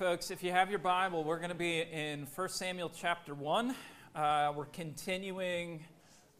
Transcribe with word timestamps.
Folks, 0.00 0.30
if 0.30 0.42
you 0.42 0.50
have 0.50 0.70
your 0.70 0.78
Bible, 0.78 1.24
we're 1.24 1.36
going 1.36 1.50
to 1.50 1.54
be 1.54 1.82
in 1.82 2.26
1 2.34 2.48
Samuel 2.48 2.88
chapter 2.88 3.34
1. 3.34 3.74
Uh, 4.14 4.50
we're 4.56 4.64
continuing 4.64 5.84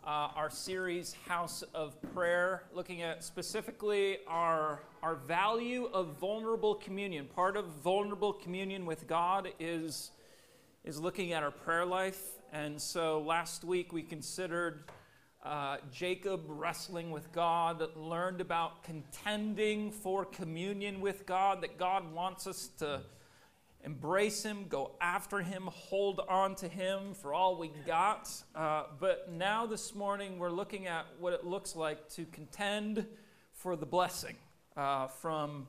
uh, 0.02 0.32
our 0.34 0.48
series, 0.48 1.12
House 1.28 1.62
of 1.74 1.94
Prayer, 2.14 2.62
looking 2.72 3.02
at 3.02 3.22
specifically 3.22 4.16
our, 4.26 4.80
our 5.02 5.14
value 5.14 5.90
of 5.92 6.16
vulnerable 6.18 6.74
communion. 6.74 7.26
Part 7.26 7.58
of 7.58 7.66
vulnerable 7.66 8.32
communion 8.32 8.86
with 8.86 9.06
God 9.06 9.50
is, 9.60 10.10
is 10.82 10.98
looking 10.98 11.34
at 11.34 11.42
our 11.42 11.50
prayer 11.50 11.84
life. 11.84 12.22
And 12.54 12.80
so 12.80 13.20
last 13.20 13.62
week 13.62 13.92
we 13.92 14.02
considered 14.02 14.84
uh, 15.44 15.76
Jacob 15.92 16.44
wrestling 16.48 17.10
with 17.10 17.30
God, 17.30 17.94
learned 17.94 18.40
about 18.40 18.84
contending 18.84 19.90
for 19.90 20.24
communion 20.24 21.02
with 21.02 21.26
God, 21.26 21.60
that 21.60 21.76
God 21.76 22.10
wants 22.14 22.46
us 22.46 22.70
to 22.78 23.02
embrace 23.84 24.42
Him, 24.42 24.66
go 24.68 24.92
after 25.00 25.40
Him, 25.40 25.68
hold 25.72 26.20
on 26.28 26.54
to 26.56 26.68
Him 26.68 27.14
for 27.14 27.32
all 27.32 27.56
we 27.56 27.70
got. 27.86 28.30
Uh, 28.54 28.84
but 28.98 29.30
now 29.30 29.66
this 29.66 29.94
morning 29.94 30.38
we're 30.38 30.50
looking 30.50 30.86
at 30.86 31.06
what 31.18 31.32
it 31.32 31.44
looks 31.44 31.74
like 31.74 32.08
to 32.10 32.24
contend 32.26 33.06
for 33.52 33.76
the 33.76 33.86
blessing 33.86 34.36
uh, 34.76 35.06
from 35.06 35.66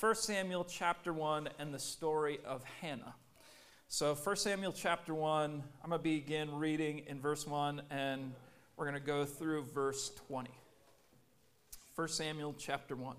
1 0.00 0.14
Samuel 0.14 0.64
chapter 0.64 1.12
1 1.12 1.48
and 1.58 1.72
the 1.74 1.78
story 1.78 2.38
of 2.44 2.62
Hannah. 2.80 3.14
So, 3.88 4.14
1 4.14 4.36
Samuel 4.36 4.72
chapter 4.72 5.14
1, 5.14 5.62
I'm 5.82 5.90
going 5.90 5.98
to 5.98 6.02
begin 6.02 6.54
reading 6.56 7.02
in 7.06 7.20
verse 7.20 7.46
1 7.46 7.82
and 7.90 8.32
we're 8.76 8.84
going 8.84 9.00
to 9.00 9.06
go 9.06 9.24
through 9.24 9.64
verse 9.74 10.10
20. 10.28 10.50
1 11.96 12.08
Samuel 12.08 12.54
chapter 12.58 12.94
1. 12.94 13.16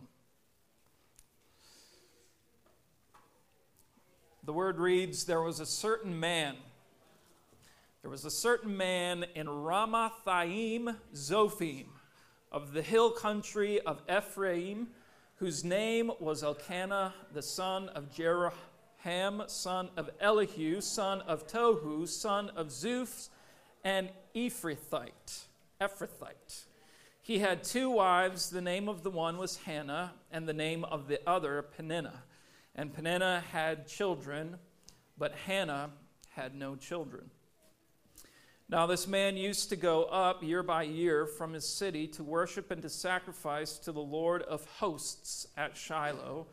The 4.43 4.53
word 4.53 4.79
reads 4.79 5.25
There 5.25 5.41
was 5.41 5.59
a 5.59 5.65
certain 5.65 6.19
man. 6.19 6.55
There 8.01 8.09
was 8.09 8.23
a 8.23 8.31
certain 8.31 8.77
man 8.77 9.25
in 9.35 9.47
Ramathaim 9.47 10.95
Zophim 11.13 11.85
of 12.51 12.71
the 12.71 12.81
hill 12.81 13.11
country 13.11 13.81
of 13.81 14.01
Ephraim, 14.09 14.87
whose 15.35 15.63
name 15.63 16.11
was 16.19 16.43
Elkanah, 16.43 17.13
the 17.33 17.41
son 17.41 17.89
of 17.89 18.13
Jeroham, 18.15 19.49
son 19.49 19.89
of 19.97 20.09
Elihu, 20.21 20.79
son 20.79 21.21
of 21.21 21.45
Tohu, 21.45 22.07
son 22.07 22.49
of 22.55 22.67
Zuph, 22.67 23.29
and 23.83 24.09
Ephrathite. 24.33 25.43
Ephrathite. 25.81 26.63
He 27.21 27.39
had 27.39 27.63
two 27.63 27.89
wives. 27.89 28.49
The 28.49 28.61
name 28.61 28.87
of 28.87 29.03
the 29.03 29.11
one 29.11 29.37
was 29.37 29.57
Hannah, 29.57 30.13
and 30.31 30.47
the 30.47 30.53
name 30.53 30.85
of 30.85 31.07
the 31.07 31.19
other 31.29 31.61
Peninnah. 31.61 32.23
And 32.75 32.93
Peninnah 32.93 33.43
had 33.51 33.87
children, 33.87 34.57
but 35.17 35.33
Hannah 35.33 35.91
had 36.29 36.55
no 36.55 36.75
children. 36.75 37.29
Now, 38.71 38.85
this 38.85 39.07
man 39.07 39.35
used 39.35 39.69
to 39.69 39.75
go 39.75 40.03
up 40.03 40.43
year 40.43 40.61
by 40.61 40.83
year 40.83 41.25
from 41.25 41.53
his 41.53 41.67
city 41.67 42.07
to 42.09 42.23
worship 42.23 42.69
and 42.69 42.81
to 42.83 42.89
sacrifice 42.89 43.79
to 43.79 43.91
the 43.91 43.99
Lord 43.99 44.43
of 44.43 44.63
hosts 44.65 45.47
at 45.57 45.75
Shiloh, 45.75 46.45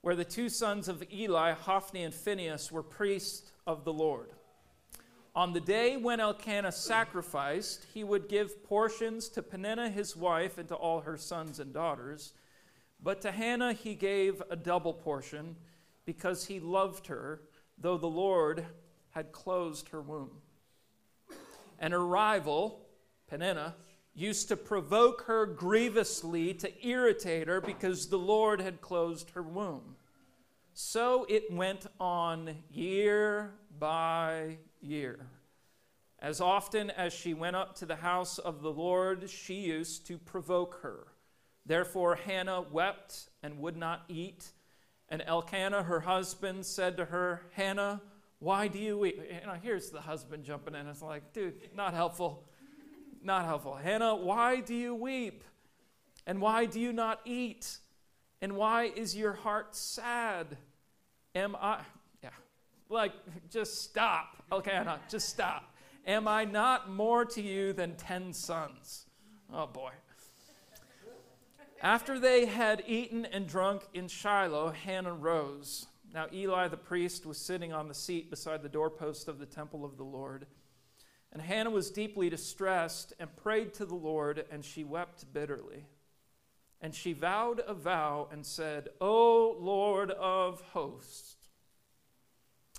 where 0.00 0.14
the 0.14 0.24
two 0.24 0.48
sons 0.48 0.86
of 0.86 1.02
Eli, 1.12 1.52
Hophni 1.52 2.04
and 2.04 2.14
Phinehas, 2.14 2.70
were 2.70 2.84
priests 2.84 3.50
of 3.66 3.84
the 3.84 3.92
Lord. 3.92 4.30
On 5.34 5.52
the 5.52 5.60
day 5.60 5.96
when 5.96 6.20
Elkanah 6.20 6.70
sacrificed, 6.70 7.84
he 7.92 8.04
would 8.04 8.28
give 8.28 8.64
portions 8.64 9.28
to 9.30 9.42
Peninnah 9.42 9.90
his 9.90 10.16
wife 10.16 10.58
and 10.58 10.68
to 10.68 10.76
all 10.76 11.00
her 11.00 11.16
sons 11.16 11.58
and 11.58 11.74
daughters. 11.74 12.32
But 13.02 13.20
to 13.22 13.30
Hannah 13.30 13.72
he 13.72 13.94
gave 13.94 14.42
a 14.50 14.56
double 14.56 14.92
portion 14.92 15.56
because 16.04 16.46
he 16.46 16.60
loved 16.60 17.06
her, 17.08 17.42
though 17.78 17.98
the 17.98 18.06
Lord 18.06 18.64
had 19.10 19.32
closed 19.32 19.88
her 19.90 20.00
womb. 20.00 20.30
And 21.78 21.92
her 21.92 22.06
rival, 22.06 22.86
Peninnah, 23.28 23.74
used 24.14 24.48
to 24.48 24.56
provoke 24.56 25.22
her 25.22 25.44
grievously 25.44 26.54
to 26.54 26.86
irritate 26.86 27.48
her 27.48 27.60
because 27.60 28.08
the 28.08 28.18
Lord 28.18 28.60
had 28.60 28.80
closed 28.80 29.30
her 29.30 29.42
womb. 29.42 29.96
So 30.72 31.26
it 31.28 31.52
went 31.52 31.86
on 32.00 32.56
year 32.70 33.54
by 33.78 34.58
year. 34.80 35.26
As 36.18 36.40
often 36.40 36.90
as 36.90 37.12
she 37.12 37.34
went 37.34 37.56
up 37.56 37.74
to 37.76 37.86
the 37.86 37.96
house 37.96 38.38
of 38.38 38.62
the 38.62 38.72
Lord, 38.72 39.28
she 39.28 39.54
used 39.54 40.06
to 40.06 40.16
provoke 40.16 40.80
her. 40.82 41.08
Therefore, 41.66 42.14
Hannah 42.14 42.62
wept 42.62 43.28
and 43.42 43.58
would 43.58 43.76
not 43.76 44.04
eat. 44.08 44.52
And 45.08 45.22
Elkanah, 45.26 45.82
her 45.82 46.00
husband, 46.00 46.64
said 46.64 46.96
to 46.96 47.04
her, 47.04 47.42
Hannah, 47.52 48.00
why 48.38 48.68
do 48.68 48.78
you 48.78 48.98
weep? 48.98 49.20
You 49.20 49.46
know, 49.46 49.56
here's 49.60 49.90
the 49.90 50.00
husband 50.00 50.44
jumping 50.44 50.74
in. 50.74 50.86
It's 50.86 51.02
like, 51.02 51.32
dude, 51.32 51.54
not 51.74 51.94
helpful. 51.94 52.48
Not 53.22 53.44
helpful. 53.44 53.74
Hannah, 53.74 54.14
why 54.14 54.60
do 54.60 54.74
you 54.74 54.94
weep? 54.94 55.42
And 56.26 56.40
why 56.40 56.66
do 56.66 56.80
you 56.80 56.92
not 56.92 57.20
eat? 57.24 57.78
And 58.40 58.56
why 58.56 58.84
is 58.84 59.16
your 59.16 59.32
heart 59.32 59.74
sad? 59.74 60.56
Am 61.34 61.56
I, 61.56 61.80
yeah, 62.22 62.30
like, 62.88 63.12
just 63.50 63.82
stop, 63.82 64.42
Elkanah, 64.52 65.00
just 65.08 65.28
stop. 65.28 65.74
Am 66.06 66.28
I 66.28 66.44
not 66.44 66.90
more 66.90 67.24
to 67.24 67.42
you 67.42 67.72
than 67.72 67.96
ten 67.96 68.32
sons? 68.32 69.06
Oh 69.52 69.66
boy. 69.66 69.90
After 71.86 72.18
they 72.18 72.46
had 72.46 72.82
eaten 72.88 73.24
and 73.26 73.46
drunk 73.46 73.82
in 73.94 74.08
Shiloh, 74.08 74.72
Hannah 74.72 75.14
rose. 75.14 75.86
Now 76.12 76.26
Eli 76.32 76.66
the 76.66 76.76
priest 76.76 77.24
was 77.24 77.38
sitting 77.38 77.72
on 77.72 77.86
the 77.86 77.94
seat 77.94 78.28
beside 78.28 78.64
the 78.64 78.68
doorpost 78.68 79.28
of 79.28 79.38
the 79.38 79.46
temple 79.46 79.84
of 79.84 79.96
the 79.96 80.02
Lord. 80.02 80.48
And 81.32 81.40
Hannah 81.40 81.70
was 81.70 81.92
deeply 81.92 82.28
distressed 82.28 83.12
and 83.20 83.36
prayed 83.36 83.72
to 83.74 83.84
the 83.84 83.94
Lord, 83.94 84.46
and 84.50 84.64
she 84.64 84.82
wept 84.82 85.32
bitterly. 85.32 85.86
And 86.80 86.92
she 86.92 87.12
vowed 87.12 87.60
a 87.60 87.72
vow 87.72 88.26
and 88.32 88.44
said, 88.44 88.88
O 89.00 89.56
Lord 89.56 90.10
of 90.10 90.60
hosts, 90.72 91.36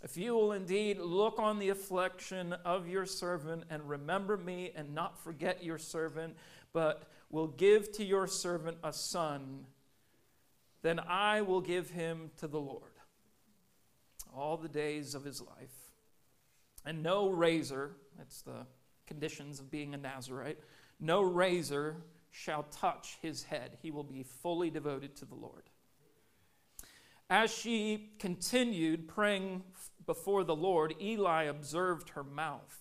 if 0.03 0.17
you 0.17 0.33
will 0.33 0.51
indeed 0.51 0.99
look 0.99 1.39
on 1.39 1.59
the 1.59 1.69
affliction 1.69 2.51
of 2.65 2.89
your 2.89 3.05
servant 3.05 3.63
and 3.69 3.87
remember 3.87 4.35
me 4.35 4.73
and 4.75 4.93
not 4.93 5.17
forget 5.23 5.63
your 5.63 5.77
servant, 5.77 6.35
but 6.73 7.09
will 7.29 7.47
give 7.47 7.91
to 7.93 8.03
your 8.03 8.27
servant 8.27 8.77
a 8.83 8.93
son, 8.93 9.65
then 10.81 10.99
I 10.99 11.41
will 11.41 11.61
give 11.61 11.89
him 11.89 12.31
to 12.37 12.47
the 12.47 12.59
Lord 12.59 12.91
all 14.35 14.57
the 14.57 14.69
days 14.69 15.15
of 15.15 15.23
his 15.23 15.41
life. 15.41 15.93
And 16.85 17.03
no 17.03 17.29
razor, 17.29 17.91
that's 18.17 18.41
the 18.41 18.65
conditions 19.05 19.59
of 19.59 19.71
being 19.71 19.93
a 19.93 19.97
Nazarite, 19.97 20.59
no 20.99 21.21
razor 21.21 21.97
shall 22.31 22.63
touch 22.63 23.17
his 23.21 23.43
head. 23.43 23.77
He 23.81 23.91
will 23.91 24.03
be 24.03 24.23
fully 24.23 24.69
devoted 24.69 25.15
to 25.17 25.25
the 25.25 25.35
Lord. 25.35 25.63
As 27.29 27.53
she 27.53 28.11
continued 28.19 29.07
praying 29.07 29.63
before 30.05 30.43
the 30.43 30.55
Lord, 30.55 30.95
Eli 31.01 31.43
observed 31.43 32.09
her 32.09 32.23
mouth. 32.23 32.77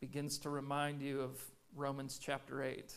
Begins 0.00 0.38
to 0.38 0.50
remind 0.50 1.00
you 1.02 1.20
of 1.20 1.40
Romans 1.74 2.18
chapter 2.22 2.62
8. 2.62 2.94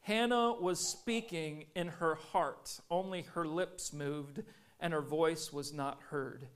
Hannah 0.00 0.54
was 0.54 0.80
speaking 0.80 1.66
in 1.74 1.88
her 1.88 2.16
heart, 2.16 2.80
only 2.90 3.22
her 3.34 3.46
lips 3.46 3.92
moved, 3.92 4.42
and 4.80 4.92
her 4.92 5.02
voice 5.02 5.52
was 5.52 5.72
not 5.72 6.00
heard. 6.10 6.48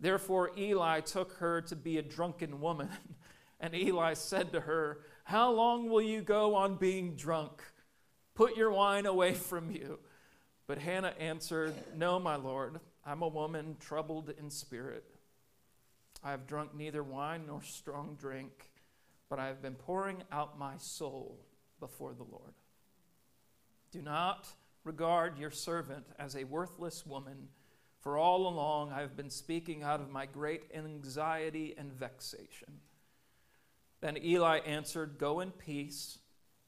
Therefore, 0.00 0.52
Eli 0.56 1.00
took 1.00 1.34
her 1.34 1.60
to 1.62 1.76
be 1.76 1.98
a 1.98 2.02
drunken 2.02 2.60
woman. 2.60 2.90
And 3.60 3.74
Eli 3.74 4.14
said 4.14 4.52
to 4.52 4.60
her, 4.60 5.00
How 5.24 5.50
long 5.50 5.88
will 5.88 6.00
you 6.00 6.20
go 6.20 6.54
on 6.54 6.76
being 6.76 7.16
drunk? 7.16 7.60
Put 8.36 8.56
your 8.56 8.70
wine 8.70 9.04
away 9.04 9.34
from 9.34 9.72
you. 9.72 9.98
But 10.68 10.78
Hannah 10.78 11.14
answered, 11.18 11.74
No, 11.96 12.20
my 12.20 12.36
Lord, 12.36 12.78
I'm 13.04 13.22
a 13.22 13.26
woman 13.26 13.76
troubled 13.80 14.32
in 14.38 14.48
spirit. 14.48 15.04
I 16.22 16.30
have 16.30 16.46
drunk 16.46 16.72
neither 16.72 17.02
wine 17.02 17.46
nor 17.48 17.62
strong 17.62 18.16
drink, 18.20 18.67
but 19.28 19.38
I 19.38 19.46
have 19.46 19.62
been 19.62 19.74
pouring 19.74 20.22
out 20.32 20.58
my 20.58 20.76
soul 20.76 21.38
before 21.80 22.14
the 22.14 22.24
Lord. 22.24 22.54
Do 23.90 24.02
not 24.02 24.48
regard 24.84 25.38
your 25.38 25.50
servant 25.50 26.06
as 26.18 26.36
a 26.36 26.44
worthless 26.44 27.06
woman, 27.06 27.48
for 28.00 28.16
all 28.16 28.46
along 28.46 28.92
I 28.92 29.00
have 29.00 29.16
been 29.16 29.30
speaking 29.30 29.82
out 29.82 30.00
of 30.00 30.10
my 30.10 30.26
great 30.26 30.64
anxiety 30.74 31.74
and 31.76 31.92
vexation. 31.92 32.80
Then 34.00 34.16
Eli 34.22 34.58
answered, 34.58 35.18
Go 35.18 35.40
in 35.40 35.50
peace 35.50 36.18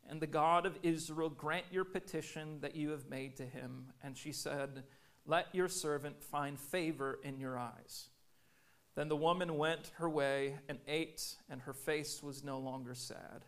and 0.09 0.21
the 0.21 0.27
God 0.27 0.67
of 0.67 0.79
Israel 0.83 1.31
grant 1.31 1.67
your 1.71 1.85
petition 1.85 2.59
that 2.63 2.75
you 2.75 2.91
have 2.91 3.09
made 3.09 3.37
to 3.37 3.45
him. 3.45 3.87
And 4.03 4.17
she 4.19 4.33
said, 4.33 4.83
Let 5.25 5.55
your 5.55 5.69
servant 5.69 6.23
find 6.23 6.59
favor 6.59 7.21
in 7.23 7.39
your 7.39 7.57
eyes. 7.57 8.09
Then 9.01 9.09
the 9.09 9.17
woman 9.17 9.57
went 9.57 9.93
her 9.95 10.11
way 10.11 10.59
and 10.69 10.79
ate, 10.87 11.37
and 11.49 11.63
her 11.63 11.73
face 11.73 12.23
was 12.23 12.45
no 12.45 12.59
longer 12.59 12.95
sad. 12.95 13.47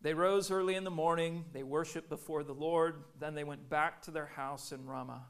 They 0.00 0.12
rose 0.12 0.50
early 0.50 0.74
in 0.74 0.82
the 0.82 0.90
morning, 0.90 1.44
they 1.52 1.62
worshiped 1.62 2.08
before 2.08 2.42
the 2.42 2.52
Lord, 2.52 3.04
then 3.20 3.36
they 3.36 3.44
went 3.44 3.70
back 3.70 4.02
to 4.02 4.10
their 4.10 4.26
house 4.26 4.72
in 4.72 4.86
Ramah. 4.86 5.28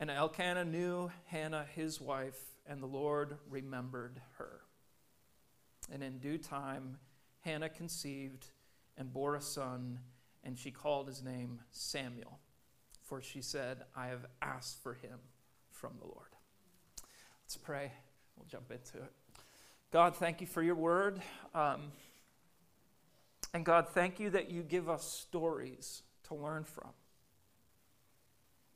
And 0.00 0.10
Elkanah 0.10 0.64
knew 0.64 1.10
Hannah, 1.26 1.66
his 1.74 2.00
wife, 2.00 2.40
and 2.66 2.82
the 2.82 2.86
Lord 2.86 3.36
remembered 3.50 4.18
her. 4.38 4.62
And 5.92 6.02
in 6.02 6.18
due 6.18 6.38
time, 6.38 6.96
Hannah 7.40 7.68
conceived 7.68 8.46
and 8.96 9.12
bore 9.12 9.34
a 9.34 9.42
son, 9.42 9.98
and 10.42 10.58
she 10.58 10.70
called 10.70 11.06
his 11.06 11.22
name 11.22 11.60
Samuel, 11.70 12.38
for 13.02 13.20
she 13.20 13.42
said, 13.42 13.82
I 13.94 14.06
have 14.06 14.24
asked 14.40 14.82
for 14.82 14.94
him 14.94 15.18
from 15.70 15.98
the 15.98 16.06
Lord. 16.06 16.34
Let's 17.44 17.58
pray. 17.58 17.92
We'll 18.38 18.46
jump 18.48 18.70
into 18.70 18.98
it. 18.98 19.12
God, 19.90 20.14
thank 20.14 20.40
you 20.40 20.46
for 20.46 20.62
your 20.62 20.76
word. 20.76 21.20
Um, 21.54 21.92
and 23.52 23.64
God, 23.64 23.88
thank 23.88 24.20
you 24.20 24.30
that 24.30 24.50
you 24.50 24.62
give 24.62 24.88
us 24.88 25.04
stories 25.04 26.02
to 26.28 26.34
learn 26.34 26.64
from. 26.64 26.90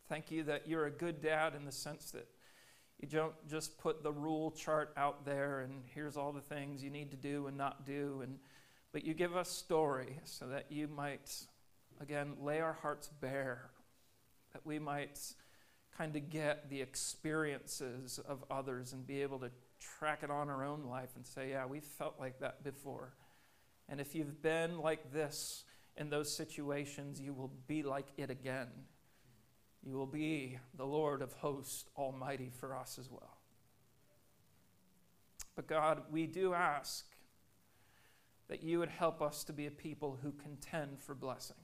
Thank 0.09 0.31
you 0.31 0.43
that 0.45 0.67
you're 0.67 0.87
a 0.87 0.91
good 0.91 1.23
dad 1.23 1.55
in 1.55 1.65
the 1.65 1.73
sense 1.73 2.11
that 2.11 2.27
you 2.99 3.09
don't 3.09 3.35
just 3.49 3.79
put 3.79 4.03
the 4.03 4.13
rule 4.13 4.51
chart 4.51 4.93
out 4.97 5.25
there 5.25 5.61
and 5.61 5.83
here's 5.95 6.17
all 6.17 6.33
the 6.33 6.41
things 6.41 6.83
you 6.83 6.91
need 6.91 7.11
to 7.11 7.17
do 7.17 7.47
and 7.47 7.57
not 7.57 7.85
do, 7.87 8.21
and, 8.23 8.39
but 8.93 9.05
you 9.05 9.15
give 9.15 9.37
us 9.37 9.49
story 9.49 10.19
so 10.25 10.47
that 10.49 10.67
you 10.71 10.89
might, 10.89 11.35
again, 12.01 12.35
lay 12.41 12.61
our 12.61 12.75
hearts 12.75 13.11
bare, 13.21 13.71
that 14.53 14.65
we 14.65 14.79
might 14.79 15.19
kind 15.97 16.17
of 16.17 16.31
get 16.31 16.71
the 16.71 16.81
experiences 16.81 18.19
of 18.27 18.45
others 18.51 18.93
and 18.93 19.07
be 19.07 19.23
able 19.23 19.39
to 19.41 19.51
track 19.81 20.21
it 20.23 20.31
on 20.31 20.49
our 20.49 20.65
own 20.65 20.85
life 20.85 21.11
and 21.17 21.27
say, 21.27 21.51
yeah, 21.51 21.67
we 21.67 21.81
felt 21.81 22.15
like 22.19 22.41
that 22.41 22.65
before. 22.65 23.15
And 23.89 24.01
if 24.01 24.15
you've 24.15 24.43
been 24.43 24.79
like 24.79 25.13
this 25.13 25.65
in 25.97 26.09
those 26.09 26.35
situations, 26.35 27.21
you 27.21 27.35
will 27.35 27.53
be 27.67 27.83
like 27.83 28.07
it 28.17 28.31
again 28.31 28.69
you 29.85 29.97
will 29.97 30.07
be 30.07 30.59
the 30.77 30.87
Lord 30.87 31.23
of 31.23 31.33
hosts 31.33 31.85
Almighty 31.97 32.51
for 32.61 32.77
us 32.77 32.99
as 32.99 33.11
well. 33.11 33.39
But 35.57 35.67
God, 35.67 36.03
we 36.11 36.27
do 36.27 36.55
ask 36.55 37.05
that 38.49 38.63
you 38.63 38.79
would 38.79 38.89
help 38.89 39.21
us 39.21 39.45
to 39.45 39.53
be 39.53 39.67
a 39.67 39.71
people 39.71 40.19
who 40.23 40.33
contend 40.33 41.01
for 41.01 41.15
blessing. 41.15 41.57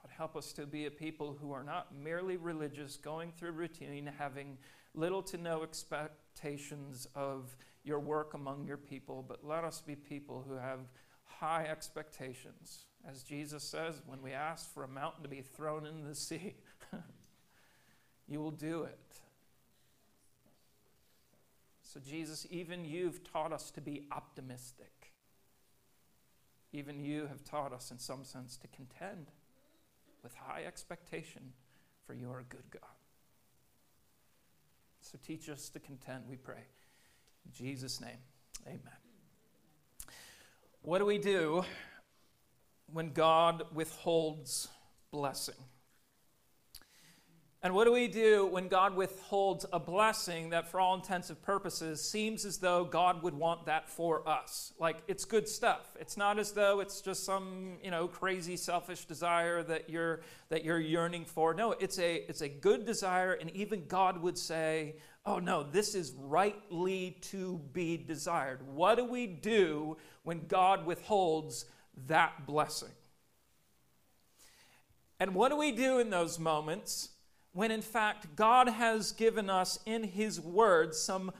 God, 0.00 0.08
help 0.20 0.36
us 0.36 0.52
to 0.52 0.66
be 0.66 0.84
a 0.84 0.90
people 0.90 1.34
who 1.40 1.50
are 1.50 1.64
not 1.64 1.94
merely 1.96 2.36
religious, 2.36 2.96
going 2.96 3.32
through 3.32 3.52
routine, 3.52 4.12
having 4.18 4.58
little 4.94 5.22
to 5.22 5.38
no 5.38 5.62
expectations 5.62 7.08
of 7.14 7.56
your 7.84 7.98
work 7.98 8.34
among 8.34 8.66
your 8.66 8.76
people, 8.76 9.24
but 9.26 9.42
let 9.42 9.64
us 9.64 9.80
be 9.80 9.96
people 9.96 10.44
who 10.46 10.54
have 10.56 10.80
high 11.24 11.64
expectations 11.64 12.84
as 13.08 13.22
Jesus 13.22 13.62
says, 13.62 14.02
when 14.06 14.20
we 14.22 14.32
ask 14.32 14.72
for 14.72 14.84
a 14.84 14.88
mountain 14.88 15.22
to 15.22 15.28
be 15.28 15.40
thrown 15.40 15.86
into 15.86 16.06
the 16.06 16.14
sea, 16.14 16.54
you 18.28 18.40
will 18.40 18.50
do 18.50 18.82
it. 18.82 18.98
So, 21.82 21.98
Jesus, 21.98 22.46
even 22.50 22.84
you've 22.84 23.24
taught 23.24 23.52
us 23.52 23.70
to 23.72 23.80
be 23.80 24.06
optimistic. 24.12 25.12
Even 26.72 27.00
you 27.00 27.26
have 27.26 27.42
taught 27.42 27.72
us, 27.72 27.90
in 27.90 27.98
some 27.98 28.22
sense, 28.22 28.56
to 28.58 28.68
contend 28.68 29.30
with 30.22 30.34
high 30.34 30.64
expectation, 30.66 31.52
for 32.06 32.14
you 32.14 32.30
are 32.30 32.40
a 32.40 32.44
good 32.44 32.70
God. 32.70 32.82
So, 35.00 35.18
teach 35.26 35.48
us 35.48 35.68
to 35.70 35.80
contend, 35.80 36.24
we 36.28 36.36
pray. 36.36 36.62
In 37.46 37.52
Jesus' 37.52 38.00
name, 38.00 38.18
amen. 38.66 38.80
What 40.82 40.98
do 40.98 41.06
we 41.06 41.18
do 41.18 41.64
when 42.92 43.12
God 43.12 43.64
withholds 43.72 44.68
blessing. 45.10 45.54
And 47.62 47.74
what 47.74 47.84
do 47.84 47.92
we 47.92 48.08
do 48.08 48.46
when 48.46 48.68
God 48.68 48.96
withholds 48.96 49.66
a 49.70 49.78
blessing 49.78 50.48
that, 50.50 50.70
for 50.70 50.80
all 50.80 50.94
intents 50.94 51.28
and 51.28 51.40
purposes, 51.42 52.02
seems 52.02 52.46
as 52.46 52.56
though 52.56 52.84
God 52.84 53.22
would 53.22 53.34
want 53.34 53.66
that 53.66 53.90
for 53.90 54.26
us? 54.26 54.72
Like 54.78 54.96
it's 55.08 55.26
good 55.26 55.46
stuff. 55.46 55.94
It's 56.00 56.16
not 56.16 56.38
as 56.38 56.52
though 56.52 56.80
it's 56.80 57.02
just 57.02 57.24
some 57.24 57.76
you 57.82 57.90
know 57.90 58.08
crazy 58.08 58.56
selfish 58.56 59.04
desire 59.04 59.62
that 59.64 59.90
you're 59.90 60.22
that 60.48 60.64
you're 60.64 60.80
yearning 60.80 61.26
for. 61.26 61.52
No, 61.52 61.72
it's 61.72 61.98
a 61.98 62.24
it's 62.28 62.40
a 62.40 62.48
good 62.48 62.86
desire, 62.86 63.34
and 63.34 63.50
even 63.50 63.84
God 63.86 64.22
would 64.22 64.38
say, 64.38 64.96
"Oh 65.26 65.38
no, 65.38 65.62
this 65.62 65.94
is 65.94 66.14
rightly 66.16 67.18
to 67.32 67.60
be 67.74 67.98
desired." 67.98 68.66
What 68.66 68.94
do 68.94 69.04
we 69.04 69.26
do 69.26 69.98
when 70.22 70.46
God 70.46 70.86
withholds 70.86 71.66
that 72.06 72.46
blessing. 72.46 72.90
And 75.18 75.34
what 75.34 75.50
do 75.50 75.56
we 75.56 75.72
do 75.72 75.98
in 75.98 76.10
those 76.10 76.38
moments 76.38 77.09
when, 77.52 77.70
in 77.70 77.82
fact, 77.82 78.36
God 78.36 78.68
has 78.68 79.12
given 79.12 79.50
us 79.50 79.78
in 79.86 80.02
His 80.04 80.40
Word 80.40 80.94
some 80.94 81.32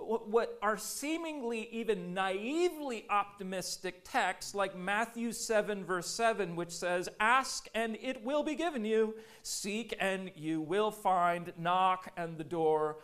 what 0.00 0.56
are 0.62 0.78
seemingly 0.78 1.68
even 1.72 2.14
naively 2.14 3.04
optimistic 3.10 4.02
texts, 4.04 4.54
like 4.54 4.76
Matthew 4.76 5.32
7, 5.32 5.84
verse 5.84 6.08
7, 6.08 6.54
which 6.54 6.70
says, 6.70 7.08
Ask 7.18 7.66
and 7.74 7.98
it 8.00 8.24
will 8.24 8.44
be 8.44 8.54
given 8.54 8.84
you, 8.84 9.16
seek 9.42 9.94
and 9.98 10.30
you 10.36 10.60
will 10.60 10.92
find, 10.92 11.52
knock 11.58 12.12
and 12.16 12.38
the 12.38 12.44
door 12.44 12.98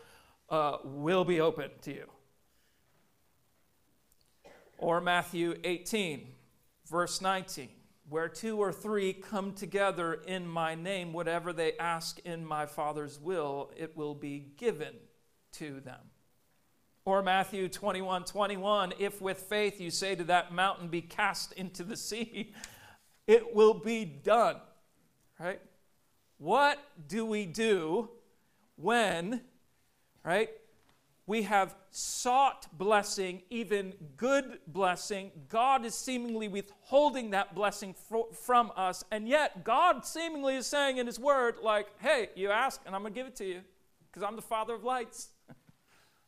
uh, 0.48 0.78
will 0.84 1.24
be 1.24 1.40
open 1.40 1.70
to 1.82 1.92
you. 1.92 2.06
Or 4.78 5.00
Matthew 5.00 5.56
18, 5.64 6.28
Verse 6.86 7.20
19 7.20 7.68
Where 8.08 8.28
two 8.28 8.58
or 8.58 8.72
three 8.72 9.12
come 9.12 9.52
together 9.52 10.14
in 10.14 10.46
my 10.46 10.74
name, 10.74 11.12
whatever 11.12 11.52
they 11.52 11.76
ask 11.78 12.18
in 12.20 12.44
my 12.44 12.66
Father's 12.66 13.18
will, 13.18 13.70
it 13.76 13.96
will 13.96 14.14
be 14.14 14.52
given 14.56 14.94
to 15.52 15.80
them. 15.80 16.00
Or 17.06 17.22
Matthew 17.22 17.68
21 17.68 18.24
21, 18.24 18.94
if 18.98 19.20
with 19.20 19.38
faith 19.38 19.80
you 19.80 19.90
say 19.90 20.14
to 20.14 20.24
that 20.24 20.52
mountain, 20.52 20.88
be 20.88 21.02
cast 21.02 21.52
into 21.52 21.82
the 21.82 21.96
sea, 21.96 22.52
it 23.26 23.54
will 23.54 23.74
be 23.74 24.04
done. 24.04 24.56
Right? 25.38 25.60
What 26.38 26.78
do 27.08 27.24
we 27.24 27.46
do 27.46 28.10
when, 28.76 29.40
right, 30.24 30.50
we 31.26 31.42
have 31.42 31.74
sought 31.90 32.66
blessing, 32.76 33.42
even 33.48 33.94
good 34.16 34.58
blessing. 34.66 35.30
God 35.48 35.84
is 35.86 35.94
seemingly 35.94 36.48
withholding 36.48 37.30
that 37.30 37.54
blessing 37.54 37.94
from 38.32 38.72
us, 38.76 39.04
and 39.10 39.26
yet 39.26 39.64
God 39.64 40.04
seemingly 40.04 40.56
is 40.56 40.66
saying 40.66 40.98
in 40.98 41.06
His 41.06 41.18
Word, 41.18 41.56
like, 41.62 41.88
hey, 41.98 42.28
you 42.34 42.50
ask, 42.50 42.80
and 42.84 42.94
I'm 42.94 43.02
going 43.02 43.14
to 43.14 43.18
give 43.18 43.26
it 43.26 43.36
to 43.36 43.44
you 43.46 43.60
because 44.10 44.22
I'm 44.22 44.36
the 44.36 44.42
Father 44.42 44.74
of 44.74 44.84
lights. 44.84 45.30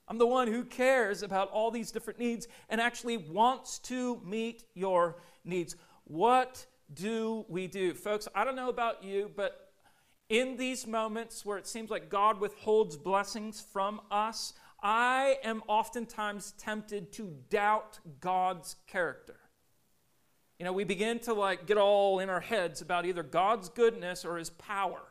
I'm 0.09 0.19
the 0.19 0.27
one 0.27 0.49
who 0.49 0.65
cares 0.65 1.23
about 1.23 1.51
all 1.51 1.71
these 1.71 1.91
different 1.91 2.19
needs 2.19 2.49
and 2.71 2.81
actually 2.81 3.17
wants 3.17 3.79
to 3.81 4.21
meet 4.25 4.65
your 4.75 5.17
needs. 5.45 5.77
What 6.05 6.65
do 6.95 7.45
we 7.49 7.67
do? 7.67 7.93
Folks, 7.93 8.29
I 8.35 8.45
don't 8.45 8.57
know 8.57 8.69
about 8.69 9.03
you, 9.03 9.31
but 9.37 9.73
in 10.29 10.57
these 10.57 10.87
moments 10.87 11.45
where 11.45 11.59
it 11.59 11.67
seems 11.67 11.91
like 11.91 12.09
God 12.09 12.41
withholds 12.41 12.97
blessings 12.97 13.61
from 13.61 14.01
us, 14.11 14.55
I 14.83 15.39
am 15.43 15.63
oftentimes 15.67 16.53
tempted 16.59 17.13
to 17.15 17.35
doubt 17.51 17.99
God's 18.21 18.77
character. 18.87 19.37
You 20.59 20.65
know, 20.65 20.73
we 20.73 20.85
begin 20.85 21.19
to 21.21 21.35
like 21.35 21.67
get 21.67 21.77
all 21.77 22.21
in 22.21 22.31
our 22.31 22.41
heads 22.41 22.81
about 22.81 23.05
either 23.05 23.23
God's 23.23 23.69
goodness 23.69 24.25
or 24.25 24.39
his 24.39 24.51
power. 24.51 25.03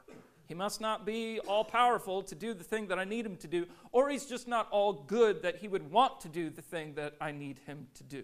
He 0.47 0.53
must 0.53 0.79
not 0.79 1.05
be 1.05 1.39
all 1.47 1.63
powerful 1.63 2.21
to 2.23 2.35
do 2.35 2.53
the 2.53 2.63
thing 2.63 2.87
that 2.87 2.99
I 2.99 3.03
need 3.03 3.25
him 3.25 3.35
to 3.37 3.47
do, 3.47 3.65
or 3.91 4.09
he's 4.09 4.25
just 4.25 4.47
not 4.47 4.67
all 4.69 4.93
good 4.93 5.41
that 5.41 5.57
he 5.57 5.67
would 5.67 5.91
want 5.91 6.19
to 6.21 6.29
do 6.29 6.49
the 6.49 6.61
thing 6.61 6.93
that 6.95 7.15
I 7.19 7.31
need 7.31 7.59
him 7.65 7.87
to 7.95 8.03
do. 8.03 8.23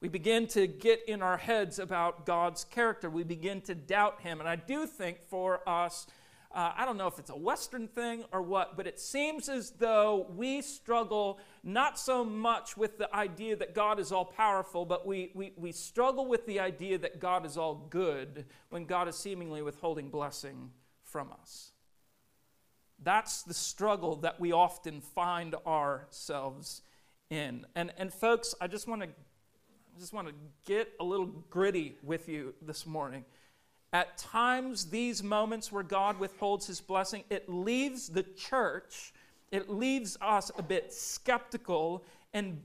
We 0.00 0.08
begin 0.08 0.46
to 0.48 0.68
get 0.68 1.00
in 1.08 1.22
our 1.22 1.36
heads 1.36 1.80
about 1.80 2.24
God's 2.24 2.62
character. 2.62 3.10
We 3.10 3.24
begin 3.24 3.60
to 3.62 3.74
doubt 3.74 4.20
him. 4.20 4.38
And 4.38 4.48
I 4.48 4.54
do 4.54 4.86
think 4.86 5.20
for 5.20 5.68
us, 5.68 6.06
uh, 6.50 6.72
I 6.76 6.86
don't 6.86 6.96
know 6.96 7.06
if 7.06 7.18
it's 7.18 7.30
a 7.30 7.36
Western 7.36 7.88
thing 7.88 8.24
or 8.32 8.40
what, 8.40 8.76
but 8.76 8.86
it 8.86 8.98
seems 8.98 9.50
as 9.50 9.70
though 9.72 10.26
we 10.34 10.62
struggle 10.62 11.38
not 11.62 11.98
so 11.98 12.24
much 12.24 12.74
with 12.76 12.96
the 12.96 13.14
idea 13.14 13.54
that 13.56 13.74
God 13.74 14.00
is 14.00 14.12
all 14.12 14.24
powerful, 14.24 14.86
but 14.86 15.06
we, 15.06 15.30
we, 15.34 15.52
we 15.56 15.72
struggle 15.72 16.26
with 16.26 16.46
the 16.46 16.58
idea 16.58 16.96
that 16.98 17.20
God 17.20 17.44
is 17.44 17.58
all 17.58 17.86
good 17.90 18.46
when 18.70 18.86
God 18.86 19.08
is 19.08 19.16
seemingly 19.16 19.60
withholding 19.60 20.08
blessing 20.08 20.70
from 21.02 21.32
us. 21.32 21.72
That's 23.02 23.42
the 23.42 23.54
struggle 23.54 24.16
that 24.16 24.40
we 24.40 24.50
often 24.50 25.02
find 25.02 25.54
ourselves 25.66 26.80
in. 27.28 27.66
And, 27.74 27.92
and 27.98 28.12
folks, 28.12 28.54
I 28.60 28.68
just 28.68 28.88
want 28.88 29.02
to 29.02 29.08
I 29.08 30.00
just 30.00 30.12
want 30.12 30.28
to 30.28 30.34
get 30.64 30.92
a 31.00 31.04
little 31.04 31.26
gritty 31.50 31.96
with 32.04 32.28
you 32.28 32.54
this 32.62 32.86
morning. 32.86 33.24
At 33.92 34.18
times, 34.18 34.86
these 34.86 35.22
moments 35.22 35.72
where 35.72 35.82
God 35.82 36.18
withholds 36.18 36.66
his 36.66 36.80
blessing, 36.80 37.24
it 37.30 37.48
leaves 37.48 38.08
the 38.08 38.22
church, 38.22 39.14
it 39.50 39.70
leaves 39.70 40.18
us 40.20 40.50
a 40.58 40.62
bit 40.62 40.92
skeptical 40.92 42.04
and, 42.34 42.62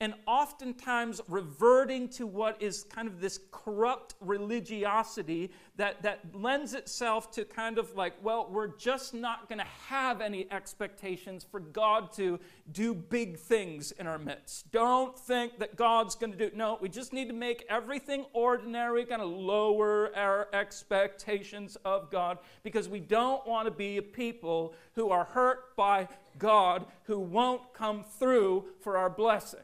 and 0.00 0.12
oftentimes 0.26 1.20
reverting 1.28 2.08
to 2.08 2.26
what 2.26 2.60
is 2.60 2.82
kind 2.84 3.06
of 3.06 3.20
this 3.20 3.38
corrupt 3.52 4.14
religiosity 4.20 5.50
that, 5.76 6.02
that 6.02 6.20
lends 6.34 6.74
itself 6.74 7.30
to 7.30 7.44
kind 7.44 7.78
of 7.78 7.94
like, 7.94 8.12
well, 8.22 8.48
we're 8.50 8.76
just 8.76 9.14
not 9.14 9.48
going 9.48 9.60
to 9.60 9.66
have 9.88 10.20
any 10.20 10.50
expectations 10.50 11.46
for 11.48 11.60
God 11.60 12.12
to 12.14 12.40
do 12.72 12.92
big 12.92 13.38
things 13.38 13.92
in 13.92 14.06
our 14.08 14.18
midst. 14.18 14.70
Don't 14.72 15.16
think 15.16 15.58
that 15.60 15.76
God's 15.76 16.16
going 16.16 16.32
to 16.32 16.38
do 16.38 16.56
No, 16.56 16.76
we 16.80 16.88
just 16.88 17.12
need 17.12 17.28
to 17.28 17.34
make 17.34 17.64
everything 17.68 18.24
ordinary, 18.32 19.04
kind 19.04 19.22
of 19.22 19.30
lower 19.30 20.14
our 20.16 20.48
expectations 20.52 21.76
of 21.84 22.10
God 22.10 22.38
because 22.64 22.88
we 22.88 23.00
don't 23.00 23.46
want 23.46 23.66
to 23.66 23.70
be 23.70 23.98
a 23.98 24.02
people 24.02 24.74
who 24.94 25.10
are 25.10 25.24
hurt 25.24 25.76
by 25.76 26.08
God 26.36 26.86
who 27.04 27.20
won't 27.20 27.72
come 27.74 28.04
through 28.18 28.64
for 28.80 28.96
our 28.96 29.08
blessing. 29.08 29.60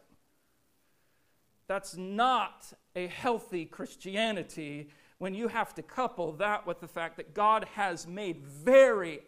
That's 1.71 1.97
not 1.97 2.73
a 2.97 3.07
healthy 3.07 3.65
Christianity 3.65 4.89
when 5.19 5.37
you 5.37 5.47
have 5.47 5.73
to 5.77 5.83
couple 5.83 6.33
that 6.33 6.67
with 6.67 6.81
the 6.81 6.89
fact 6.89 7.17
that 7.19 7.33
God 7.33 7.65
has 7.77 8.09
made 8.09 8.45
very, 8.45 9.21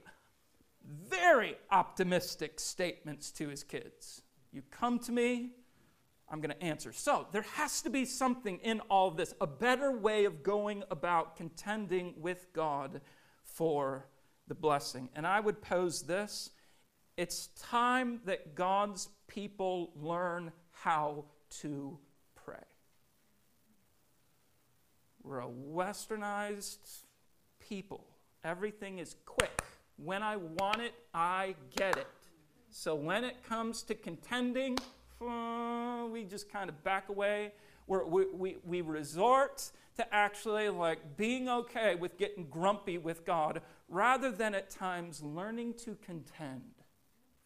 very 0.85 1.55
optimistic 1.71 2.59
statements 2.59 3.31
to 3.31 3.49
his 3.49 3.63
kids. 3.63 4.23
You 4.51 4.65
come 4.73 4.99
to 4.99 5.13
me, 5.13 5.51
I'm 6.29 6.41
going 6.41 6.51
to 6.51 6.61
answer. 6.61 6.93
So 6.93 7.29
there 7.31 7.47
has 7.55 7.81
to 7.83 7.91
be 7.91 8.05
something 8.05 8.59
in 8.65 8.81
all 8.91 9.13
this, 9.13 9.35
a 9.41 9.47
better 9.47 9.97
way 9.97 10.25
of 10.25 10.43
going 10.43 10.83
about 10.91 11.37
contending 11.37 12.13
with 12.17 12.49
God 12.53 13.03
for 13.45 14.09
the 14.49 14.57
blessing. 14.57 15.11
And 15.15 15.29
I 15.29 15.39
would 15.39 15.63
pose 15.63 16.03
this 16.03 16.51
it's 17.17 17.51
time 17.57 18.21
that 18.25 18.57
God's 18.57 19.11
people 19.29 19.93
learn 19.95 20.51
how 20.73 21.27
to 21.61 22.01
We're 25.25 25.41
a 25.41 25.49
westernized 25.49 27.03
people. 27.61 28.05
Everything 28.45 28.99
is 28.99 29.17
quick. 29.25 29.63
When 29.97 30.23
I 30.23 30.37
want 30.37 30.81
it, 30.81 30.95
I 31.15 31.55
get 31.77 31.97
it. 31.97 32.09
So 32.71 32.95
when 32.95 33.23
it 33.23 33.43
comes 33.49 33.83
to 33.85 33.95
contending, 33.95 34.79
uh, 35.21 36.07
we 36.11 36.25
just 36.25 36.51
kind 36.51 36.69
of 36.69 36.83
back 36.83 37.09
away. 37.09 37.53
We're, 37.87 38.05
we, 38.05 38.27
we, 38.33 38.57
we 38.65 38.81
resort 38.81 39.71
to 39.97 40.15
actually 40.15 40.69
like 40.71 41.17
being 41.17 41.49
okay 41.49 41.95
with 41.95 42.19
getting 42.19 42.49
grumpy 42.49 42.99
with 42.99 43.25
God 43.25 43.61
rather 43.89 44.33
than 44.33 44.55
at 44.55 44.71
times 44.71 45.23
learning 45.23 45.75
to 45.85 45.97
contend 46.05 46.63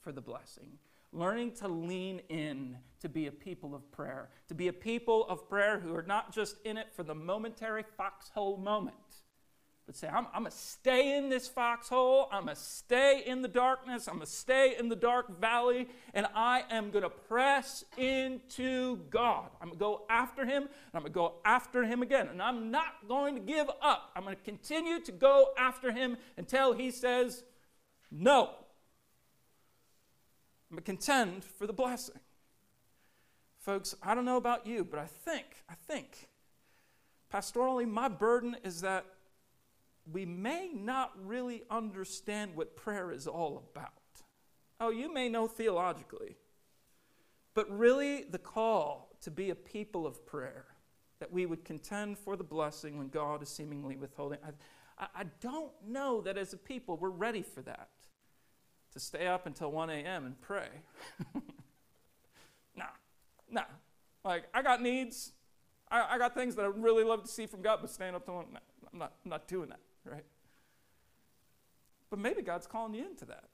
for 0.00 0.12
the 0.12 0.20
blessing 0.20 0.78
learning 1.16 1.52
to 1.52 1.68
lean 1.68 2.20
in 2.28 2.76
to 3.00 3.08
be 3.08 3.26
a 3.26 3.32
people 3.32 3.74
of 3.74 3.90
prayer, 3.92 4.28
to 4.48 4.54
be 4.54 4.68
a 4.68 4.72
people 4.72 5.26
of 5.28 5.48
prayer 5.48 5.78
who 5.78 5.94
are 5.94 6.02
not 6.02 6.32
just 6.32 6.56
in 6.64 6.76
it 6.76 6.88
for 6.94 7.02
the 7.02 7.14
momentary 7.14 7.84
foxhole 7.96 8.56
moment, 8.56 8.96
but 9.86 9.94
say, 9.94 10.08
I'm, 10.08 10.26
I'm 10.34 10.42
going 10.42 10.50
to 10.50 10.56
stay 10.56 11.16
in 11.16 11.28
this 11.28 11.46
foxhole, 11.46 12.28
I'm 12.32 12.44
going 12.44 12.56
to 12.56 12.60
stay 12.60 13.22
in 13.24 13.42
the 13.42 13.48
darkness, 13.48 14.08
I'm 14.08 14.14
going 14.14 14.26
to 14.26 14.32
stay 14.32 14.74
in 14.76 14.88
the 14.88 14.96
dark 14.96 15.40
valley, 15.40 15.88
and 16.12 16.26
I 16.34 16.64
am 16.70 16.90
going 16.90 17.04
to 17.04 17.10
press 17.10 17.84
into 17.96 18.96
God. 19.10 19.48
I'm 19.60 19.68
going 19.68 19.78
to 19.78 19.84
go 19.84 20.02
after 20.10 20.44
Him, 20.44 20.64
and 20.64 20.70
I'm 20.92 21.02
going 21.02 21.12
to 21.12 21.16
go 21.16 21.34
after 21.44 21.84
Him 21.84 22.02
again, 22.02 22.26
and 22.28 22.42
I'm 22.42 22.72
not 22.72 23.06
going 23.06 23.36
to 23.36 23.40
give 23.40 23.70
up. 23.80 24.10
I'm 24.16 24.24
going 24.24 24.34
to 24.34 24.42
continue 24.42 24.98
to 25.02 25.12
go 25.12 25.50
after 25.56 25.92
Him 25.92 26.16
until 26.36 26.72
He 26.72 26.90
says, 26.90 27.44
No. 28.10 28.50
To 30.74 30.82
contend 30.82 31.44
for 31.44 31.66
the 31.66 31.72
blessing. 31.72 32.20
Folks, 33.58 33.94
I 34.02 34.14
don't 34.14 34.24
know 34.24 34.36
about 34.36 34.66
you, 34.66 34.84
but 34.84 34.98
I 34.98 35.06
think, 35.06 35.46
I 35.68 35.74
think, 35.74 36.28
pastorally, 37.32 37.88
my 37.88 38.08
burden 38.08 38.56
is 38.62 38.82
that 38.82 39.04
we 40.12 40.26
may 40.26 40.70
not 40.74 41.12
really 41.24 41.62
understand 41.70 42.54
what 42.54 42.76
prayer 42.76 43.10
is 43.10 43.26
all 43.26 43.64
about. 43.72 43.92
Oh, 44.78 44.90
you 44.90 45.12
may 45.12 45.28
know 45.28 45.46
theologically, 45.46 46.36
but 47.54 47.70
really 47.70 48.24
the 48.24 48.38
call 48.38 49.16
to 49.22 49.30
be 49.30 49.50
a 49.50 49.54
people 49.54 50.06
of 50.06 50.26
prayer, 50.26 50.66
that 51.20 51.32
we 51.32 51.46
would 51.46 51.64
contend 51.64 52.18
for 52.18 52.36
the 52.36 52.44
blessing 52.44 52.98
when 52.98 53.08
God 53.08 53.42
is 53.42 53.48
seemingly 53.48 53.96
withholding. 53.96 54.38
I, 54.98 55.06
I 55.14 55.24
don't 55.40 55.72
know 55.86 56.20
that 56.20 56.36
as 56.36 56.52
a 56.52 56.58
people 56.58 56.98
we're 56.98 57.08
ready 57.08 57.42
for 57.42 57.62
that 57.62 57.88
to 58.96 59.00
stay 59.00 59.26
up 59.26 59.44
until 59.44 59.70
1 59.70 59.90
a.m. 59.90 60.24
and 60.24 60.40
pray. 60.40 60.68
nah, 62.74 62.86
nah. 63.50 63.64
Like, 64.24 64.44
I 64.54 64.62
got 64.62 64.80
needs. 64.80 65.32
I, 65.90 66.14
I, 66.14 66.18
got 66.18 66.34
things 66.34 66.54
that 66.54 66.64
I 66.64 66.68
really 66.68 67.04
love 67.04 67.22
to 67.22 67.28
see 67.28 67.44
from 67.44 67.60
God, 67.60 67.80
but 67.82 67.90
staying 67.90 68.14
up 68.14 68.24
till 68.24 68.36
1, 68.36 68.46
nah, 68.52 68.58
I'm 68.90 68.98
not, 68.98 69.12
I'm 69.22 69.30
not 69.30 69.48
doing 69.48 69.68
that, 69.68 69.80
right? 70.10 70.24
But 72.08 72.20
maybe 72.20 72.40
God's 72.40 72.66
calling 72.66 72.94
you 72.94 73.04
into 73.04 73.26
that. 73.26 73.44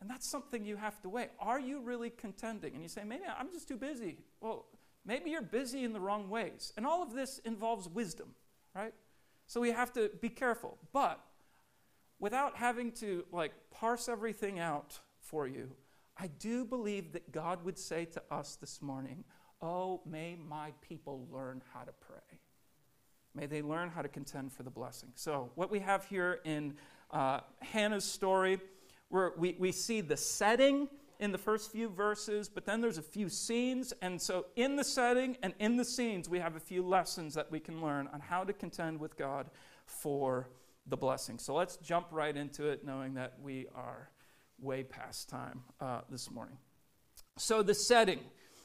And 0.00 0.10
that's 0.10 0.26
something 0.26 0.64
you 0.64 0.76
have 0.76 1.00
to 1.02 1.08
weigh. 1.08 1.28
Are 1.38 1.60
you 1.60 1.80
really 1.80 2.10
contending? 2.10 2.74
And 2.74 2.82
you 2.82 2.88
say, 2.88 3.04
maybe 3.04 3.22
I'm 3.38 3.52
just 3.52 3.68
too 3.68 3.76
busy. 3.76 4.18
Well, 4.40 4.66
maybe 5.06 5.30
you're 5.30 5.40
busy 5.40 5.84
in 5.84 5.92
the 5.92 6.00
wrong 6.00 6.28
ways. 6.28 6.72
And 6.76 6.84
all 6.84 7.00
of 7.00 7.12
this 7.12 7.38
involves 7.44 7.88
wisdom, 7.88 8.30
right? 8.74 8.92
So 9.46 9.60
we 9.60 9.70
have 9.70 9.92
to 9.92 10.10
be 10.20 10.30
careful. 10.30 10.78
But 10.92 11.20
without 12.18 12.56
having 12.56 12.92
to 12.92 13.24
like 13.32 13.52
parse 13.70 14.08
everything 14.08 14.58
out 14.58 14.98
for 15.20 15.46
you, 15.46 15.70
I 16.16 16.28
do 16.28 16.64
believe 16.64 17.12
that 17.12 17.32
God 17.32 17.64
would 17.64 17.78
say 17.78 18.04
to 18.06 18.22
us 18.30 18.56
this 18.56 18.80
morning, 18.80 19.24
Oh, 19.62 20.02
may 20.04 20.36
my 20.36 20.72
people 20.82 21.26
learn 21.32 21.62
how 21.72 21.80
to 21.84 21.92
pray. 21.92 22.38
May 23.34 23.46
they 23.46 23.62
learn 23.62 23.88
how 23.88 24.02
to 24.02 24.08
contend 24.08 24.52
for 24.52 24.62
the 24.62 24.70
blessing. 24.70 25.10
So, 25.14 25.50
what 25.54 25.70
we 25.70 25.80
have 25.80 26.04
here 26.04 26.40
in 26.44 26.74
uh, 27.10 27.40
Hannah's 27.60 28.04
story, 28.04 28.60
where 29.08 29.32
we, 29.36 29.56
we 29.58 29.72
see 29.72 30.00
the 30.00 30.16
setting 30.16 30.88
in 31.18 31.32
the 31.32 31.38
first 31.38 31.72
few 31.72 31.88
verses, 31.88 32.48
but 32.48 32.66
then 32.66 32.80
there's 32.80 32.98
a 32.98 33.02
few 33.02 33.28
scenes. 33.28 33.92
And 34.02 34.20
so, 34.20 34.46
in 34.54 34.76
the 34.76 34.84
setting 34.84 35.36
and 35.42 35.54
in 35.58 35.76
the 35.76 35.84
scenes, 35.84 36.28
we 36.28 36.38
have 36.38 36.56
a 36.56 36.60
few 36.60 36.86
lessons 36.86 37.34
that 37.34 37.50
we 37.50 37.58
can 37.58 37.82
learn 37.82 38.08
on 38.12 38.20
how 38.20 38.44
to 38.44 38.52
contend 38.52 39.00
with 39.00 39.16
God 39.16 39.50
for 39.86 40.48
the 40.86 40.96
blessing. 40.96 41.38
So 41.38 41.54
let's 41.54 41.76
jump 41.78 42.08
right 42.10 42.36
into 42.36 42.68
it, 42.68 42.84
knowing 42.84 43.14
that 43.14 43.34
we 43.42 43.66
are 43.74 44.10
way 44.58 44.82
past 44.82 45.28
time 45.28 45.62
uh, 45.80 46.00
this 46.10 46.30
morning. 46.30 46.56
So, 47.36 47.62
the 47.62 47.74
setting, 47.74 48.20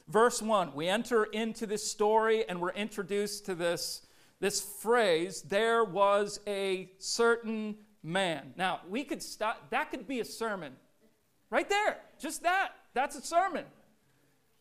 verse 0.08 0.42
1, 0.42 0.74
we 0.76 0.88
enter 0.88 1.24
into 1.24 1.66
this 1.66 1.90
story 1.90 2.48
and 2.48 2.62
we're 2.62 2.72
introduced 2.72 3.46
to 3.48 3.56
this, 3.56 4.06
this 4.40 4.62
phrase 4.62 5.42
there 5.42 5.84
was 5.84 6.40
a 6.46 6.92
certain 7.00 7.78
man. 8.04 8.54
Now, 8.58 8.82
we 8.88 9.04
could 9.04 9.24
stop, 9.24 9.72
that 9.72 9.90
could 9.90 10.08
be 10.08 10.20
a 10.20 10.26
sermon 10.26 10.74
right 11.50 11.68
there, 11.68 11.98
just 12.20 12.44
that. 12.44 12.74
That's 12.94 13.16
a 13.16 13.22
sermon. 13.22 13.66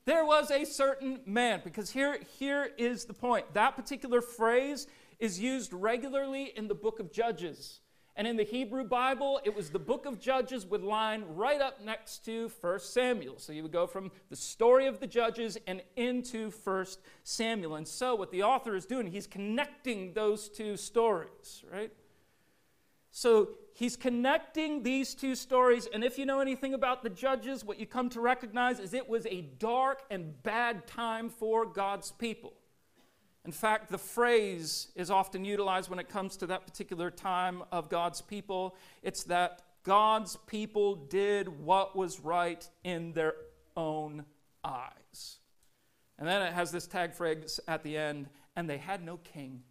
There 0.06 0.24
was 0.24 0.50
a 0.50 0.64
certain 0.64 1.20
man, 1.26 1.60
because 1.62 1.90
here, 1.90 2.18
here 2.38 2.70
is 2.78 3.04
the 3.04 3.12
point. 3.12 3.52
That 3.52 3.76
particular 3.76 4.22
phrase 4.22 4.86
is 5.18 5.40
used 5.40 5.72
regularly 5.72 6.52
in 6.56 6.68
the 6.68 6.74
book 6.74 7.00
of 7.00 7.12
Judges. 7.12 7.80
And 8.18 8.26
in 8.26 8.36
the 8.36 8.44
Hebrew 8.44 8.82
Bible, 8.82 9.40
it 9.44 9.54
was 9.54 9.70
the 9.70 9.78
book 9.78 10.04
of 10.04 10.18
Judges 10.18 10.66
would 10.66 10.82
line 10.82 11.24
right 11.36 11.60
up 11.60 11.84
next 11.84 12.24
to 12.24 12.50
1 12.60 12.80
Samuel. 12.80 13.38
So 13.38 13.52
you 13.52 13.62
would 13.62 13.70
go 13.72 13.86
from 13.86 14.10
the 14.28 14.34
story 14.34 14.88
of 14.88 14.98
the 14.98 15.06
Judges 15.06 15.56
and 15.68 15.82
into 15.94 16.50
1 16.50 16.86
Samuel. 17.22 17.76
And 17.76 17.86
so 17.86 18.16
what 18.16 18.32
the 18.32 18.42
author 18.42 18.74
is 18.74 18.86
doing, 18.86 19.06
he's 19.06 19.28
connecting 19.28 20.14
those 20.14 20.48
two 20.48 20.76
stories, 20.76 21.62
right? 21.72 21.92
So 23.12 23.50
he's 23.74 23.96
connecting 23.96 24.82
these 24.82 25.14
two 25.14 25.36
stories. 25.36 25.86
And 25.94 26.02
if 26.02 26.18
you 26.18 26.26
know 26.26 26.40
anything 26.40 26.74
about 26.74 27.04
the 27.04 27.10
Judges, 27.10 27.64
what 27.64 27.78
you 27.78 27.86
come 27.86 28.08
to 28.10 28.20
recognize 28.20 28.80
is 28.80 28.94
it 28.94 29.08
was 29.08 29.26
a 29.26 29.42
dark 29.60 30.02
and 30.10 30.42
bad 30.42 30.88
time 30.88 31.30
for 31.30 31.64
God's 31.64 32.10
people. 32.10 32.54
In 33.44 33.52
fact, 33.52 33.90
the 33.90 33.98
phrase 33.98 34.88
is 34.94 35.10
often 35.10 35.44
utilized 35.44 35.88
when 35.88 35.98
it 35.98 36.08
comes 36.08 36.36
to 36.38 36.46
that 36.46 36.66
particular 36.66 37.10
time 37.10 37.62
of 37.72 37.88
God's 37.88 38.20
people. 38.20 38.76
It's 39.02 39.24
that 39.24 39.62
God's 39.84 40.36
people 40.46 40.96
did 40.96 41.48
what 41.64 41.96
was 41.96 42.20
right 42.20 42.68
in 42.84 43.12
their 43.12 43.34
own 43.76 44.24
eyes. 44.64 45.38
And 46.18 46.28
then 46.28 46.42
it 46.42 46.52
has 46.52 46.72
this 46.72 46.86
tag 46.86 47.14
phrase 47.14 47.60
at 47.68 47.82
the 47.82 47.96
end, 47.96 48.28
and 48.56 48.68
they 48.68 48.78
had 48.78 49.04
no 49.04 49.18
king. 49.18 49.62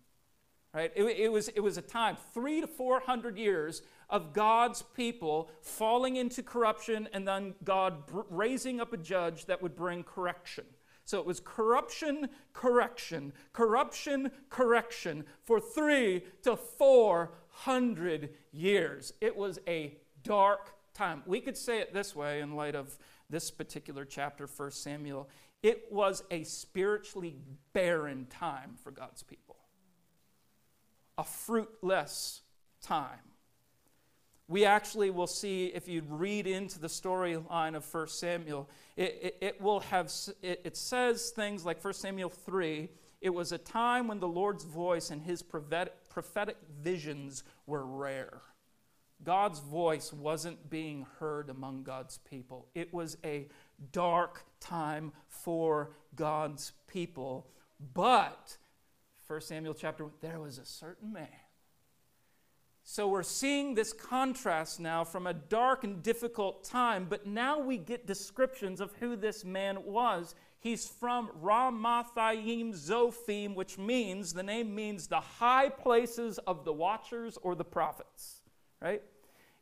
Right? 0.74 0.92
It, 0.96 1.04
it, 1.04 1.32
was, 1.32 1.50
it 1.50 1.60
was 1.60 1.78
a 1.78 1.82
time, 1.82 2.18
three 2.34 2.62
to 2.62 2.68
four 2.68 3.00
hundred 3.00 3.38
years, 3.38 3.82
of 4.10 4.34
God's 4.34 4.82
people 4.82 5.50
falling 5.62 6.16
into 6.16 6.42
corruption 6.42 7.10
and 7.12 7.28
then 7.28 7.56
God 7.64 8.06
br- 8.08 8.22
raising 8.30 8.80
up 8.80 8.94
a 8.94 8.98
judge 8.98 9.46
that 9.46 9.62
would 9.62 9.76
bring 9.76 10.04
correction. 10.04 10.66
So 11.08 11.20
it 11.20 11.26
was 11.26 11.40
corruption, 11.40 12.28
correction, 12.52 13.32
corruption, 13.54 14.30
correction 14.50 15.24
for 15.42 15.62
three 15.62 16.26
to 16.44 16.58
four 16.58 17.32
hundred 17.48 18.32
years. 18.52 19.14
It 19.22 19.38
was 19.38 19.58
a 19.70 19.96
dark 20.24 20.74
time. 20.94 21.24
We 21.26 21.40
could 21.40 21.56
say 21.56 21.80
it 21.80 21.94
this 21.94 22.14
way 22.14 22.42
in 22.42 22.58
light 22.58 22.76
of 22.76 22.98
this 23.30 23.50
particular 23.50 24.04
chapter, 24.04 24.48
1 24.48 24.72
Samuel. 24.72 25.30
It 25.64 25.86
was 25.90 26.26
a 26.30 26.44
spiritually 26.44 27.38
barren 27.72 28.26
time 28.30 28.76
for 28.84 28.92
God's 28.92 29.24
people, 29.24 29.56
a 31.18 31.24
fruitless 31.24 32.42
time. 32.82 33.27
We 34.48 34.64
actually 34.66 35.10
will 35.10 35.28
see, 35.28 35.68
if 35.68 35.88
you 35.88 36.04
read 36.08 36.48
into 36.48 36.80
the 36.80 36.88
storyline 36.88 37.76
of 37.76 37.86
1 37.94 38.08
Samuel, 38.08 38.70
it, 38.96 39.20
it, 39.22 39.38
it 39.42 39.62
will 39.62 39.82
have, 39.82 40.12
it, 40.42 40.62
it 40.64 40.78
says 40.78 41.32
things 41.32 41.66
like 41.66 41.84
1 41.84 41.94
Samuel 41.94 42.30
3 42.30 42.90
it 43.22 43.34
was 43.34 43.52
a 43.52 43.58
time 43.58 44.08
when 44.08 44.20
the 44.20 44.28
Lord's 44.28 44.64
voice 44.64 45.10
and 45.10 45.22
his 45.22 45.42
prophetic 45.42 46.58
visions 46.82 47.44
were 47.66 47.86
rare. 47.86 48.42
God's 49.24 49.60
voice 49.60 50.14
wasn't 50.14 50.70
being 50.70 51.08
heard 51.20 51.50
among 51.50 51.84
God's 51.84 52.20
people. 52.20 52.68
It 52.76 52.94
was 52.94 53.18
a 53.26 53.48
dark 53.92 54.46
time 54.60 55.12
for 55.28 55.92
God's 56.16 56.74
people. 56.86 57.48
But, 57.94 58.58
1 59.26 59.42
Samuel 59.42 59.74
chapter 59.74 60.04
1, 60.04 60.14
there 60.22 60.40
was 60.40 60.60
a 60.60 60.66
certain 60.66 61.12
man. 61.12 61.28
So 62.90 63.10
we're 63.10 63.22
seeing 63.22 63.76
this 63.76 63.92
contrast 63.92 64.80
now 64.80 65.04
from 65.04 65.28
a 65.28 65.34
dark 65.34 65.84
and 65.84 66.02
difficult 66.02 66.64
time, 66.64 67.08
but 67.10 67.28
now 67.28 67.60
we 67.60 67.78
get 67.78 68.08
descriptions 68.08 68.80
of 68.80 68.94
who 69.02 69.18
this 69.18 69.44
man 69.44 69.84
was. 69.84 70.36
He's 70.62 70.88
from 70.88 71.30
Ramathaim 71.44 72.74
Zophim, 72.74 73.56
which 73.56 73.78
means, 73.78 74.32
the 74.32 74.42
name 74.42 74.74
means 74.74 75.08
the 75.08 75.20
high 75.20 75.68
places 75.68 76.38
of 76.48 76.64
the 76.64 76.72
watchers 76.72 77.38
or 77.42 77.56
the 77.56 77.66
prophets, 77.66 78.40
right? 78.82 79.04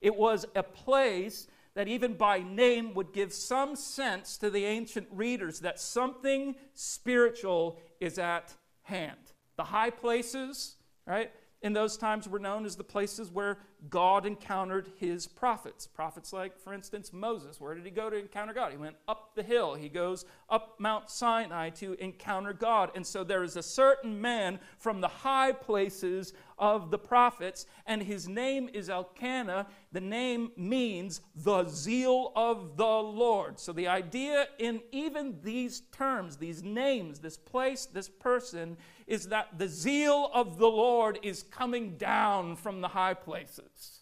It 0.01 0.15
was 0.15 0.45
a 0.55 0.61
place 0.61 1.47
that 1.73 1.87
even 1.87 2.13
by 2.13 2.43
name 2.43 2.93
would 2.93 3.11
give 3.11 3.33
some 3.33 3.75
sense 3.75 4.37
to 4.37 4.51
the 4.51 4.65
ancient 4.65 5.07
readers 5.11 5.61
that 5.61 5.79
something 5.79 6.53
spiritual 6.75 7.79
is 7.99 8.19
at 8.19 8.53
hand. 8.83 9.17
The 9.57 9.63
high 9.63 9.89
places, 9.89 10.75
right? 11.07 11.31
In 11.65 11.73
those 11.73 11.97
times 11.97 12.29
were 12.29 12.37
known 12.37 12.63
as 12.63 12.75
the 12.75 12.83
places 12.83 13.31
where 13.31 13.57
God 13.89 14.27
encountered 14.27 14.87
his 14.99 15.25
prophets. 15.25 15.87
Prophets 15.87 16.31
like, 16.31 16.59
for 16.59 16.75
instance, 16.75 17.11
Moses. 17.11 17.59
Where 17.59 17.73
did 17.73 17.83
he 17.83 17.89
go 17.89 18.07
to 18.07 18.15
encounter 18.15 18.53
God? 18.53 18.71
He 18.71 18.77
went 18.77 18.97
up 19.07 19.31
the 19.33 19.41
hill. 19.41 19.73
He 19.73 19.89
goes 19.89 20.25
up 20.47 20.75
Mount 20.77 21.09
Sinai 21.09 21.71
to 21.71 21.93
encounter 21.93 22.53
God. 22.53 22.91
And 22.93 23.05
so 23.05 23.23
there 23.23 23.43
is 23.43 23.57
a 23.57 23.63
certain 23.63 24.21
man 24.21 24.59
from 24.77 25.01
the 25.01 25.07
high 25.07 25.53
places 25.53 26.33
of 26.59 26.91
the 26.91 26.99
prophets, 26.99 27.65
and 27.85 28.01
his 28.01 28.29
name 28.29 28.69
is 28.71 28.89
Elkanah. 28.89 29.67
The 29.91 30.01
name 30.01 30.51
means 30.55 31.21
the 31.35 31.67
zeal 31.67 32.31
of 32.35 32.77
the 32.77 32.85
Lord. 32.85 33.59
So 33.59 33.73
the 33.73 33.87
idea 33.87 34.47
in 34.59 34.81
even 34.91 35.39
these 35.43 35.81
terms, 35.91 36.37
these 36.37 36.63
names, 36.63 37.19
this 37.19 37.37
place, 37.37 37.87
this 37.87 38.07
person, 38.07 38.77
is 39.07 39.27
that 39.29 39.57
the 39.57 39.67
zeal 39.67 40.29
of 40.33 40.57
the 40.57 40.67
Lord 40.67 41.19
is 41.21 41.43
coming 41.43 41.97
down 41.97 42.55
from 42.55 42.81
the 42.81 42.87
high 42.87 43.13
places. 43.13 44.01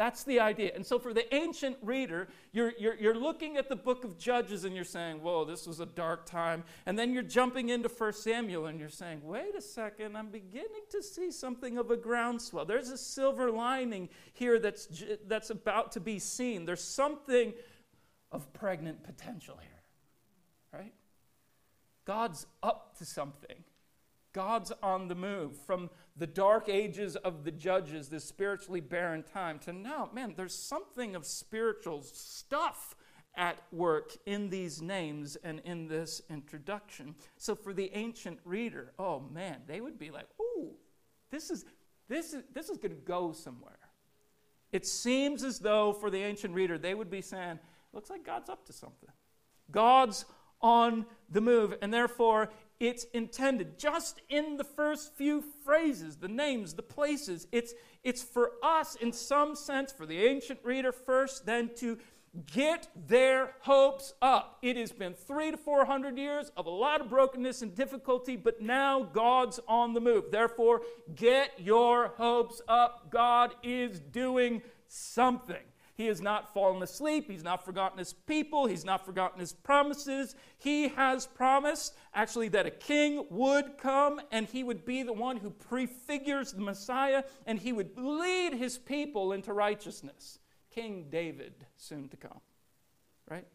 That's 0.00 0.24
the 0.24 0.40
idea. 0.40 0.72
And 0.74 0.86
so, 0.86 0.98
for 0.98 1.12
the 1.12 1.32
ancient 1.34 1.76
reader, 1.82 2.28
you're, 2.52 2.72
you're, 2.78 2.94
you're, 2.94 3.14
looking 3.14 3.58
at 3.58 3.68
the 3.68 3.76
book 3.76 4.02
of 4.02 4.16
Judges 4.16 4.64
and 4.64 4.74
you're 4.74 4.82
saying, 4.82 5.20
Whoa, 5.20 5.44
this 5.44 5.66
was 5.66 5.78
a 5.80 5.84
dark 5.84 6.24
time. 6.24 6.64
And 6.86 6.98
then 6.98 7.12
you're 7.12 7.22
jumping 7.22 7.68
into 7.68 7.90
1 7.90 8.14
Samuel 8.14 8.64
and 8.64 8.80
you're 8.80 8.88
saying, 8.88 9.20
Wait 9.22 9.54
a 9.54 9.60
second, 9.60 10.16
I'm 10.16 10.30
beginning 10.30 10.84
to 10.88 11.02
see 11.02 11.30
something 11.30 11.76
of 11.76 11.90
a 11.90 11.98
groundswell. 11.98 12.64
There's 12.64 12.88
a 12.88 12.96
silver 12.96 13.50
lining 13.50 14.08
here 14.32 14.58
that's, 14.58 14.88
that's 15.26 15.50
about 15.50 15.92
to 15.92 16.00
be 16.00 16.18
seen. 16.18 16.64
There's 16.64 16.82
something 16.82 17.52
of 18.32 18.50
pregnant 18.54 19.02
potential 19.02 19.58
here, 19.60 20.80
right? 20.80 20.94
God's 22.06 22.46
up 22.62 22.96
to 23.00 23.04
something. 23.04 23.64
God's 24.32 24.72
on 24.82 25.08
the 25.08 25.14
move 25.14 25.56
from 25.56 25.90
the 26.16 26.26
dark 26.26 26.68
ages 26.68 27.16
of 27.16 27.44
the 27.44 27.50
judges, 27.50 28.08
this 28.08 28.24
spiritually 28.24 28.80
barren 28.80 29.22
time, 29.22 29.58
to 29.60 29.72
now, 29.72 30.10
man, 30.12 30.34
there's 30.36 30.54
something 30.54 31.16
of 31.16 31.26
spiritual 31.26 32.02
stuff 32.02 32.94
at 33.36 33.58
work 33.72 34.12
in 34.26 34.50
these 34.50 34.82
names 34.82 35.36
and 35.42 35.60
in 35.64 35.88
this 35.88 36.20
introduction. 36.28 37.14
So 37.38 37.54
for 37.54 37.72
the 37.72 37.90
ancient 37.94 38.38
reader, 38.44 38.92
oh 38.98 39.20
man, 39.20 39.62
they 39.66 39.80
would 39.80 39.98
be 39.98 40.10
like, 40.10 40.26
ooh, 40.40 40.72
this 41.30 41.50
is 41.50 41.64
this 42.08 42.34
is 42.34 42.42
this 42.52 42.68
is 42.68 42.76
going 42.76 42.90
to 42.90 43.02
go 43.02 43.32
somewhere. 43.32 43.78
It 44.72 44.86
seems 44.86 45.42
as 45.42 45.58
though 45.58 45.92
for 45.92 46.10
the 46.10 46.22
ancient 46.22 46.54
reader, 46.54 46.76
they 46.76 46.94
would 46.94 47.10
be 47.10 47.22
saying, 47.22 47.58
looks 47.92 48.10
like 48.10 48.24
God's 48.24 48.50
up 48.50 48.66
to 48.66 48.72
something. 48.72 49.10
God's 49.70 50.24
on 50.60 51.06
the 51.30 51.40
move, 51.40 51.74
and 51.80 51.92
therefore 51.92 52.50
it's 52.80 53.04
intended. 53.12 53.78
Just 53.78 54.20
in 54.28 54.56
the 54.56 54.64
first 54.64 55.14
few 55.14 55.44
phrases, 55.64 56.16
the 56.16 56.28
names, 56.28 56.74
the 56.74 56.82
places, 56.82 57.46
it's, 57.52 57.74
it's 58.02 58.22
for 58.22 58.52
us, 58.62 58.96
in 58.96 59.12
some 59.12 59.54
sense, 59.54 59.92
for 59.92 60.06
the 60.06 60.24
ancient 60.24 60.58
reader 60.64 60.90
first, 60.90 61.46
then 61.46 61.70
to 61.76 61.98
get 62.52 62.88
their 63.08 63.54
hopes 63.60 64.14
up. 64.22 64.58
It 64.62 64.76
has 64.76 64.92
been 64.92 65.14
three 65.14 65.50
to 65.50 65.56
four 65.56 65.84
hundred 65.84 66.16
years 66.16 66.52
of 66.56 66.66
a 66.66 66.70
lot 66.70 67.00
of 67.00 67.08
brokenness 67.08 67.60
and 67.62 67.74
difficulty, 67.74 68.36
but 68.36 68.62
now 68.62 69.02
God's 69.02 69.58
on 69.66 69.94
the 69.94 70.00
move. 70.00 70.30
Therefore, 70.30 70.82
get 71.14 71.50
your 71.58 72.14
hopes 72.16 72.62
up. 72.68 73.10
God 73.10 73.54
is 73.64 73.98
doing 73.98 74.62
something. 74.86 75.56
He 76.00 76.06
has 76.06 76.22
not 76.22 76.54
fallen 76.54 76.82
asleep. 76.82 77.30
He's 77.30 77.44
not 77.44 77.62
forgotten 77.62 77.98
his 77.98 78.14
people. 78.14 78.64
He's 78.64 78.86
not 78.86 79.04
forgotten 79.04 79.38
his 79.38 79.52
promises. 79.52 80.34
He 80.56 80.88
has 80.88 81.26
promised, 81.26 81.94
actually, 82.14 82.48
that 82.48 82.64
a 82.64 82.70
king 82.70 83.26
would 83.28 83.76
come 83.76 84.18
and 84.32 84.46
he 84.46 84.64
would 84.64 84.86
be 84.86 85.02
the 85.02 85.12
one 85.12 85.36
who 85.36 85.50
prefigures 85.50 86.52
the 86.54 86.62
Messiah 86.62 87.22
and 87.44 87.58
he 87.58 87.74
would 87.74 87.98
lead 87.98 88.54
his 88.54 88.78
people 88.78 89.34
into 89.34 89.52
righteousness. 89.52 90.38
King 90.74 91.08
David, 91.10 91.52
soon 91.76 92.08
to 92.08 92.16
come. 92.16 92.40
Right? 93.28 93.46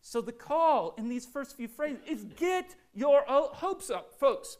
So 0.00 0.22
the 0.22 0.32
call 0.32 0.94
in 0.96 1.10
these 1.10 1.26
first 1.26 1.58
few 1.58 1.68
phrases 1.68 2.00
is 2.08 2.24
get 2.24 2.74
your 2.94 3.22
hopes 3.28 3.90
up, 3.90 4.18
folks. 4.18 4.56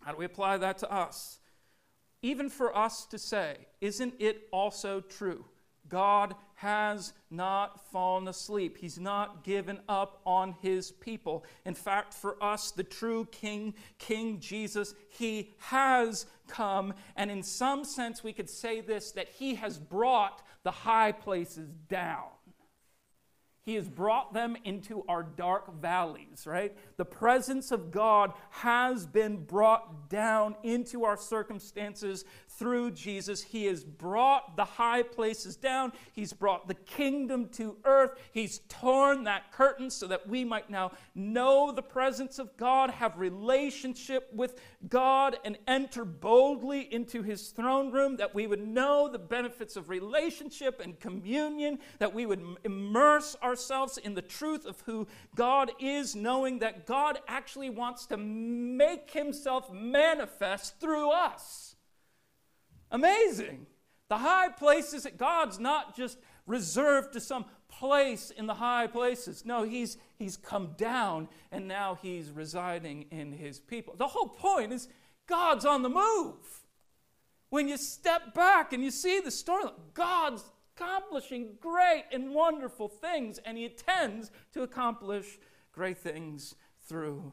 How 0.00 0.10
do 0.10 0.18
we 0.18 0.24
apply 0.24 0.56
that 0.56 0.78
to 0.78 0.92
us? 0.92 1.38
Even 2.22 2.50
for 2.50 2.76
us 2.76 3.06
to 3.06 3.18
say, 3.18 3.68
isn't 3.80 4.14
it 4.18 4.48
also 4.50 5.00
true? 5.00 5.44
God 5.88 6.34
has 6.54 7.12
not 7.30 7.90
fallen 7.90 8.28
asleep. 8.28 8.78
He's 8.78 8.98
not 8.98 9.42
given 9.42 9.80
up 9.88 10.20
on 10.24 10.54
his 10.62 10.92
people. 10.92 11.44
In 11.64 11.74
fact, 11.74 12.14
for 12.14 12.42
us, 12.42 12.70
the 12.70 12.84
true 12.84 13.26
King, 13.32 13.74
King 13.98 14.38
Jesus, 14.38 14.94
he 15.08 15.50
has 15.58 16.26
come. 16.46 16.94
And 17.16 17.30
in 17.30 17.42
some 17.42 17.84
sense, 17.84 18.22
we 18.22 18.32
could 18.32 18.48
say 18.48 18.80
this 18.80 19.12
that 19.12 19.28
he 19.28 19.56
has 19.56 19.78
brought 19.78 20.42
the 20.62 20.70
high 20.70 21.12
places 21.12 21.68
down. 21.88 22.28
He 23.64 23.76
has 23.76 23.88
brought 23.88 24.34
them 24.34 24.56
into 24.64 25.04
our 25.08 25.22
dark 25.22 25.80
valleys, 25.80 26.46
right? 26.46 26.76
The 26.96 27.04
presence 27.04 27.70
of 27.70 27.92
God 27.92 28.32
has 28.50 29.06
been 29.06 29.44
brought 29.44 30.10
down 30.10 30.56
into 30.64 31.04
our 31.04 31.16
circumstances 31.16 32.24
through 32.48 32.90
Jesus. 32.90 33.40
He 33.40 33.66
has 33.66 33.84
brought 33.84 34.56
the 34.56 34.64
high 34.64 35.04
places 35.04 35.54
down. 35.54 35.92
He's 36.12 36.32
brought 36.32 36.66
the 36.66 36.74
kingdom 36.74 37.50
to 37.50 37.76
earth. 37.84 38.18
He's 38.32 38.62
torn 38.68 39.22
that 39.24 39.52
curtain 39.52 39.90
so 39.90 40.08
that 40.08 40.28
we 40.28 40.44
might 40.44 40.68
now 40.68 40.90
know 41.14 41.70
the 41.70 41.82
presence 41.82 42.40
of 42.40 42.56
God, 42.56 42.90
have 42.90 43.16
relationship 43.16 44.28
with 44.34 44.60
God, 44.88 45.36
and 45.44 45.58
enter 45.66 46.04
boldly 46.04 46.92
into 46.92 47.22
his 47.22 47.48
throne 47.48 47.92
room, 47.92 48.16
that 48.16 48.34
we 48.34 48.46
would 48.46 48.66
know 48.66 49.08
the 49.08 49.18
benefits 49.18 49.76
of 49.76 49.88
relationship 49.88 50.80
and 50.82 50.98
communion, 50.98 51.78
that 51.98 52.14
we 52.14 52.26
would 52.26 52.42
immerse 52.64 53.36
ourselves 53.42 53.96
in 53.98 54.14
the 54.14 54.22
truth 54.22 54.66
of 54.66 54.80
who 54.82 55.06
God 55.34 55.70
is, 55.78 56.16
knowing 56.16 56.58
that 56.58 56.86
God 56.86 57.18
actually 57.28 57.70
wants 57.70 58.06
to 58.06 58.16
make 58.16 59.10
himself 59.12 59.72
manifest 59.72 60.80
through 60.80 61.10
us. 61.10 61.76
Amazing. 62.90 63.66
The 64.08 64.18
high 64.18 64.48
places, 64.48 65.04
that 65.04 65.16
God's 65.16 65.58
not 65.58 65.96
just 65.96 66.18
reserved 66.46 67.12
to 67.12 67.20
some 67.20 67.44
place 67.72 68.30
in 68.30 68.46
the 68.46 68.54
high 68.54 68.86
places. 68.86 69.44
No, 69.44 69.64
he's, 69.64 69.96
he's 70.18 70.36
come 70.36 70.74
down 70.76 71.28
and 71.50 71.66
now 71.66 71.98
he's 72.00 72.30
residing 72.30 73.06
in 73.10 73.32
his 73.32 73.58
people. 73.58 73.94
The 73.96 74.06
whole 74.06 74.28
point 74.28 74.72
is 74.72 74.88
God's 75.26 75.64
on 75.64 75.82
the 75.82 75.88
move. 75.88 76.60
When 77.48 77.68
you 77.68 77.76
step 77.76 78.34
back 78.34 78.72
and 78.72 78.82
you 78.82 78.90
see 78.90 79.20
the 79.20 79.30
story, 79.30 79.70
God's 79.94 80.44
accomplishing 80.76 81.56
great 81.60 82.04
and 82.12 82.34
wonderful 82.34 82.88
things, 82.88 83.38
and 83.44 83.58
he 83.58 83.64
intends 83.64 84.30
to 84.52 84.62
accomplish 84.62 85.38
great 85.72 85.98
things 85.98 86.54
through 86.86 87.32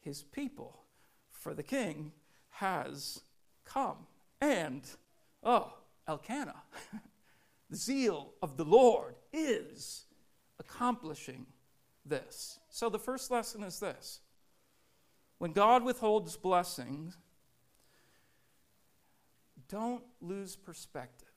his 0.00 0.22
people. 0.22 0.82
For 1.30 1.54
the 1.54 1.62
king 1.62 2.12
has 2.50 3.20
come. 3.64 4.06
And, 4.40 4.82
oh, 5.42 5.72
Elkanah, 6.08 6.62
the 7.70 7.76
zeal 7.76 8.32
of 8.42 8.56
the 8.56 8.64
Lord 8.64 9.14
is 9.32 10.04
accomplishing 10.58 11.46
this. 12.04 12.58
So 12.68 12.88
the 12.88 12.98
first 12.98 13.30
lesson 13.30 13.62
is 13.62 13.80
this 13.80 14.20
when 15.38 15.52
God 15.52 15.84
withholds 15.84 16.36
blessings, 16.36 17.16
don't 19.68 20.02
lose 20.20 20.56
perspective. 20.56 21.28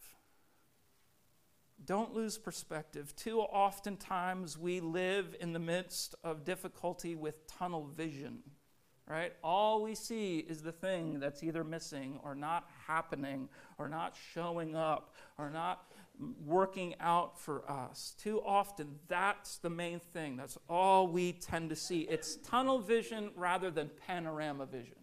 Don't 1.85 2.13
lose 2.13 2.37
perspective. 2.37 3.15
Too 3.15 3.39
oftentimes 3.39 4.57
we 4.57 4.79
live 4.79 5.35
in 5.39 5.53
the 5.53 5.59
midst 5.59 6.15
of 6.23 6.45
difficulty 6.45 7.13
with 7.13 7.45
tunnel 7.45 7.89
vision, 7.95 8.39
right? 9.07 9.33
All 9.43 9.83
we 9.83 9.93
see 9.93 10.39
is 10.39 10.61
the 10.61 10.71
thing 10.71 11.19
that's 11.19 11.43
either 11.43 11.63
missing 11.63 12.19
or 12.23 12.35
not 12.35 12.69
happening 12.87 13.49
or 13.77 13.89
not 13.89 14.15
showing 14.33 14.75
up 14.75 15.13
or 15.37 15.49
not 15.49 15.91
working 16.45 16.95
out 16.99 17.39
for 17.39 17.69
us. 17.69 18.15
Too 18.17 18.41
often, 18.45 18.99
that's 19.07 19.57
the 19.57 19.69
main 19.69 19.99
thing. 19.99 20.37
That's 20.37 20.57
all 20.69 21.07
we 21.07 21.33
tend 21.33 21.69
to 21.69 21.75
see. 21.75 22.01
It's 22.01 22.35
tunnel 22.37 22.79
vision 22.79 23.31
rather 23.35 23.71
than 23.71 23.89
panorama 24.07 24.65
vision. 24.65 25.02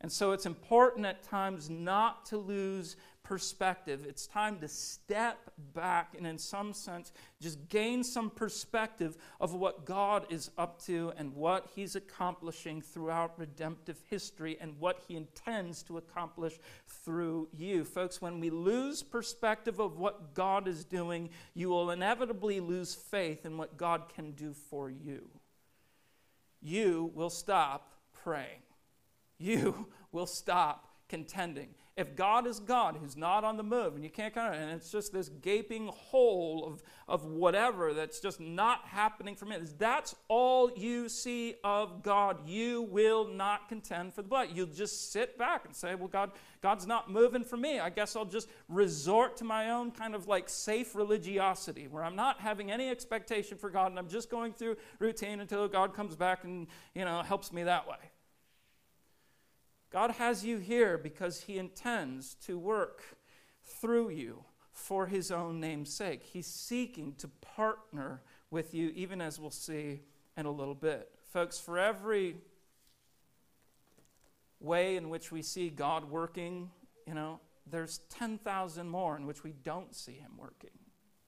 And 0.00 0.12
so 0.12 0.30
it's 0.30 0.46
important 0.46 1.06
at 1.06 1.24
times 1.24 1.68
not 1.68 2.24
to 2.26 2.36
lose 2.36 2.96
perspective. 3.24 4.06
It's 4.08 4.28
time 4.28 4.58
to 4.60 4.68
step 4.68 5.50
back 5.74 6.14
and, 6.16 6.24
in 6.24 6.38
some 6.38 6.72
sense, 6.72 7.12
just 7.42 7.68
gain 7.68 8.04
some 8.04 8.30
perspective 8.30 9.18
of 9.40 9.54
what 9.54 9.84
God 9.84 10.24
is 10.30 10.50
up 10.56 10.80
to 10.84 11.12
and 11.16 11.34
what 11.34 11.68
He's 11.74 11.96
accomplishing 11.96 12.80
throughout 12.80 13.38
redemptive 13.38 14.00
history 14.08 14.56
and 14.60 14.78
what 14.78 15.00
He 15.08 15.16
intends 15.16 15.82
to 15.84 15.98
accomplish 15.98 16.58
through 16.86 17.48
you. 17.52 17.84
Folks, 17.84 18.22
when 18.22 18.38
we 18.38 18.50
lose 18.50 19.02
perspective 19.02 19.80
of 19.80 19.98
what 19.98 20.32
God 20.32 20.68
is 20.68 20.84
doing, 20.84 21.28
you 21.54 21.70
will 21.70 21.90
inevitably 21.90 22.60
lose 22.60 22.94
faith 22.94 23.44
in 23.44 23.58
what 23.58 23.76
God 23.76 24.04
can 24.14 24.30
do 24.30 24.52
for 24.52 24.88
you. 24.90 25.28
You 26.62 27.10
will 27.14 27.30
stop 27.30 27.92
praying 28.12 28.62
you 29.38 29.88
will 30.12 30.26
stop 30.26 30.88
contending. 31.08 31.68
If 31.96 32.14
God 32.14 32.46
is 32.46 32.60
God 32.60 32.96
who's 33.00 33.16
not 33.16 33.42
on 33.42 33.56
the 33.56 33.64
move 33.64 33.96
and 33.96 34.04
you 34.04 34.10
can't 34.10 34.32
kind 34.32 34.54
of, 34.54 34.60
and 34.60 34.70
it's 34.70 34.92
just 34.92 35.12
this 35.12 35.28
gaping 35.28 35.88
hole 35.88 36.64
of, 36.64 36.80
of 37.08 37.24
whatever 37.24 37.92
that's 37.92 38.20
just 38.20 38.38
not 38.38 38.82
happening 38.84 39.34
for 39.34 39.46
me, 39.46 39.56
that's 39.78 40.14
all 40.28 40.70
you 40.76 41.08
see 41.08 41.56
of 41.64 42.04
God. 42.04 42.48
You 42.48 42.82
will 42.82 43.26
not 43.26 43.68
contend 43.68 44.14
for 44.14 44.22
the 44.22 44.28
blood. 44.28 44.50
You'll 44.54 44.66
just 44.66 45.10
sit 45.10 45.36
back 45.36 45.64
and 45.64 45.74
say, 45.74 45.96
Well, 45.96 46.06
God, 46.06 46.30
God's 46.62 46.86
not 46.86 47.10
moving 47.10 47.42
for 47.42 47.56
me. 47.56 47.80
I 47.80 47.90
guess 47.90 48.14
I'll 48.14 48.24
just 48.24 48.48
resort 48.68 49.36
to 49.38 49.44
my 49.44 49.70
own 49.70 49.90
kind 49.90 50.14
of 50.14 50.28
like 50.28 50.48
safe 50.48 50.94
religiosity 50.94 51.88
where 51.88 52.04
I'm 52.04 52.14
not 52.14 52.38
having 52.38 52.70
any 52.70 52.90
expectation 52.90 53.58
for 53.58 53.70
God 53.70 53.90
and 53.90 53.98
I'm 53.98 54.08
just 54.08 54.30
going 54.30 54.52
through 54.52 54.76
routine 55.00 55.40
until 55.40 55.66
God 55.66 55.94
comes 55.94 56.14
back 56.14 56.44
and, 56.44 56.68
you 56.94 57.04
know, 57.04 57.22
helps 57.22 57.52
me 57.52 57.64
that 57.64 57.88
way. 57.88 57.96
God 59.90 60.12
has 60.12 60.44
you 60.44 60.58
here 60.58 60.98
because 60.98 61.42
He 61.42 61.58
intends 61.58 62.34
to 62.46 62.58
work 62.58 63.02
through 63.64 64.10
you 64.10 64.44
for 64.72 65.06
His 65.06 65.30
own 65.30 65.60
name's 65.60 65.92
sake. 65.92 66.22
He's 66.22 66.46
seeking 66.46 67.14
to 67.18 67.28
partner 67.28 68.22
with 68.50 68.74
you, 68.74 68.90
even 68.94 69.20
as 69.20 69.40
we'll 69.40 69.50
see 69.50 70.02
in 70.36 70.46
a 70.46 70.50
little 70.50 70.74
bit. 70.74 71.10
Folks, 71.32 71.58
for 71.58 71.78
every 71.78 72.36
way 74.60 74.96
in 74.96 75.08
which 75.08 75.32
we 75.32 75.42
see 75.42 75.70
God 75.70 76.10
working, 76.10 76.70
you 77.06 77.14
know, 77.14 77.40
there's 77.70 77.98
10,000 78.10 78.88
more 78.88 79.16
in 79.16 79.26
which 79.26 79.44
we 79.44 79.52
don't 79.62 79.94
see 79.94 80.12
Him 80.12 80.32
working. 80.38 80.70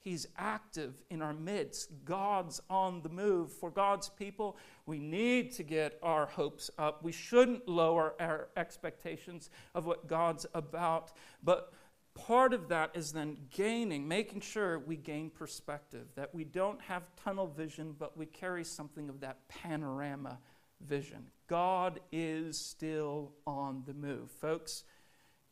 He's 0.02 0.26
active 0.38 0.94
in 1.10 1.20
our 1.20 1.34
midst. 1.34 1.90
God's 2.06 2.60
on 2.70 3.02
the 3.02 3.10
move. 3.10 3.52
For 3.52 3.70
God's 3.70 4.08
people, 4.08 4.56
we 4.86 4.98
need 4.98 5.52
to 5.52 5.62
get 5.62 5.98
our 6.02 6.24
hopes 6.24 6.70
up. 6.78 7.04
We 7.04 7.12
shouldn't 7.12 7.68
lower 7.68 8.14
our 8.18 8.48
expectations 8.56 9.50
of 9.74 9.84
what 9.84 10.08
God's 10.08 10.46
about. 10.54 11.12
But 11.44 11.74
part 12.14 12.54
of 12.54 12.68
that 12.68 12.92
is 12.94 13.12
then 13.12 13.36
gaining, 13.50 14.08
making 14.08 14.40
sure 14.40 14.78
we 14.78 14.96
gain 14.96 15.28
perspective, 15.28 16.06
that 16.14 16.34
we 16.34 16.44
don't 16.44 16.80
have 16.80 17.02
tunnel 17.22 17.46
vision, 17.46 17.94
but 17.98 18.16
we 18.16 18.24
carry 18.24 18.64
something 18.64 19.10
of 19.10 19.20
that 19.20 19.46
panorama 19.48 20.38
vision. 20.80 21.26
God 21.46 22.00
is 22.10 22.58
still 22.58 23.32
on 23.46 23.82
the 23.86 23.92
move. 23.92 24.30
Folks, 24.30 24.84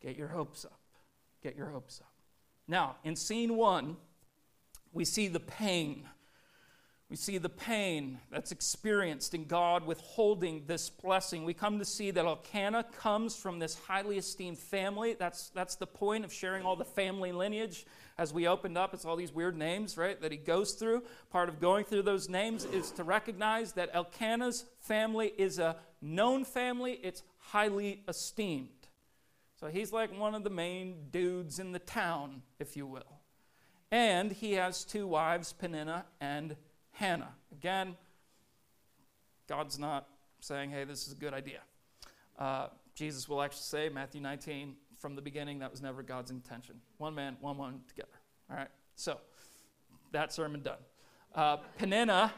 get 0.01 0.17
your 0.17 0.29
hopes 0.29 0.65
up. 0.65 0.81
Get 1.43 1.55
your 1.55 1.69
hopes 1.69 2.01
up. 2.01 2.13
Now, 2.67 2.97
in 3.05 3.15
scene 3.15 3.57
one, 3.57 3.97
we 4.93 5.05
see 5.05 5.29
the 5.29 5.41
pain. 5.41 6.09
We 7.11 7.17
see 7.17 7.39
the 7.39 7.49
pain 7.49 8.19
that's 8.31 8.53
experienced 8.53 9.33
in 9.33 9.47
God 9.47 9.87
withholding 9.87 10.65
this 10.67 10.91
blessing. 10.91 11.45
We 11.45 11.55
come 11.55 11.79
to 11.79 11.85
see 11.85 12.11
that 12.11 12.27
Elkanah 12.27 12.85
comes 12.99 13.35
from 13.35 13.59
this 13.59 13.79
highly 13.87 14.19
esteemed 14.19 14.59
family. 14.59 15.15
That's, 15.19 15.49
that's 15.49 15.77
the 15.77 15.87
point 15.87 16.27
of 16.27 16.33
sharing 16.33 16.67
all 16.67 16.77
the 16.77 16.85
family 16.85 17.33
lineage. 17.33 17.87
As 18.19 18.35
we 18.35 18.47
opened 18.47 18.77
up, 18.77 18.93
it's 18.93 19.07
all 19.07 19.17
these 19.17 19.33
weird 19.33 19.57
names, 19.57 19.97
right, 19.97 20.21
that 20.21 20.33
he 20.33 20.37
goes 20.37 20.73
through. 20.73 21.03
Part 21.31 21.49
of 21.49 21.61
going 21.61 21.87
through 21.87 22.03
those 22.03 22.29
names 22.29 22.67
is 22.67 22.91
to 22.93 23.05
recognize 23.05 23.73
that 23.73 23.89
Elkanah's 23.95 24.67
family 24.81 25.33
is 25.39 25.59
a 25.59 25.77
known 26.03 26.45
family, 26.45 27.01
it's 27.03 27.23
highly 27.39 28.03
esteemed. 28.07 28.69
So 29.59 29.69
he's 29.69 29.93
like 29.93 30.17
one 30.17 30.35
of 30.35 30.45
the 30.45 30.51
main 30.51 31.07
dudes 31.11 31.59
in 31.59 31.73
the 31.73 31.79
town, 31.79 32.43
if 32.59 32.77
you 32.77 32.87
will. 32.87 33.18
And 33.91 34.33
he 34.33 34.53
has 34.53 34.85
two 34.85 35.07
wives, 35.07 35.53
Peninnah 35.53 36.05
and 36.21 36.57
Hannah. 36.93 37.35
Again, 37.53 37.97
God's 39.49 39.79
not 39.79 40.07
saying, 40.41 40.71
hey, 40.71 40.85
this 40.85 41.07
is 41.07 41.13
a 41.15 41.17
good 41.17 41.33
idea. 41.33 41.61
Uh, 42.39 42.69
Jesus 42.95 43.29
will 43.29 43.41
actually 43.41 43.63
say, 43.63 43.89
Matthew 43.89 44.21
19, 44.21 44.75
from 44.99 45.15
the 45.15 45.23
beginning, 45.23 45.61
that 45.61 45.71
was 45.71 45.81
never 45.81 46.03
God's 46.03 46.31
intention. 46.31 46.75
One 46.99 47.15
man, 47.15 47.37
one 47.41 47.57
woman 47.57 47.81
together. 47.89 48.09
All 48.51 48.57
right? 48.57 48.69
So, 48.95 49.19
that 50.13 50.33
sermon 50.33 50.63
done. 50.63 50.79
Uh, 51.35 51.59
Peninnah 51.79 52.33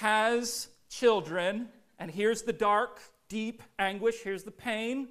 has 0.00 0.68
children, 0.88 1.68
and 1.98 2.10
here's 2.10 2.42
the 2.42 2.52
dark, 2.52 3.00
deep 3.28 3.62
anguish. 3.78 4.22
Here's 4.22 4.44
the 4.44 4.50
pain. 4.50 5.08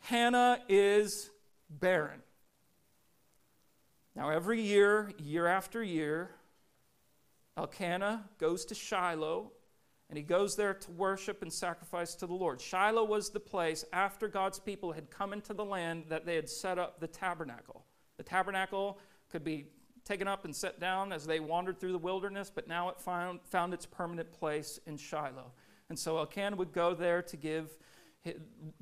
Hannah 0.00 0.60
is 0.68 1.30
barren. 1.68 2.22
Now, 4.18 4.30
every 4.30 4.60
year, 4.60 5.12
year 5.18 5.46
after 5.46 5.80
year, 5.80 6.30
Elkanah 7.56 8.24
goes 8.38 8.64
to 8.64 8.74
Shiloh 8.74 9.52
and 10.10 10.16
he 10.16 10.24
goes 10.24 10.56
there 10.56 10.74
to 10.74 10.90
worship 10.90 11.40
and 11.40 11.52
sacrifice 11.52 12.16
to 12.16 12.26
the 12.26 12.34
Lord. 12.34 12.60
Shiloh 12.60 13.04
was 13.04 13.30
the 13.30 13.38
place 13.38 13.84
after 13.92 14.26
God's 14.26 14.58
people 14.58 14.90
had 14.90 15.08
come 15.08 15.32
into 15.32 15.54
the 15.54 15.64
land 15.64 16.06
that 16.08 16.26
they 16.26 16.34
had 16.34 16.50
set 16.50 16.80
up 16.80 16.98
the 16.98 17.06
tabernacle. 17.06 17.84
The 18.16 18.24
tabernacle 18.24 18.98
could 19.30 19.44
be 19.44 19.66
taken 20.04 20.26
up 20.26 20.44
and 20.44 20.56
set 20.56 20.80
down 20.80 21.12
as 21.12 21.24
they 21.24 21.38
wandered 21.38 21.78
through 21.78 21.92
the 21.92 21.98
wilderness, 21.98 22.50
but 22.52 22.66
now 22.66 22.88
it 22.88 23.00
found, 23.00 23.38
found 23.44 23.72
its 23.72 23.86
permanent 23.86 24.32
place 24.32 24.80
in 24.86 24.96
Shiloh. 24.96 25.52
And 25.90 25.98
so 25.98 26.18
Elkanah 26.18 26.56
would 26.56 26.72
go 26.72 26.92
there 26.92 27.22
to 27.22 27.36
give 27.36 27.78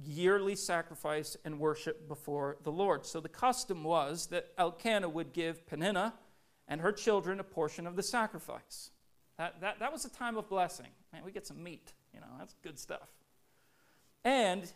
yearly 0.04 0.56
sacrifice 0.56 1.36
and 1.44 1.58
worship 1.58 2.08
before 2.08 2.56
the 2.62 2.72
Lord. 2.72 3.06
So 3.06 3.20
the 3.20 3.28
custom 3.28 3.84
was 3.84 4.26
that 4.28 4.52
Elkanah 4.58 5.08
would 5.08 5.32
give 5.32 5.66
Peninnah 5.66 6.14
and 6.68 6.80
her 6.80 6.92
children 6.92 7.40
a 7.40 7.44
portion 7.44 7.86
of 7.86 7.96
the 7.96 8.02
sacrifice. 8.02 8.90
That, 9.38 9.60
that, 9.60 9.78
that 9.80 9.92
was 9.92 10.04
a 10.04 10.10
time 10.10 10.36
of 10.36 10.48
blessing. 10.48 10.88
Man, 11.12 11.22
we 11.24 11.32
get 11.32 11.46
some 11.46 11.62
meat. 11.62 11.92
You 12.14 12.20
know, 12.20 12.26
that's 12.38 12.54
good 12.62 12.78
stuff. 12.78 13.08
And 14.24 14.70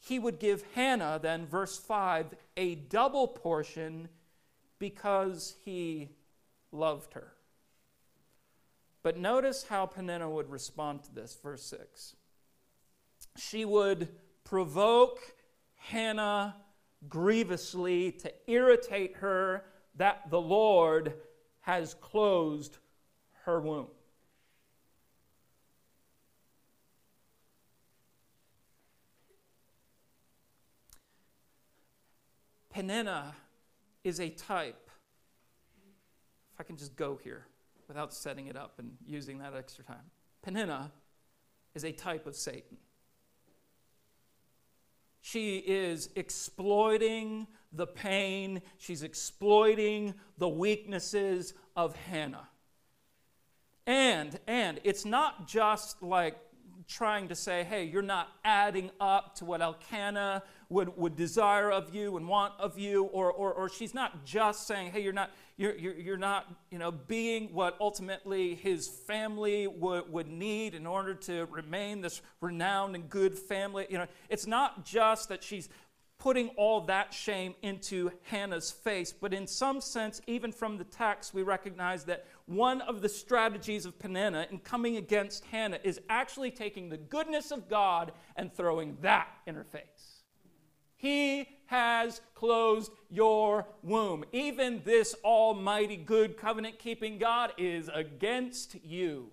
he 0.00 0.18
would 0.18 0.38
give 0.38 0.64
Hannah, 0.74 1.18
then, 1.20 1.46
verse 1.46 1.78
5, 1.78 2.34
a 2.56 2.74
double 2.76 3.28
portion 3.28 4.08
because 4.78 5.54
he 5.64 6.10
loved 6.72 7.14
her. 7.14 7.32
But 9.02 9.16
notice 9.18 9.66
how 9.68 9.86
Peninnah 9.86 10.30
would 10.30 10.50
respond 10.50 11.04
to 11.04 11.14
this, 11.14 11.36
verse 11.42 11.62
6 11.64 12.16
she 13.38 13.64
would 13.64 14.08
provoke 14.44 15.18
Hannah 15.76 16.56
grievously 17.08 18.12
to 18.12 18.32
irritate 18.46 19.16
her 19.16 19.64
that 19.96 20.30
the 20.30 20.40
Lord 20.40 21.14
has 21.60 21.94
closed 21.94 22.78
her 23.44 23.60
womb. 23.60 23.88
Peninnah 32.70 33.34
is 34.04 34.20
a 34.20 34.28
type. 34.30 34.90
If 36.54 36.60
I 36.60 36.62
can 36.62 36.76
just 36.76 36.94
go 36.94 37.18
here 37.22 37.46
without 37.88 38.12
setting 38.12 38.46
it 38.46 38.56
up 38.56 38.74
and 38.78 38.92
using 39.04 39.38
that 39.38 39.54
extra 39.56 39.82
time. 39.82 40.10
Peninnah 40.42 40.92
is 41.74 41.84
a 41.84 41.90
type 41.90 42.26
of 42.26 42.36
Satan. 42.36 42.76
She 45.20 45.58
is 45.58 46.10
exploiting 46.16 47.46
the 47.72 47.86
pain, 47.86 48.62
she's 48.78 49.02
exploiting 49.02 50.14
the 50.38 50.48
weaknesses 50.48 51.54
of 51.76 51.94
Hannah. 51.96 52.48
And, 53.86 54.38
and 54.46 54.80
it's 54.84 55.04
not 55.04 55.48
just 55.48 56.02
like 56.02 56.36
trying 56.86 57.28
to 57.28 57.34
say, 57.34 57.64
hey, 57.64 57.84
you're 57.84 58.02
not 58.02 58.28
adding 58.44 58.90
up 59.00 59.34
to 59.36 59.44
what 59.44 59.60
Elkanah 59.60 60.42
would, 60.70 60.96
would 60.96 61.16
desire 61.16 61.70
of 61.70 61.94
you 61.94 62.16
and 62.16 62.26
want 62.26 62.54
of 62.58 62.78
you, 62.78 63.04
or, 63.04 63.30
or, 63.30 63.52
or 63.52 63.68
she's 63.68 63.94
not 63.94 64.24
just 64.24 64.66
saying, 64.66 64.92
hey, 64.92 65.02
you're 65.02 65.12
not, 65.12 65.30
you're, 65.58 65.76
you're, 65.76 65.94
you're 65.94 66.16
not 66.16 66.46
you 66.70 66.78
know, 66.78 66.90
being 66.90 67.52
what 67.52 67.76
ultimately 67.80 68.54
his 68.54 68.88
family 68.88 69.66
would, 69.66 70.10
would 70.10 70.28
need 70.28 70.74
in 70.74 70.86
order 70.86 71.14
to 71.14 71.46
remain 71.46 72.00
this 72.00 72.22
renowned 72.40 72.94
and 72.94 73.10
good 73.10 73.36
family. 73.36 73.86
You 73.90 73.98
know, 73.98 74.06
it's 74.30 74.46
not 74.46 74.86
just 74.86 75.28
that 75.28 75.42
she's 75.42 75.68
putting 76.16 76.48
all 76.50 76.80
that 76.82 77.12
shame 77.12 77.54
into 77.62 78.10
Hannah's 78.22 78.70
face. 78.70 79.12
But 79.12 79.34
in 79.34 79.46
some 79.46 79.80
sense, 79.80 80.20
even 80.26 80.52
from 80.52 80.78
the 80.78 80.84
text, 80.84 81.34
we 81.34 81.42
recognize 81.42 82.04
that 82.04 82.26
one 82.46 82.80
of 82.82 83.02
the 83.02 83.08
strategies 83.08 83.84
of 83.84 83.98
Peninnah 83.98 84.46
in 84.50 84.58
coming 84.58 84.96
against 84.96 85.44
Hannah 85.46 85.78
is 85.84 86.00
actually 86.08 86.50
taking 86.50 86.88
the 86.88 86.96
goodness 86.96 87.50
of 87.50 87.68
God 87.68 88.12
and 88.36 88.52
throwing 88.52 88.96
that 89.02 89.28
in 89.46 89.54
her 89.54 89.64
face. 89.64 90.22
He 90.96 91.48
has 91.68 92.22
closed 92.34 92.90
your 93.10 93.66
womb. 93.82 94.24
Even 94.32 94.80
this 94.84 95.14
almighty, 95.22 95.96
good, 95.96 96.38
covenant 96.38 96.78
keeping 96.78 97.18
God 97.18 97.52
is 97.58 97.90
against 97.92 98.76
you. 98.84 99.28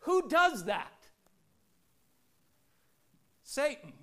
Who 0.00 0.28
does 0.28 0.64
that? 0.66 1.08
Satan. 3.42 3.94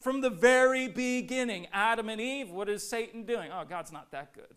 From 0.00 0.20
the 0.20 0.30
very 0.30 0.88
beginning, 0.88 1.68
Adam 1.72 2.08
and 2.08 2.20
Eve, 2.20 2.50
what 2.50 2.68
is 2.68 2.86
Satan 2.88 3.24
doing? 3.24 3.50
Oh, 3.52 3.64
God's 3.68 3.92
not 3.92 4.10
that 4.10 4.32
good. 4.34 4.54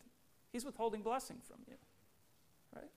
He's 0.52 0.66
withholding 0.66 1.02
blessing 1.02 1.38
from 1.48 1.58
you. 1.68 1.76
Right? 2.76 2.90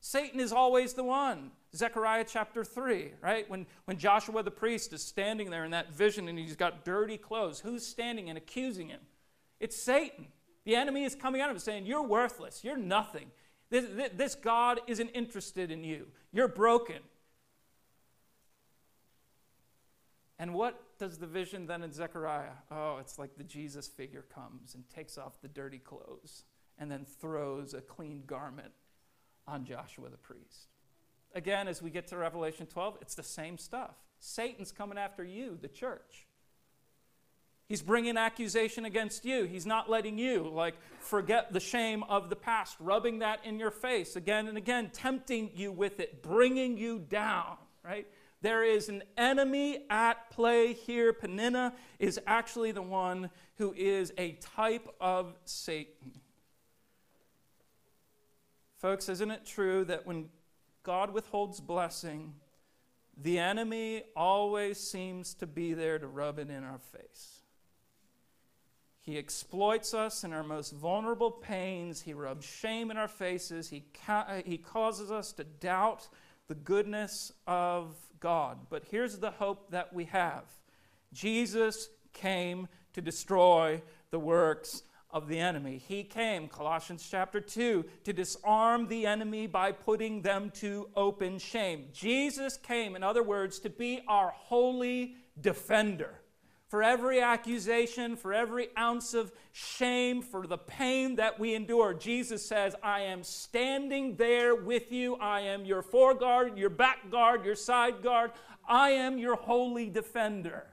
Satan 0.00 0.38
is 0.38 0.52
always 0.52 0.92
the 0.92 1.04
one. 1.04 1.50
Zechariah 1.74 2.24
chapter 2.28 2.64
3, 2.64 3.12
right? 3.20 3.48
When, 3.50 3.66
when 3.86 3.98
Joshua 3.98 4.42
the 4.42 4.50
priest 4.50 4.92
is 4.92 5.02
standing 5.02 5.50
there 5.50 5.64
in 5.64 5.72
that 5.72 5.92
vision 5.92 6.28
and 6.28 6.38
he's 6.38 6.56
got 6.56 6.84
dirty 6.84 7.16
clothes, 7.16 7.60
who's 7.60 7.86
standing 7.86 8.28
and 8.28 8.38
accusing 8.38 8.88
him? 8.88 9.00
It's 9.60 9.76
Satan. 9.76 10.26
The 10.64 10.76
enemy 10.76 11.04
is 11.04 11.14
coming 11.14 11.40
at 11.40 11.50
him 11.50 11.58
saying, 11.58 11.86
You're 11.86 12.02
worthless. 12.02 12.62
You're 12.62 12.76
nothing. 12.76 13.30
This, 13.70 14.10
this 14.14 14.34
God 14.34 14.80
isn't 14.86 15.08
interested 15.08 15.70
in 15.70 15.82
you. 15.82 16.06
You're 16.32 16.48
broken. 16.48 17.00
And 20.38 20.54
what 20.54 20.98
does 20.98 21.18
the 21.18 21.26
vision 21.26 21.66
then 21.66 21.82
in 21.82 21.92
Zechariah? 21.92 22.52
Oh, 22.70 22.98
it's 23.00 23.18
like 23.18 23.36
the 23.36 23.44
Jesus 23.44 23.88
figure 23.88 24.24
comes 24.34 24.74
and 24.74 24.88
takes 24.90 25.16
off 25.16 25.40
the 25.40 25.48
dirty 25.48 25.78
clothes 25.78 26.44
and 26.78 26.90
then 26.90 27.04
throws 27.04 27.72
a 27.74 27.80
clean 27.80 28.24
garment 28.26 28.72
on 29.46 29.64
Joshua 29.64 30.08
the 30.08 30.16
priest. 30.16 30.73
Again, 31.34 31.66
as 31.66 31.82
we 31.82 31.90
get 31.90 32.06
to 32.08 32.16
Revelation 32.16 32.66
12, 32.66 32.98
it's 33.00 33.14
the 33.14 33.22
same 33.22 33.58
stuff. 33.58 33.96
Satan's 34.20 34.70
coming 34.70 34.98
after 34.98 35.24
you, 35.24 35.58
the 35.60 35.68
church. 35.68 36.26
He's 37.66 37.82
bringing 37.82 38.16
accusation 38.16 38.84
against 38.84 39.24
you. 39.24 39.44
He's 39.44 39.66
not 39.66 39.90
letting 39.90 40.18
you, 40.18 40.48
like, 40.48 40.74
forget 41.00 41.52
the 41.52 41.60
shame 41.60 42.04
of 42.04 42.28
the 42.28 42.36
past, 42.36 42.76
rubbing 42.78 43.20
that 43.20 43.40
in 43.44 43.58
your 43.58 43.70
face 43.70 44.16
again 44.16 44.48
and 44.48 44.58
again, 44.58 44.90
tempting 44.92 45.50
you 45.54 45.72
with 45.72 45.98
it, 45.98 46.22
bringing 46.22 46.76
you 46.76 46.98
down, 46.98 47.56
right? 47.82 48.06
There 48.42 48.62
is 48.62 48.90
an 48.90 49.02
enemy 49.16 49.86
at 49.88 50.30
play 50.30 50.74
here. 50.74 51.14
Peninnah 51.14 51.72
is 51.98 52.20
actually 52.26 52.72
the 52.72 52.82
one 52.82 53.30
who 53.56 53.72
is 53.72 54.12
a 54.18 54.32
type 54.32 54.86
of 55.00 55.34
Satan. 55.46 56.12
Folks, 58.76 59.08
isn't 59.08 59.30
it 59.30 59.46
true 59.46 59.86
that 59.86 60.06
when 60.06 60.28
God 60.84 61.12
withholds 61.12 61.60
blessing, 61.60 62.34
the 63.20 63.38
enemy 63.38 64.04
always 64.14 64.78
seems 64.78 65.34
to 65.34 65.46
be 65.46 65.74
there 65.74 65.98
to 65.98 66.06
rub 66.06 66.38
it 66.38 66.50
in 66.50 66.62
our 66.62 66.78
face? 66.78 67.40
He 69.00 69.18
exploits 69.18 69.92
us 69.92 70.24
in 70.24 70.32
our 70.32 70.42
most 70.42 70.72
vulnerable 70.72 71.30
pains. 71.30 72.00
He 72.00 72.14
rubs 72.14 72.46
shame 72.46 72.90
in 72.90 72.96
our 72.96 73.08
faces. 73.08 73.68
He, 73.68 73.84
ca- 74.06 74.42
he 74.46 74.56
causes 74.56 75.10
us 75.10 75.32
to 75.32 75.44
doubt 75.44 76.08
the 76.48 76.54
goodness 76.54 77.32
of 77.46 77.96
God. 78.20 78.58
But 78.70 78.84
here's 78.90 79.18
the 79.18 79.30
hope 79.30 79.70
that 79.70 79.92
we 79.92 80.04
have 80.06 80.44
Jesus 81.12 81.90
came 82.12 82.68
to 82.94 83.02
destroy 83.02 83.82
the 84.10 84.18
works 84.18 84.82
of 85.14 85.28
the 85.28 85.38
enemy. 85.38 85.78
He 85.78 86.02
came, 86.02 86.48
Colossians 86.48 87.06
chapter 87.08 87.40
2, 87.40 87.84
to 88.02 88.12
disarm 88.12 88.88
the 88.88 89.06
enemy 89.06 89.46
by 89.46 89.70
putting 89.70 90.20
them 90.20 90.50
to 90.56 90.90
open 90.96 91.38
shame. 91.38 91.86
Jesus 91.92 92.56
came, 92.56 92.96
in 92.96 93.04
other 93.04 93.22
words, 93.22 93.60
to 93.60 93.70
be 93.70 94.02
our 94.08 94.32
holy 94.36 95.14
defender. 95.40 96.20
For 96.66 96.82
every 96.82 97.20
accusation, 97.20 98.16
for 98.16 98.34
every 98.34 98.70
ounce 98.76 99.14
of 99.14 99.30
shame, 99.52 100.20
for 100.20 100.48
the 100.48 100.58
pain 100.58 101.14
that 101.14 101.38
we 101.38 101.54
endure, 101.54 101.94
Jesus 101.94 102.44
says, 102.44 102.74
I 102.82 103.02
am 103.02 103.22
standing 103.22 104.16
there 104.16 104.56
with 104.56 104.90
you. 104.90 105.14
I 105.16 105.42
am 105.42 105.64
your 105.64 105.82
foreguard, 105.82 106.58
your 106.58 106.70
back 106.70 107.12
guard, 107.12 107.44
your 107.44 107.54
side 107.54 108.02
guard. 108.02 108.32
I 108.68 108.90
am 108.90 109.18
your 109.18 109.36
holy 109.36 109.88
defender. 109.88 110.66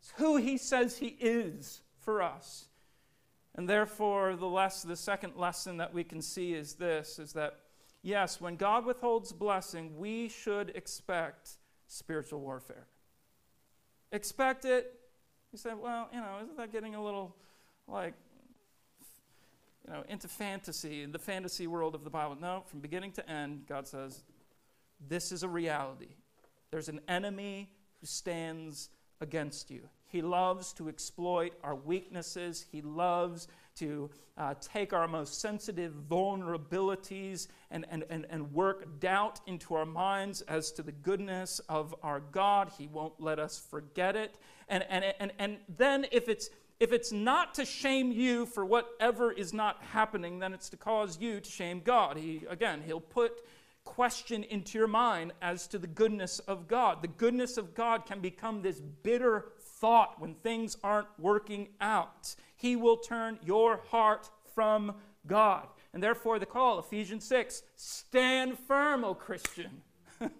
It's 0.00 0.12
who 0.16 0.38
he 0.38 0.58
says 0.58 0.98
he 0.98 1.16
is 1.20 1.82
for 2.00 2.20
us. 2.20 2.66
And 3.56 3.66
therefore, 3.68 4.36
the, 4.36 4.46
less, 4.46 4.82
the 4.82 4.96
second 4.96 5.34
lesson 5.36 5.78
that 5.78 5.92
we 5.92 6.04
can 6.04 6.20
see 6.20 6.52
is 6.52 6.74
this 6.74 7.18
is 7.18 7.32
that, 7.32 7.58
yes, 8.02 8.38
when 8.40 8.56
God 8.56 8.84
withholds 8.84 9.32
blessing, 9.32 9.96
we 9.96 10.28
should 10.28 10.70
expect 10.74 11.52
spiritual 11.88 12.40
warfare. 12.40 12.86
Expect 14.12 14.66
it. 14.66 15.00
You 15.52 15.58
say, 15.58 15.72
well, 15.74 16.08
you 16.12 16.20
know, 16.20 16.36
isn't 16.42 16.56
that 16.58 16.70
getting 16.70 16.94
a 16.94 17.02
little 17.02 17.34
like, 17.88 18.12
you 19.86 19.92
know, 19.94 20.04
into 20.08 20.28
fantasy, 20.28 21.02
in 21.02 21.12
the 21.12 21.18
fantasy 21.18 21.66
world 21.66 21.94
of 21.94 22.04
the 22.04 22.10
Bible? 22.10 22.36
No, 22.38 22.62
from 22.66 22.80
beginning 22.80 23.12
to 23.12 23.28
end, 23.28 23.64
God 23.66 23.88
says, 23.88 24.22
this 25.08 25.32
is 25.32 25.42
a 25.42 25.48
reality. 25.48 26.14
There's 26.70 26.90
an 26.90 27.00
enemy 27.08 27.70
who 28.00 28.06
stands 28.06 28.90
against 29.20 29.70
you. 29.70 29.88
He 30.16 30.22
loves 30.22 30.72
to 30.72 30.88
exploit 30.88 31.52
our 31.62 31.74
weaknesses. 31.74 32.64
He 32.72 32.80
loves 32.80 33.48
to 33.74 34.08
uh, 34.38 34.54
take 34.62 34.94
our 34.94 35.06
most 35.06 35.42
sensitive 35.42 35.92
vulnerabilities 36.08 37.48
and, 37.70 37.84
and, 37.90 38.02
and, 38.08 38.24
and 38.30 38.50
work 38.54 38.98
doubt 38.98 39.40
into 39.46 39.74
our 39.74 39.84
minds 39.84 40.40
as 40.40 40.72
to 40.72 40.82
the 40.82 40.92
goodness 40.92 41.58
of 41.68 41.94
our 42.02 42.20
God. 42.32 42.72
He 42.78 42.86
won't 42.86 43.20
let 43.20 43.38
us 43.38 43.58
forget 43.58 44.16
it. 44.16 44.38
And, 44.70 44.86
and, 44.88 45.04
and, 45.20 45.32
and 45.38 45.58
then, 45.76 46.06
if 46.10 46.30
it's, 46.30 46.48
if 46.80 46.92
it's 46.92 47.12
not 47.12 47.52
to 47.56 47.66
shame 47.66 48.10
you 48.10 48.46
for 48.46 48.64
whatever 48.64 49.30
is 49.30 49.52
not 49.52 49.82
happening, 49.82 50.38
then 50.38 50.54
it's 50.54 50.70
to 50.70 50.78
cause 50.78 51.20
you 51.20 51.40
to 51.40 51.50
shame 51.50 51.82
God. 51.84 52.16
He, 52.16 52.42
again, 52.48 52.82
he'll 52.86 53.00
put 53.00 53.42
question 53.86 54.44
into 54.44 54.76
your 54.76 54.88
mind 54.88 55.32
as 55.40 55.66
to 55.68 55.78
the 55.78 55.86
goodness 55.86 56.40
of 56.40 56.68
God. 56.68 57.00
The 57.00 57.08
goodness 57.08 57.56
of 57.56 57.74
God 57.74 58.04
can 58.04 58.20
become 58.20 58.60
this 58.60 58.80
bitter 58.80 59.52
thought 59.58 60.20
when 60.20 60.34
things 60.34 60.76
aren't 60.84 61.06
working 61.18 61.68
out. 61.80 62.34
He 62.56 62.76
will 62.76 62.98
turn 62.98 63.38
your 63.42 63.78
heart 63.88 64.28
from 64.54 64.96
God. 65.26 65.68
And 65.94 66.02
therefore, 66.02 66.38
the 66.38 66.46
call, 66.46 66.78
Ephesians 66.78 67.24
6 67.24 67.62
stand 67.76 68.58
firm, 68.58 69.04
O 69.04 69.14
Christian. 69.14 69.80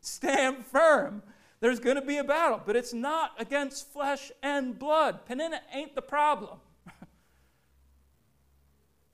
stand 0.00 0.64
firm. 0.64 1.22
There's 1.60 1.80
going 1.80 1.96
to 1.96 2.02
be 2.02 2.16
a 2.16 2.24
battle, 2.24 2.60
but 2.64 2.76
it's 2.76 2.94
not 2.94 3.32
against 3.38 3.92
flesh 3.92 4.32
and 4.42 4.78
blood. 4.78 5.26
Peninnah 5.26 5.60
ain't 5.74 5.94
the 5.94 6.02
problem. 6.02 6.58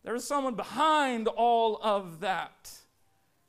there 0.05 0.15
is 0.15 0.25
someone 0.25 0.55
behind 0.55 1.29
all 1.29 1.81
of 1.83 2.21
that 2.21 2.73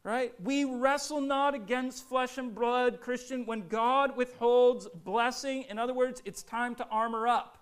right? 0.09 0.33
We 0.43 0.63
wrestle 0.63 1.21
not 1.21 1.53
against 1.53 2.09
flesh 2.09 2.39
and 2.39 2.55
blood, 2.55 2.99
Christian. 2.99 3.45
When 3.45 3.67
God 3.67 4.17
withholds 4.17 4.87
blessing, 4.87 5.65
in 5.69 5.77
other 5.77 5.93
words, 5.93 6.23
it's 6.25 6.41
time 6.41 6.73
to 6.75 6.87
armor 6.89 7.27
up. 7.27 7.57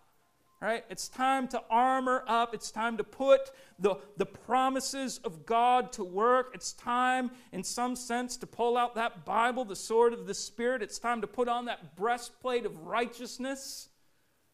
Right? 0.61 0.85
It's 0.89 1.07
time 1.07 1.47
to 1.49 1.61
armor 1.69 2.23
up. 2.25 2.55
It's 2.55 2.71
time 2.71 2.97
to 2.97 3.03
put 3.03 3.51
the, 3.77 3.97
the 4.15 4.25
promises 4.25 5.19
of 5.23 5.45
God 5.45 5.91
to 5.93 6.03
work. 6.03 6.51
It's 6.55 6.71
time, 6.71 7.31
in 7.51 7.63
some 7.63 7.95
sense, 7.95 8.37
to 8.37 8.47
pull 8.47 8.77
out 8.77 8.95
that 8.95 9.25
Bible, 9.25 9.65
the 9.65 9.75
sword 9.75 10.13
of 10.13 10.25
the 10.25 10.33
Spirit. 10.33 10.81
It's 10.81 10.97
time 10.97 11.21
to 11.21 11.27
put 11.27 11.47
on 11.47 11.65
that 11.65 11.95
breastplate 11.95 12.65
of 12.65 12.87
righteousness, 12.87 13.89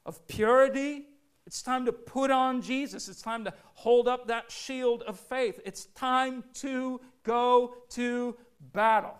of 0.06 0.28
purity. 0.28 1.06
It's 1.46 1.62
time 1.62 1.86
to 1.86 1.92
put 1.92 2.32
on 2.32 2.62
Jesus. 2.62 3.08
It's 3.08 3.22
time 3.22 3.44
to 3.44 3.54
hold 3.74 4.08
up 4.08 4.28
that 4.28 4.52
shield 4.52 5.04
of 5.04 5.20
faith. 5.20 5.60
It's 5.66 5.86
time 5.88 6.44
to 6.56 7.02
go 7.24 7.76
to 7.90 8.36
battle. 8.60 9.18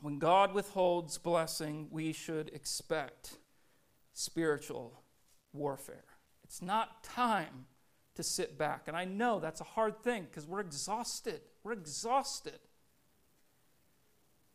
When 0.00 0.18
God 0.18 0.52
withholds 0.52 1.18
blessing, 1.18 1.88
we 1.90 2.12
should 2.12 2.48
expect 2.50 3.38
spiritual 4.12 5.02
warfare. 5.52 6.04
It's 6.44 6.62
not 6.62 7.04
time 7.04 7.66
to 8.14 8.22
sit 8.22 8.58
back. 8.58 8.84
And 8.88 8.96
I 8.96 9.04
know 9.04 9.40
that's 9.40 9.60
a 9.60 9.64
hard 9.64 10.02
thing 10.02 10.24
because 10.24 10.46
we're 10.46 10.60
exhausted. 10.60 11.40
We're 11.62 11.72
exhausted. 11.72 12.58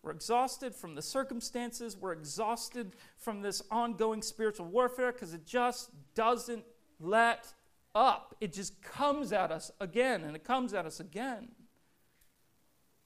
We're 0.07 0.13
exhausted 0.13 0.73
from 0.73 0.95
the 0.95 1.01
circumstances. 1.01 1.97
We're 1.97 2.13
exhausted 2.13 2.93
from 3.17 3.41
this 3.41 3.61
ongoing 3.69 4.21
spiritual 4.21 4.67
warfare 4.67 5.11
because 5.11 5.33
it 5.33 5.45
just 5.45 5.89
doesn't 6.15 6.63
let 7.01 7.53
up. 7.93 8.33
It 8.39 8.53
just 8.53 8.81
comes 8.81 9.33
at 9.33 9.51
us 9.51 9.69
again 9.81 10.23
and 10.23 10.33
it 10.33 10.45
comes 10.45 10.73
at 10.73 10.85
us 10.85 11.01
again. 11.01 11.49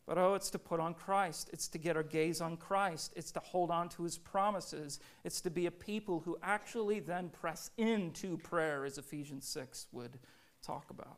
But 0.06 0.20
oh, 0.20 0.36
it's 0.36 0.52
to 0.52 0.60
put 0.60 0.80
on 0.80 0.94
Christ. 0.94 1.50
It's 1.52 1.68
to 1.70 1.80
get 1.80 1.98
our 1.98 2.04
gaze 2.04 2.40
on 2.40 2.56
Christ. 2.56 3.14
It's 3.16 3.32
to 3.32 3.40
hold 3.40 3.72
on 3.72 3.90
to 3.90 4.04
his 4.04 4.20
promises. 4.20 5.00
It's 5.24 5.42
to 5.42 5.50
be 5.50 5.66
a 5.66 5.72
people 5.72 6.20
who 6.20 6.38
actually 6.44 7.00
then 7.00 7.30
press 7.30 7.72
into 7.80 8.38
prayer, 8.38 8.86
as 8.86 9.00
Ephesians 9.00 9.48
6 9.48 9.88
would 9.92 10.20
talk 10.62 10.92
about. 10.92 11.18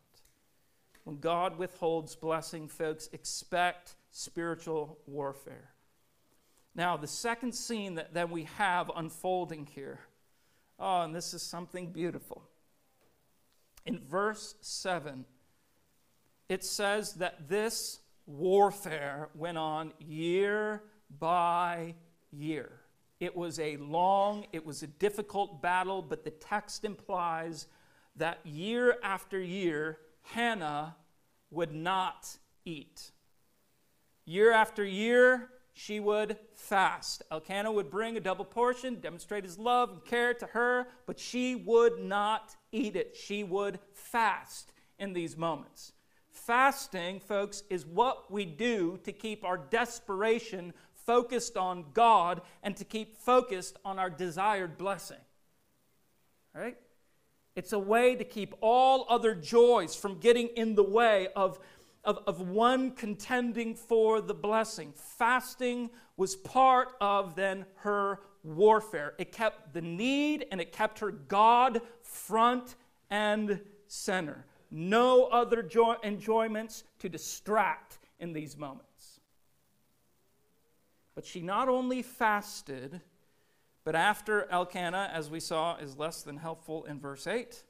When 1.04 1.18
God 1.18 1.58
withholds 1.58 2.16
blessing, 2.16 2.70
folks, 2.70 3.10
expect 3.12 3.96
spiritual 4.14 5.00
warfare. 5.08 5.72
Now, 6.76 6.96
the 6.98 7.08
second 7.08 7.54
scene 7.54 7.96
that, 7.96 8.14
that 8.14 8.30
we 8.30 8.44
have 8.58 8.90
unfolding 8.96 9.66
here, 9.66 10.00
oh, 10.80 11.02
and 11.02 11.14
this 11.14 11.34
is 11.34 11.42
something 11.42 11.92
beautiful. 11.92 12.44
In 13.86 14.00
verse 14.00 14.56
7, 14.62 15.26
it 16.48 16.64
says 16.64 17.14
that 17.16 17.50
this 17.50 18.00
warfare 18.26 19.30
went 19.36 19.58
on 19.58 19.92
year 20.00 20.84
by 21.20 21.96
year. 22.32 22.72
It 23.20 23.36
was 23.36 23.60
a 23.60 23.78
long, 23.78 24.46
it 24.54 24.66
was 24.66 24.84
a 24.84 24.88
difficult 24.88 25.62
battle, 25.62 26.02
but 26.02 26.24
the 26.24 26.32
text 26.32 26.86
implies 26.86 27.68
that 28.16 28.40
year 28.46 28.98
after 29.04 29.40
year, 29.40 29.98
Hannah 30.22 30.96
would 31.50 31.74
not 31.74 32.38
eat. 32.64 33.12
Year 34.26 34.52
after 34.52 34.84
year, 34.84 35.50
she 35.74 36.00
would 36.00 36.38
fast. 36.56 37.24
Elkanah 37.32 37.72
would 37.72 37.90
bring 37.90 38.16
a 38.16 38.20
double 38.20 38.46
portion, 38.46 39.00
demonstrate 39.00 39.44
his 39.44 39.58
love 39.58 39.90
and 39.90 40.06
care 40.06 40.34
to 40.36 40.46
her, 40.48 40.88
but 41.06 41.20
she 41.20 41.56
would 41.56 42.00
not 42.00 42.56
eat 42.72 42.96
it. 42.96 43.18
She 43.18 43.44
would 43.44 43.80
fast 43.92 44.72
in 45.00 45.14
these 45.14 45.36
moments. 45.36 45.94
Fasting, 46.30 47.20
folks, 47.20 47.64
is 47.70 47.86
what 47.86 48.32
we 48.32 48.46
do 48.46 49.00
to 49.04 49.12
keep 49.12 49.44
our 49.44 49.58
desperation 49.58 50.74
focused 50.94 51.58
on 51.58 51.86
God 51.94 52.42
and 52.62 52.78
to 52.78 52.86
keep 52.86 53.18
focused 53.18 53.78
on 53.84 54.00
our 54.00 54.10
desired 54.10 54.78
blessing. 54.78 55.18
Right? 56.56 56.78
It's 57.56 57.74
a 57.74 57.80
way 57.80 58.16
to 58.16 58.24
keep 58.24 58.54
all 58.62 59.06
other 59.10 59.36
joys 59.36 59.96
from 59.96 60.20
getting 60.20 60.48
in 60.50 60.76
the 60.76 60.84
way 60.84 61.28
of, 61.36 61.60
of, 62.04 62.20
of 62.28 62.42
one 62.42 62.92
contending 62.92 63.76
for 63.76 64.22
the 64.22 64.34
blessing. 64.34 64.94
Fasting 64.96 65.90
was 66.18 66.36
part 66.36 66.94
of 67.00 67.36
then 67.36 67.66
her 67.76 68.20
warfare. 68.44 69.14
It 69.18 69.32
kept 69.32 69.74
the 69.74 69.82
need 69.82 70.46
and 70.52 70.60
it 70.60 70.72
kept 70.72 71.00
her 71.00 71.12
God 71.12 71.82
front 72.02 72.76
and 73.10 73.62
center 73.88 74.46
no 74.74 75.26
other 75.26 75.62
joy- 75.62 75.98
enjoyments 76.04 76.84
to 77.00 77.08
distract 77.08 78.00
in 78.20 78.34
these 78.34 78.58
moments. 78.58 79.20
But 81.14 81.26
she 81.26 81.42
not 81.42 81.70
only 81.70 82.02
fasted, 82.02 83.00
but 83.84 83.96
after 83.96 84.50
Elkanah, 84.50 85.12
as 85.14 85.30
we 85.30 85.40
saw, 85.40 85.78
is 85.78 85.98
less 85.98 86.24
than 86.24 86.38
helpful 86.38 86.86
in 86.86 87.00
verse 87.00 87.28
8, 87.28 87.64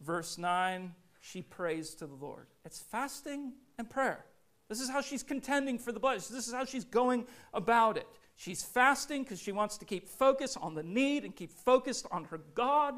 verse 0.00 0.38
9, 0.38 0.94
she 1.20 1.42
prays 1.42 1.94
to 1.96 2.06
the 2.06 2.14
Lord. 2.14 2.46
It's 2.64 2.80
fasting 2.80 3.52
and 3.78 3.88
prayer. 3.88 4.24
This 4.68 4.80
is 4.80 4.90
how 4.90 5.00
she's 5.00 5.22
contending 5.22 5.78
for 5.78 5.92
the 5.92 6.00
blessing. 6.00 6.34
This 6.34 6.48
is 6.48 6.54
how 6.54 6.64
she's 6.64 6.84
going 6.84 7.26
about 7.54 7.96
it. 7.96 8.06
She's 8.34 8.62
fasting 8.62 9.22
because 9.22 9.40
she 9.40 9.52
wants 9.52 9.78
to 9.78 9.84
keep 9.84 10.08
focus 10.08 10.56
on 10.56 10.74
the 10.74 10.82
need 10.82 11.24
and 11.24 11.34
keep 11.34 11.52
focused 11.52 12.06
on 12.10 12.24
her 12.24 12.40
God, 12.54 12.94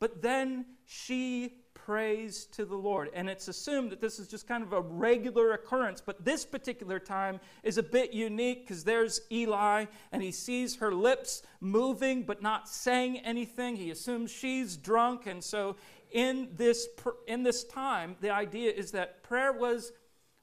but 0.00 0.20
then 0.20 0.66
she 0.84 1.54
prays 1.72 2.46
to 2.46 2.64
the 2.64 2.76
Lord. 2.76 3.10
And 3.14 3.28
it's 3.28 3.48
assumed 3.48 3.92
that 3.92 4.00
this 4.00 4.18
is 4.18 4.26
just 4.28 4.46
kind 4.46 4.62
of 4.62 4.72
a 4.72 4.80
regular 4.80 5.52
occurrence, 5.52 6.00
but 6.04 6.24
this 6.24 6.44
particular 6.44 6.98
time 6.98 7.40
is 7.62 7.78
a 7.78 7.82
bit 7.82 8.12
unique 8.12 8.66
because 8.66 8.84
there's 8.84 9.20
Eli 9.30 9.86
and 10.12 10.22
he 10.22 10.32
sees 10.32 10.76
her 10.76 10.94
lips 10.94 11.42
moving 11.60 12.22
but 12.22 12.42
not 12.42 12.68
saying 12.68 13.18
anything. 13.18 13.76
He 13.76 13.90
assumes 13.90 14.30
she's 14.30 14.76
drunk. 14.76 15.26
And 15.26 15.42
so 15.42 15.76
in 16.10 16.48
this, 16.56 16.88
in 17.26 17.42
this 17.42 17.64
time, 17.64 18.16
the 18.20 18.30
idea 18.30 18.70
is 18.72 18.90
that 18.92 19.22
prayer 19.22 19.52
was, 19.52 19.92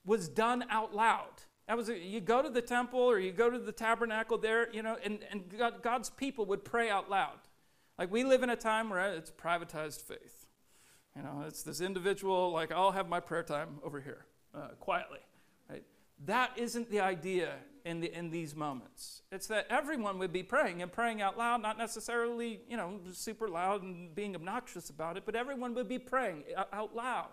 was 0.06 0.28
done 0.28 0.66
out 0.70 0.94
loud. 0.94 1.44
That 1.68 1.78
was 1.78 1.90
a, 1.90 1.98
you 1.98 2.20
go 2.20 2.42
to 2.42 2.50
the 2.50 2.62
temple 2.62 3.00
or 3.00 3.20
you 3.20 3.32
go 3.32 3.50
to 3.50 3.60
the 3.60 3.72
tabernacle 3.72 4.38
there, 4.38 4.72
you 4.74 4.82
know, 4.82 4.98
and, 5.04 5.20
and 5.32 5.44
God, 5.58 5.82
God's 5.82 6.10
people 6.10 6.46
would 6.48 6.66
pray 6.66 6.90
out 6.90 7.10
loud. 7.10 7.38
Like 7.98 8.12
we 8.12 8.24
live 8.24 8.44
in 8.44 8.50
a 8.50 8.56
time 8.56 8.90
where 8.90 9.14
it's 9.14 9.32
privatized 9.32 10.02
faith 10.02 10.42
you 11.16 11.24
know, 11.24 11.44
it's 11.46 11.64
this 11.64 11.82
individual, 11.82 12.52
like, 12.52 12.72
I'll 12.72 12.92
have 12.92 13.10
my 13.10 13.20
prayer 13.20 13.44
time 13.44 13.80
over 13.84 14.00
here, 14.00 14.26
uh, 14.56 14.70
quietly. 14.80 15.20
Right? 15.70 15.84
That 16.26 16.52
isn't 16.56 16.90
the 16.90 17.02
idea 17.02 17.56
in, 17.84 18.00
the, 18.00 18.14
in 18.14 18.30
these 18.30 18.56
moments. 18.56 19.24
It's 19.32 19.48
that 19.48 19.68
everyone 19.70 20.20
would 20.20 20.32
be 20.32 20.44
praying 20.44 20.82
and 20.82 20.92
praying 20.92 21.22
out 21.22 21.38
loud, 21.38 21.62
not 21.62 21.78
necessarily, 21.78 22.62
you 22.70 22.78
know, 22.78 23.00
super 23.12 23.50
loud 23.50 23.84
and 23.84 24.16
being 24.16 24.36
obnoxious 24.36 24.90
about 24.90 25.18
it, 25.18 25.24
but 25.26 25.36
everyone 25.36 25.74
would 25.74 25.90
be 25.90 26.00
praying 26.00 26.44
out 26.72 26.96
loud. 26.96 27.30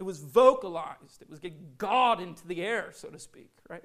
It 0.00 0.04
was 0.04 0.18
vocalized. 0.18 1.20
It 1.20 1.28
was 1.28 1.38
getting 1.38 1.74
God 1.76 2.22
into 2.22 2.48
the 2.48 2.62
air, 2.62 2.88
so 2.92 3.08
to 3.08 3.18
speak, 3.18 3.50
right? 3.68 3.84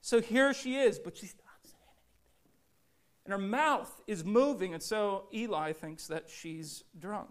So 0.00 0.22
here 0.22 0.54
she 0.54 0.76
is, 0.76 0.98
but 0.98 1.18
she's 1.18 1.34
not 1.34 1.52
saying 1.62 1.76
anything. 1.86 3.26
And 3.26 3.32
her 3.32 3.38
mouth 3.38 4.00
is 4.06 4.24
moving, 4.24 4.72
and 4.72 4.82
so 4.82 5.26
Eli 5.32 5.74
thinks 5.74 6.06
that 6.06 6.30
she's 6.30 6.82
drunk. 6.98 7.28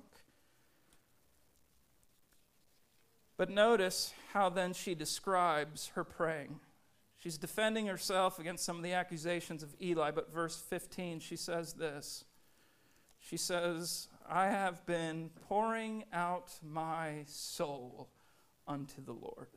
But 3.36 3.50
notice 3.50 4.14
how 4.34 4.50
then 4.50 4.74
she 4.74 4.94
describes 4.94 5.88
her 5.96 6.04
praying. 6.04 6.60
She's 7.18 7.40
defending 7.40 7.88
herself 7.88 8.38
against 8.38 8.64
some 8.64 8.78
of 8.78 8.84
the 8.84 8.94
accusations 8.94 9.64
of 9.64 9.74
Eli, 9.82 10.12
but 10.12 10.32
verse 10.32 10.56
15, 10.56 11.20
she 11.20 11.36
says 11.36 11.74
this. 11.74 12.26
She 13.20 13.38
says, 13.38 14.08
I 14.34 14.48
have 14.48 14.86
been 14.86 15.30
pouring 15.50 16.06
out 16.14 16.54
my 16.64 17.26
soul 17.26 18.10
unto 18.66 19.04
the 19.04 19.12
Lord. 19.12 19.50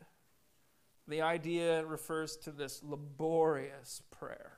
The 1.07 1.23
idea 1.23 1.87
refers 1.87 2.37
to 2.39 2.51
this 2.51 2.83
laborious 2.83 4.03
prayer. 4.11 4.55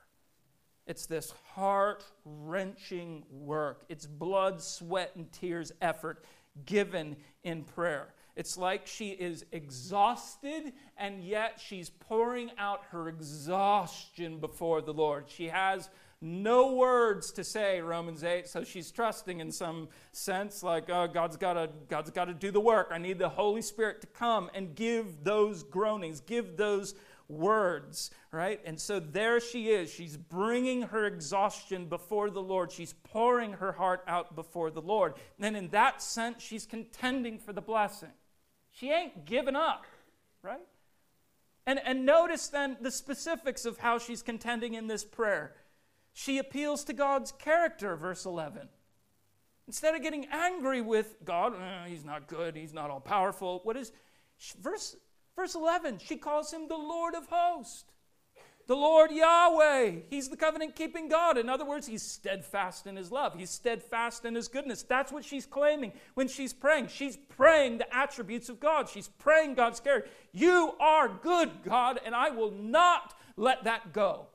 It's 0.87 1.05
this 1.05 1.35
heart 1.53 2.03
wrenching 2.25 3.25
work. 3.31 3.85
It's 3.91 4.07
blood, 4.07 4.63
sweat, 4.63 5.13
and 5.17 5.31
tears 5.33 5.71
effort 5.83 6.25
given 6.65 7.17
in 7.45 7.65
prayer. 7.65 8.15
It's 8.37 8.57
like 8.57 8.87
she 8.87 9.11
is 9.11 9.45
exhausted 9.53 10.73
and 10.97 11.23
yet 11.23 11.61
she's 11.63 11.91
pouring 11.91 12.51
out 12.57 12.85
her 12.91 13.09
exhaustion 13.09 14.39
before 14.39 14.81
the 14.81 14.95
Lord. 14.95 15.25
She 15.29 15.49
has 15.49 15.91
no 16.21 16.75
words 16.75 17.31
to 17.33 17.45
say, 17.45 17.81
Romans 17.81 18.25
8, 18.25 18.49
so 18.49 18.65
she's 18.65 18.91
trusting 18.91 19.41
in 19.41 19.53
some 19.53 19.89
sense, 20.13 20.63
like, 20.63 20.89
oh, 20.89 21.07
God's 21.07 21.37
got 21.37 21.89
God's 21.89 22.11
to 22.11 22.35
do 22.35 22.51
the 22.51 22.61
work. 22.61 22.89
I 22.91 22.99
need 22.99 23.19
the 23.19 23.29
Holy 23.29 23.63
Spirit 23.63 24.01
to 24.01 24.07
come 24.07 24.51
and 24.55 24.75
give 24.75 25.25
those 25.25 25.63
groanings, 25.63 26.21
give 26.21 26.57
those 26.57 26.95
words, 27.29 28.11
right? 28.31 28.61
And 28.65 28.81
so 28.81 29.01
there 29.01 29.41
she 29.41 29.69
is. 29.69 29.93
She's 29.93 30.17
bringing 30.17 30.83
her 30.83 31.07
exhaustion 31.07 31.87
before 31.87 32.31
the 32.31 32.43
Lord. 32.43 32.73
She's 32.73 32.93
pouring 32.93 33.55
her 33.55 33.73
heart 33.73 34.03
out 34.07 34.35
before 34.35 34.71
the 34.71 34.81
Lord. 34.81 35.15
And 35.41 35.57
in 35.57 35.69
that 35.69 36.03
sense, 36.03 36.43
she's 36.43 36.67
contending 36.67 37.39
for 37.39 37.53
the 37.53 37.61
blessing. 37.61 38.13
She 38.71 38.91
ain't 38.91 39.25
given 39.25 39.57
up, 39.57 39.85
right? 40.43 40.61
And, 41.67 41.81
and 41.85 42.07
notice 42.07 42.49
then 42.49 42.77
the 42.81 42.91
specifics 42.91 43.65
of 43.65 43.79
how 43.79 43.99
she's 43.99 44.23
contending 44.23 44.75
in 44.75 44.87
this 44.87 45.05
prayer. 45.05 45.55
She 46.19 46.39
appeals 46.39 46.83
to 46.85 46.95
God's 46.95 47.31
character, 47.31 47.95
verse 47.95 48.25
11. 48.25 48.71
Instead 49.67 49.95
of 49.95 50.01
getting 50.01 50.27
angry 50.33 50.81
with 50.81 51.17
God, 51.27 51.53
eh, 51.55 51.89
he's 51.89 52.07
not 52.07 52.27
good, 52.27 52.57
he's 52.57 52.73
not 52.73 52.89
all 52.89 53.01
powerful, 53.01 53.61
what 53.65 53.77
is 53.77 53.93
verse, 54.59 54.97
verse 55.37 55.55
11? 55.55 55.99
She 55.99 56.17
calls 56.17 56.51
him 56.51 56.69
the 56.69 56.77
Lord 56.77 57.15
of 57.15 57.27
hosts 57.27 57.85
the 58.67 58.75
Lord 58.75 59.13
Yahweh. 59.13 59.93
He's 60.11 60.29
the 60.29 60.37
covenant 60.37 60.75
keeping 60.75 61.09
God. 61.09 61.39
In 61.39 61.49
other 61.49 61.65
words, 61.65 61.87
he's 61.87 62.03
steadfast 62.03 62.87
in 62.87 62.97
his 62.97 63.13
love, 63.13 63.35
he's 63.37 63.51
steadfast 63.51 64.25
in 64.25 64.35
his 64.35 64.49
goodness. 64.49 64.83
That's 64.83 65.13
what 65.13 65.25
she's 65.25 65.47
claiming 65.47 65.93
when 66.15 66.29
she's 66.29 66.55
praying. 66.55 66.89
She's 66.89 67.17
praying 67.17 67.79
the 67.79 67.95
attributes 67.95 68.49
of 68.49 68.59
God, 68.59 68.89
she's 68.89 69.09
praying 69.19 69.55
God's 69.55 69.81
character. 69.81 70.11
You 70.33 70.73
are 70.81 71.09
good, 71.09 71.51
God, 71.63 72.01
and 72.05 72.15
I 72.15 72.31
will 72.31 72.53
not 72.53 73.15
let 73.37 73.65
that 73.65 73.93
go. 73.93 74.29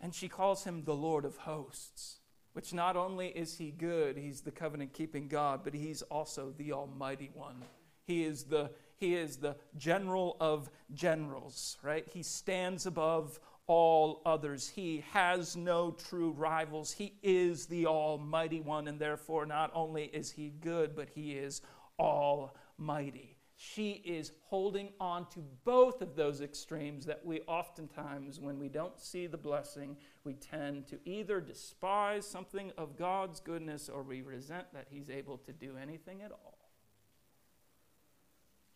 And 0.00 0.14
she 0.14 0.28
calls 0.28 0.64
him 0.64 0.84
the 0.84 0.94
Lord 0.94 1.24
of 1.24 1.36
hosts 1.38 2.18
which 2.58 2.74
not 2.74 2.96
only 2.96 3.28
is 3.28 3.56
he 3.56 3.70
good, 3.70 4.16
he's 4.16 4.40
the 4.40 4.50
covenant 4.50 4.92
keeping 4.92 5.28
God, 5.28 5.60
but 5.62 5.72
he's 5.72 6.02
also 6.02 6.52
the 6.58 6.72
Almighty 6.72 7.30
One. 7.32 7.62
He 8.04 8.24
is 8.24 8.42
the, 8.42 8.72
he 8.96 9.14
is 9.14 9.36
the 9.36 9.54
general 9.76 10.36
of 10.40 10.68
generals, 10.92 11.78
right? 11.84 12.04
He 12.12 12.24
stands 12.24 12.84
above 12.84 13.38
all 13.68 14.22
others. 14.26 14.68
He 14.68 15.04
has 15.12 15.56
no 15.56 15.92
true 15.92 16.32
rivals. 16.32 16.90
He 16.90 17.12
is 17.22 17.66
the 17.66 17.86
Almighty 17.86 18.60
One, 18.60 18.88
and 18.88 18.98
therefore, 18.98 19.46
not 19.46 19.70
only 19.72 20.06
is 20.06 20.32
He 20.32 20.50
good, 20.60 20.96
but 20.96 21.10
He 21.10 21.34
is 21.34 21.62
Almighty. 21.96 23.37
She 23.60 24.00
is 24.04 24.30
holding 24.44 24.90
on 25.00 25.26
to 25.30 25.40
both 25.64 26.00
of 26.00 26.14
those 26.14 26.40
extremes 26.40 27.04
that 27.06 27.26
we 27.26 27.40
oftentimes, 27.40 28.38
when 28.38 28.56
we 28.60 28.68
don't 28.68 28.96
see 29.00 29.26
the 29.26 29.36
blessing, 29.36 29.96
we 30.22 30.34
tend 30.34 30.86
to 30.86 31.00
either 31.04 31.40
despise 31.40 32.24
something 32.24 32.70
of 32.78 32.96
God's 32.96 33.40
goodness 33.40 33.88
or 33.88 34.04
we 34.04 34.22
resent 34.22 34.72
that 34.74 34.86
He's 34.88 35.10
able 35.10 35.38
to 35.38 35.52
do 35.52 35.76
anything 35.76 36.22
at 36.22 36.30
all. 36.30 36.70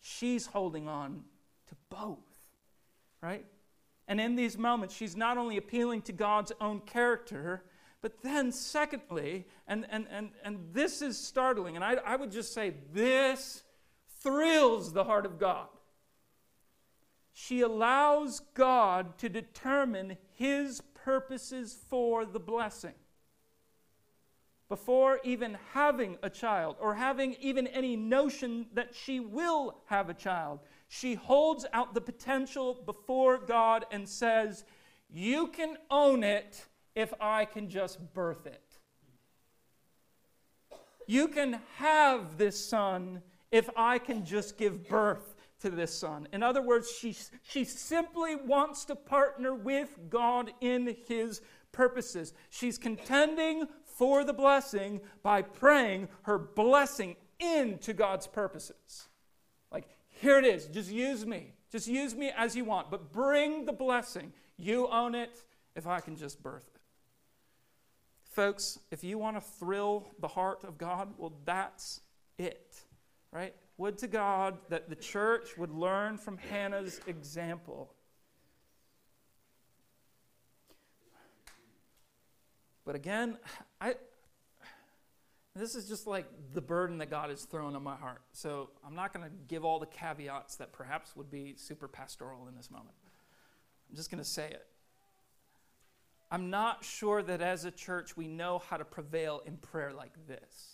She's 0.01 0.47
holding 0.47 0.89
on 0.89 1.23
to 1.67 1.75
both, 1.89 2.27
right? 3.21 3.45
And 4.09 4.19
in 4.19 4.35
these 4.35 4.57
moments, 4.57 4.93
she's 4.93 5.15
not 5.15 5.37
only 5.37 5.55
appealing 5.55 6.01
to 6.01 6.11
God's 6.11 6.51
own 6.59 6.81
character, 6.81 7.63
but 8.01 8.21
then, 8.21 8.51
secondly, 8.51 9.47
and, 9.65 9.87
and, 9.89 10.07
and, 10.11 10.31
and 10.43 10.59
this 10.73 11.01
is 11.01 11.17
startling, 11.17 11.77
and 11.77 11.85
I, 11.85 11.93
I 12.05 12.17
would 12.17 12.31
just 12.33 12.53
say 12.53 12.73
this 12.91 13.63
thrills 14.23 14.93
the 14.93 15.03
heart 15.03 15.25
of 15.25 15.37
God. 15.37 15.67
She 17.33 17.61
allows 17.61 18.39
God 18.53 19.17
to 19.19 19.29
determine 19.29 20.17
his 20.33 20.81
purposes 20.93 21.77
for 21.89 22.25
the 22.25 22.39
blessing 22.39 22.93
before 24.69 25.19
even 25.23 25.57
having 25.73 26.17
a 26.23 26.29
child 26.29 26.75
or 26.79 26.95
having 26.95 27.35
even 27.39 27.67
any 27.67 27.95
notion 27.95 28.65
that 28.73 28.95
she 28.95 29.19
will 29.19 29.77
have 29.85 30.09
a 30.09 30.13
child. 30.13 30.59
She 30.87 31.15
holds 31.15 31.65
out 31.73 31.93
the 31.93 32.01
potential 32.01 32.81
before 32.85 33.37
God 33.37 33.85
and 33.91 34.07
says, 34.07 34.63
You 35.11 35.47
can 35.47 35.77
own 35.91 36.23
it 36.23 36.65
if 36.95 37.13
I 37.19 37.45
can 37.45 37.69
just 37.69 38.13
birth 38.13 38.45
it. 38.47 38.79
You 41.05 41.27
can 41.27 41.59
have 41.77 42.37
this 42.37 42.63
son 42.63 43.21
if 43.53 43.69
I 43.77 43.99
can 43.99 44.25
just 44.25 44.57
give 44.57 44.89
birth 44.89 45.35
to 45.61 45.69
this 45.69 45.93
son. 45.93 46.27
In 46.33 46.41
other 46.41 46.61
words, 46.63 46.91
she, 46.91 47.15
she 47.43 47.63
simply 47.63 48.35
wants 48.35 48.83
to 48.85 48.95
partner 48.95 49.53
with 49.53 49.95
God 50.09 50.51
in 50.59 50.97
his 51.07 51.39
purposes. 51.71 52.33
She's 52.49 52.79
contending 52.79 53.67
for 53.85 54.23
the 54.23 54.33
blessing 54.33 55.01
by 55.21 55.43
praying 55.43 56.09
her 56.23 56.39
blessing 56.39 57.15
into 57.39 57.93
God's 57.93 58.25
purposes. 58.25 59.07
Like, 59.71 59.87
here 60.09 60.39
it 60.39 60.45
is, 60.45 60.65
just 60.65 60.91
use 60.91 61.23
me. 61.23 61.53
Just 61.71 61.87
use 61.87 62.15
me 62.15 62.31
as 62.35 62.55
you 62.55 62.65
want, 62.65 62.89
but 62.89 63.11
bring 63.11 63.65
the 63.65 63.73
blessing. 63.73 64.33
You 64.57 64.87
own 64.87 65.13
it 65.13 65.43
if 65.75 65.85
I 65.85 65.99
can 65.99 66.15
just 66.15 66.41
birth 66.41 66.69
it. 66.73 66.81
Folks, 68.31 68.79
if 68.89 69.03
you 69.03 69.19
want 69.19 69.37
to 69.37 69.41
thrill 69.41 70.07
the 70.19 70.27
heart 70.27 70.63
of 70.63 70.79
God, 70.79 71.13
well, 71.17 71.33
that's 71.45 72.01
it, 72.39 72.82
right? 73.33 73.53
Would 73.77 73.97
to 73.99 74.07
God 74.07 74.57
that 74.69 74.89
the 74.89 74.95
church 74.95 75.57
would 75.57 75.71
learn 75.71 76.17
from 76.17 76.37
Hannah's 76.37 77.01
example 77.07 77.93
But 82.85 82.95
again, 82.95 83.37
I 83.79 83.95
this 85.55 85.75
is 85.75 85.87
just 85.87 86.07
like 86.07 86.25
the 86.53 86.61
burden 86.61 86.97
that 86.97 87.11
God 87.11 87.29
has 87.29 87.43
thrown 87.43 87.75
on 87.75 87.83
my 87.83 87.95
heart. 87.95 88.21
So 88.31 88.71
I'm 88.85 88.95
not 88.95 89.13
going 89.13 89.29
to 89.29 89.31
give 89.47 89.63
all 89.63 89.79
the 89.79 89.85
caveats 89.85 90.55
that 90.55 90.73
perhaps 90.73 91.15
would 91.15 91.29
be 91.29 91.53
super 91.55 91.87
pastoral 91.87 92.47
in 92.47 92.55
this 92.55 92.71
moment. 92.71 92.95
I'm 93.89 93.95
just 93.95 94.09
going 94.09 94.21
to 94.23 94.27
say 94.27 94.47
it. 94.47 94.65
I'm 96.31 96.49
not 96.49 96.83
sure 96.83 97.21
that 97.21 97.39
as 97.41 97.65
a 97.65 97.71
church 97.71 98.17
we 98.17 98.27
know 98.27 98.63
how 98.67 98.77
to 98.77 98.85
prevail 98.85 99.43
in 99.45 99.57
prayer 99.57 99.93
like 99.93 100.13
this. 100.27 100.72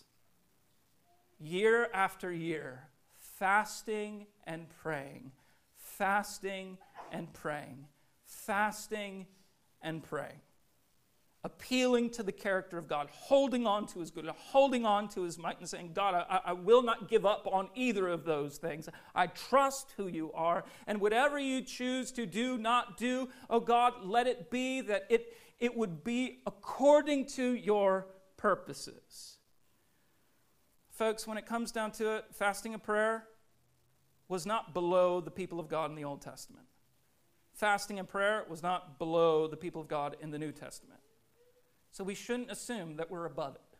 Year 1.39 1.89
after 1.93 2.31
year, 2.31 2.87
fasting 3.17 4.27
and 4.45 4.67
praying, 4.81 5.31
fasting 5.75 6.77
and 7.11 7.31
praying, 7.33 7.87
fasting 8.25 9.27
and 9.81 10.03
praying 10.03 10.41
appealing 11.43 12.09
to 12.09 12.23
the 12.23 12.31
character 12.31 12.77
of 12.77 12.87
God, 12.87 13.07
holding 13.11 13.65
on 13.65 13.87
to 13.87 13.99
his 13.99 14.11
good, 14.11 14.27
holding 14.27 14.85
on 14.85 15.07
to 15.09 15.21
his 15.21 15.37
might, 15.37 15.57
and 15.59 15.69
saying, 15.69 15.91
God, 15.93 16.25
I, 16.29 16.41
I, 16.45 16.53
will 16.53 16.81
not 16.81 17.07
give 17.07 17.25
up 17.25 17.47
on 17.49 17.69
either 17.75 18.07
of 18.09 18.25
those 18.25 18.57
things. 18.57 18.89
I 19.15 19.27
trust 19.27 19.93
who 19.95 20.07
you 20.07 20.33
are, 20.33 20.65
and 20.85 20.99
whatever 20.99 21.39
you 21.39 21.61
choose 21.61 22.11
to 22.13 22.25
do, 22.25 22.57
not 22.57 22.97
do, 22.97 23.29
oh 23.49 23.61
God, 23.61 23.93
let 24.03 24.27
it 24.27 24.51
be 24.51 24.81
that 24.81 25.05
it, 25.09 25.37
it 25.59 25.75
would 25.75 26.03
be 26.03 26.39
according 26.45 27.27
to 27.27 27.53
your 27.53 28.07
purposes. 28.35 29.37
Folks, 30.99 31.25
when 31.25 31.37
it 31.37 31.45
comes 31.45 31.71
down 31.71 31.93
to 31.93 32.17
it, 32.17 32.25
fasting 32.33 32.73
and 32.73 32.83
prayer 32.83 33.23
was 34.27 34.45
not 34.45 34.73
below 34.73 35.21
the 35.21 35.31
people 35.31 35.57
of 35.57 35.69
God 35.69 35.89
in 35.89 35.95
the 35.95 36.03
Old 36.03 36.21
Testament. 36.21 36.65
Fasting 37.53 37.99
and 37.99 38.09
prayer 38.09 38.43
was 38.49 38.61
not 38.61 38.99
below 38.99 39.47
the 39.47 39.55
people 39.55 39.79
of 39.79 39.87
God 39.87 40.17
in 40.19 40.29
the 40.29 40.37
New 40.37 40.51
Testament. 40.51 40.99
So 41.93 42.03
we 42.03 42.15
shouldn't 42.15 42.51
assume 42.51 42.97
that 42.97 43.09
we're 43.09 43.23
above 43.23 43.55
it. 43.55 43.77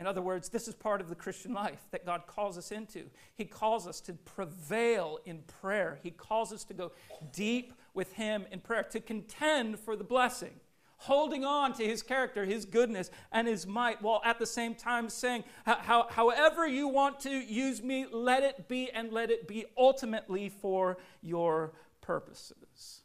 In 0.00 0.08
other 0.08 0.20
words, 0.20 0.48
this 0.48 0.66
is 0.66 0.74
part 0.74 1.00
of 1.00 1.08
the 1.08 1.14
Christian 1.14 1.54
life 1.54 1.86
that 1.92 2.04
God 2.04 2.22
calls 2.26 2.58
us 2.58 2.72
into. 2.72 3.04
He 3.36 3.44
calls 3.44 3.86
us 3.86 4.00
to 4.00 4.12
prevail 4.12 5.20
in 5.24 5.44
prayer. 5.60 6.00
He 6.02 6.10
calls 6.10 6.52
us 6.52 6.64
to 6.64 6.74
go 6.74 6.90
deep 7.32 7.72
with 7.94 8.12
Him 8.14 8.44
in 8.50 8.58
prayer, 8.58 8.82
to 8.90 8.98
contend 8.98 9.78
for 9.78 9.94
the 9.94 10.02
blessing, 10.02 10.54
holding 10.96 11.44
on 11.44 11.72
to 11.74 11.84
His 11.84 12.02
character, 12.02 12.44
His 12.44 12.64
goodness, 12.64 13.10
and 13.32 13.48
His 13.48 13.66
might, 13.66 14.02
while 14.02 14.20
at 14.24 14.38
the 14.38 14.46
same 14.46 14.74
time 14.74 15.08
saying, 15.08 15.44
However 15.64 16.66
you 16.66 16.88
want 16.88 17.20
to 17.20 17.30
use 17.30 17.82
me, 17.82 18.06
let 18.10 18.42
it 18.42 18.68
be, 18.68 18.90
and 18.90 19.12
let 19.12 19.30
it 19.30 19.46
be 19.46 19.66
ultimately 19.76 20.48
for 20.48 20.98
your 21.22 21.72
purposes 22.00 23.02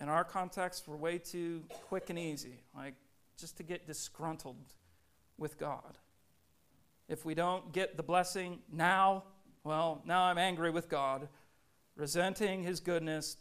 in 0.00 0.08
our 0.08 0.24
context, 0.24 0.86
we're 0.86 0.96
way 0.96 1.18
too 1.18 1.64
quick 1.88 2.10
and 2.10 2.18
easy, 2.18 2.60
like 2.74 2.94
just 3.36 3.56
to 3.56 3.62
get 3.62 3.86
disgruntled 3.86 4.74
with 5.36 5.58
God. 5.58 5.98
If 7.08 7.24
we 7.24 7.34
don't 7.34 7.72
get 7.72 7.96
the 7.96 8.02
blessing 8.02 8.60
now, 8.72 9.24
well, 9.64 10.02
now 10.04 10.22
I'm 10.22 10.38
angry 10.38 10.70
with 10.70 10.88
God, 10.88 11.28
resenting 11.96 12.62
his 12.62 12.80
goodness, 12.80 13.36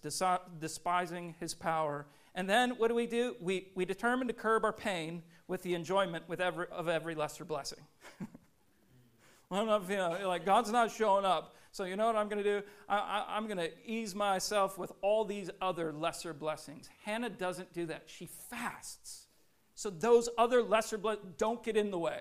despising 0.60 1.36
his 1.40 1.54
power. 1.54 2.08
And 2.38 2.48
then 2.48 2.78
what 2.78 2.90
do 2.90 2.94
we 2.94 3.08
do? 3.08 3.36
We, 3.42 3.70
we 3.74 3.84
determine 3.84 4.28
to 4.28 4.34
curb 4.34 4.64
our 4.64 4.72
pain 4.72 5.24
with 5.48 5.64
the 5.64 5.74
enjoyment 5.74 6.30
with 6.30 6.40
every, 6.40 6.68
of 6.68 6.88
every 6.88 7.16
lesser 7.16 7.44
blessing. 7.44 7.80
well, 9.50 9.62
I'm 9.62 9.66
not 9.66 9.88
feeling 9.88 10.24
like 10.24 10.46
God's 10.46 10.72
not 10.72 10.92
showing 10.92 11.26
up. 11.26 11.56
So, 11.72 11.86
you 11.86 11.96
know 11.96 12.06
what 12.06 12.16
I'm 12.16 12.30
going 12.30 12.44
to 12.44 12.60
do? 12.60 12.66
I, 12.88 13.36
am 13.36 13.48
going 13.48 13.58
to 13.58 13.72
ease 13.84 14.14
myself 14.14 14.78
with 14.78 14.92
all 15.02 15.26
these 15.26 15.50
other 15.62 15.92
lesser 15.92 16.32
blessings. 16.32 16.88
Hannah 17.06 17.32
doesn't 17.32 17.74
do 17.74 17.88
that. 17.88 18.04
She 18.06 18.28
fasts. 18.28 19.26
So, 19.74 19.90
those 19.90 20.30
other 20.38 20.62
lesser 20.62 21.00
blessings 21.00 21.34
don't 21.40 21.64
get 21.64 21.76
in 21.76 21.90
the 21.90 22.00
way. 22.00 22.20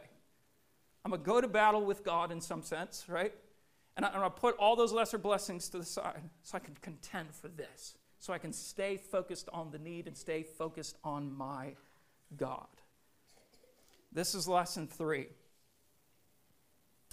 I'm 1.05 1.11
going 1.11 1.23
to 1.23 1.27
go 1.27 1.41
to 1.43 1.49
battle 1.49 1.85
with 1.85 2.05
God 2.05 2.33
in 2.33 2.41
some 2.41 2.63
sense, 2.63 3.05
right? 3.07 3.35
And 3.99 4.07
I'm 4.07 4.13
going 4.13 4.25
to 4.25 4.31
put 4.31 4.57
all 4.57 4.77
those 4.77 4.93
lesser 4.93 5.19
blessings 5.19 5.69
to 5.71 5.79
the 5.79 5.85
side 5.85 6.23
so 6.43 6.57
I 6.57 6.61
can 6.61 6.77
contend 6.81 7.35
for 7.35 7.49
this. 7.49 7.97
So 8.19 8.33
I 8.33 8.39
can 8.39 8.53
stay 8.53 8.97
focused 8.97 9.49
on 9.53 9.71
the 9.71 9.79
need 9.79 10.07
and 10.07 10.17
stay 10.17 10.43
focused 10.43 10.97
on 11.05 11.37
my 11.37 11.75
God. 12.37 12.67
This 14.13 14.35
is 14.35 14.49
lesson 14.49 14.87
three. 14.87 15.27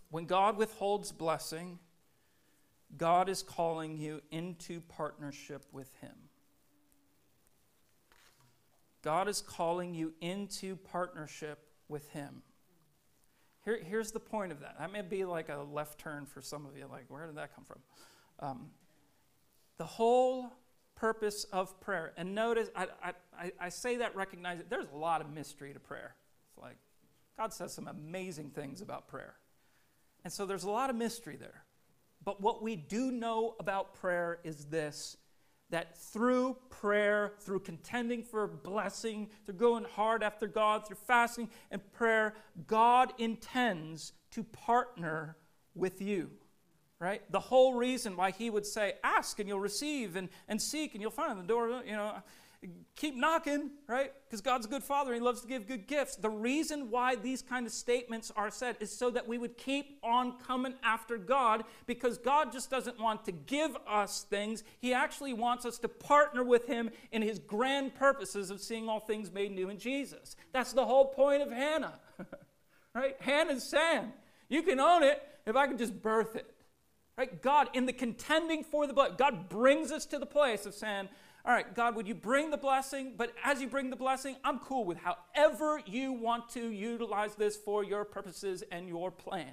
When 0.10 0.26
God 0.26 0.58
withholds 0.58 1.12
blessing, 1.12 1.80
God 2.97 3.30
is 3.30 3.41
calling 3.43 3.97
you 3.97 4.22
into 4.32 4.80
partnership 4.82 5.66
with 5.72 5.91
Him. 6.01 6.16
God 9.01 9.28
is 9.28 9.41
calling 9.41 9.93
you 9.93 10.14
into 10.22 10.76
partnership 10.78 11.60
with 11.89 12.08
Him. 12.10 12.41
Here, 13.66 13.80
here's 13.84 14.12
the 14.12 14.20
point 14.20 14.51
of 14.51 14.60
that. 14.62 14.76
That 14.80 14.91
may 14.91 15.01
be 15.01 15.26
like 15.26 15.49
a 15.49 15.66
left 15.72 15.99
turn 15.99 16.26
for 16.26 16.41
some 16.41 16.66
of 16.66 16.78
you, 16.78 16.86
like, 16.89 17.06
where 17.10 17.26
did 17.26 17.36
that 17.36 17.56
come 17.56 17.66
from? 17.66 17.80
Um, 18.39 18.68
the 19.78 19.86
whole 19.86 20.51
purpose 21.04 21.43
of 21.51 21.78
prayer, 21.82 22.14
and 22.16 22.34
notice, 22.34 22.70
I, 22.78 22.88
I, 23.38 23.51
I 23.60 23.68
say 23.68 23.97
that 23.97 24.16
recognizing 24.16 24.64
there's 24.70 24.88
a 24.93 24.97
lot 24.97 25.20
of 25.20 25.30
mystery 25.30 25.74
to 25.74 25.80
prayer. 25.82 26.16
It's 26.47 26.58
like, 26.58 26.78
God 27.38 27.51
says 27.51 27.74
some 27.74 27.89
amazing 27.89 28.51
things 28.51 28.82
about 28.82 29.10
prayer. 29.10 29.36
And 30.24 30.32
so 30.32 30.45
there's 30.45 30.64
a 30.64 30.72
lot 30.72 30.89
of 30.89 30.95
mystery 30.95 31.36
there. 31.36 31.66
But 32.24 32.39
what 32.39 32.64
we 32.64 32.78
do 32.78 33.12
know 33.12 33.56
about 33.60 33.95
prayer 33.95 34.39
is 34.45 34.64
this 34.68 35.18
that 35.72 35.97
through 35.97 36.56
prayer, 36.70 37.34
through 37.41 37.60
contending 37.60 38.24
for 38.24 38.47
blessing, 38.47 39.28
through 39.45 39.56
going 39.56 39.84
hard 39.84 40.24
after 40.24 40.47
God, 40.47 40.88
through 40.88 40.95
fasting 41.06 41.49
and 41.70 41.82
prayer, 41.91 42.34
God 42.66 43.12
intends 43.18 44.14
to 44.32 44.43
partner 44.43 45.36
with 45.76 46.01
you. 46.01 46.30
Right? 46.99 47.21
The 47.31 47.39
whole 47.39 47.73
reason 47.73 48.15
why 48.15 48.31
he 48.31 48.49
would 48.49 48.65
say, 48.65 48.93
ask 49.03 49.39
and 49.39 49.47
you'll 49.47 49.59
receive, 49.59 50.15
and, 50.15 50.29
and 50.47 50.61
seek 50.61 50.93
and 50.93 51.01
you'll 51.01 51.11
find 51.11 51.37
the 51.37 51.43
door, 51.43 51.81
you 51.85 51.93
know, 51.93 52.15
keep 52.95 53.15
knocking, 53.15 53.71
right? 53.87 54.11
Because 54.25 54.41
God's 54.41 54.65
a 54.65 54.69
good 54.69 54.83
father. 54.83 55.13
He 55.13 55.19
loves 55.19 55.41
to 55.41 55.47
give 55.47 55.67
good 55.67 55.87
gifts. 55.87 56.15
The 56.15 56.29
reason 56.29 56.89
why 56.89 57.15
these 57.15 57.41
kind 57.41 57.65
of 57.65 57.71
statements 57.71 58.31
are 58.35 58.49
said 58.49 58.77
is 58.79 58.95
so 58.95 59.09
that 59.11 59.27
we 59.27 59.37
would 59.37 59.57
keep 59.57 59.99
on 60.03 60.37
coming 60.39 60.75
after 60.83 61.17
God 61.17 61.63
because 61.85 62.17
God 62.17 62.51
just 62.51 62.69
doesn't 62.69 62.99
want 62.99 63.25
to 63.25 63.31
give 63.31 63.75
us 63.87 64.25
things. 64.29 64.63
He 64.79 64.93
actually 64.93 65.33
wants 65.33 65.65
us 65.65 65.77
to 65.79 65.87
partner 65.87 66.43
with 66.43 66.67
Him 66.67 66.91
in 67.11 67.21
His 67.21 67.39
grand 67.39 67.95
purposes 67.95 68.49
of 68.49 68.61
seeing 68.61 68.87
all 68.87 68.99
things 68.99 69.31
made 69.31 69.51
new 69.51 69.69
in 69.69 69.77
Jesus. 69.77 70.35
That's 70.51 70.73
the 70.73 70.85
whole 70.85 71.05
point 71.05 71.41
of 71.41 71.51
Hannah, 71.51 71.99
right? 72.95 73.15
Hannah's 73.19 73.63
saying, 73.63 74.11
You 74.49 74.61
can 74.61 74.79
own 74.79 75.03
it 75.03 75.21
if 75.45 75.55
I 75.55 75.67
can 75.67 75.77
just 75.77 76.01
birth 76.01 76.35
it. 76.35 76.53
Right? 77.18 77.41
God, 77.41 77.70
in 77.74 77.86
the 77.86 77.93
contending 77.93 78.64
for 78.64 78.88
the 78.88 78.93
blood, 78.93 79.18
God 79.18 79.49
brings 79.49 79.91
us 79.91 80.05
to 80.07 80.18
the 80.18 80.26
place 80.26 80.66
of 80.66 80.74
saying, 80.74 81.09
all 81.45 81.53
right, 81.53 81.76
God, 81.76 81.95
would 81.95 82.07
you 82.07 82.16
bring 82.16 82.51
the 82.51 82.57
blessing? 82.57 83.16
But 83.18 83.34
as 83.43 83.61
you 83.61 83.68
bring 83.68 83.89
the 83.89 83.97
blessing, 83.97 84.38
I'm 84.45 84.59
cool 84.59 84.86
with 84.86 84.97
however 84.97 85.82
you 85.86 86.14
want 86.14 86.49
to 86.51 86.70
utilize 86.70 87.36
this 87.36 87.57
for 87.57 87.84
your 87.84 88.05
purposes 88.05 88.64
and 88.72 88.88
your 88.88 89.11
plan. 89.11 89.51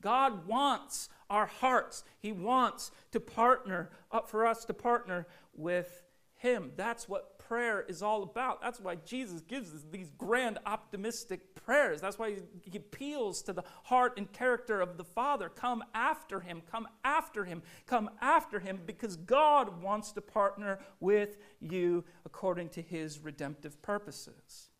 God 0.00 0.46
wants 0.46 1.10
our 1.28 1.44
hearts. 1.44 2.04
He 2.18 2.32
wants 2.32 2.90
to 3.12 3.20
partner, 3.20 3.90
up 4.10 4.30
for 4.30 4.46
us 4.46 4.64
to 4.64 4.74
partner 4.74 5.26
with 5.54 6.04
Him. 6.36 6.72
That's 6.76 7.06
what 7.06 7.38
prayer 7.38 7.82
is 7.82 8.02
all 8.02 8.22
about. 8.22 8.62
That's 8.62 8.80
why 8.80 8.94
Jesus 8.94 9.42
gives 9.42 9.74
us 9.74 9.84
these 9.90 10.10
grand 10.16 10.58
optimistic 10.64 11.49
prayers. 11.70 12.00
That's 12.00 12.18
why 12.18 12.34
he 12.64 12.76
appeals 12.76 13.42
to 13.42 13.52
the 13.52 13.62
heart 13.84 14.14
and 14.16 14.32
character 14.32 14.80
of 14.80 14.96
the 14.96 15.04
Father. 15.04 15.48
Come 15.48 15.84
after 15.94 16.40
him, 16.40 16.62
come 16.68 16.88
after 17.04 17.44
him, 17.44 17.62
come 17.86 18.10
after 18.20 18.58
him, 18.58 18.80
because 18.86 19.14
God 19.14 19.80
wants 19.80 20.10
to 20.12 20.20
partner 20.20 20.80
with 20.98 21.36
you 21.60 22.02
according 22.26 22.70
to 22.70 22.82
his 22.82 23.20
redemptive 23.20 23.80
purposes. 23.82 24.70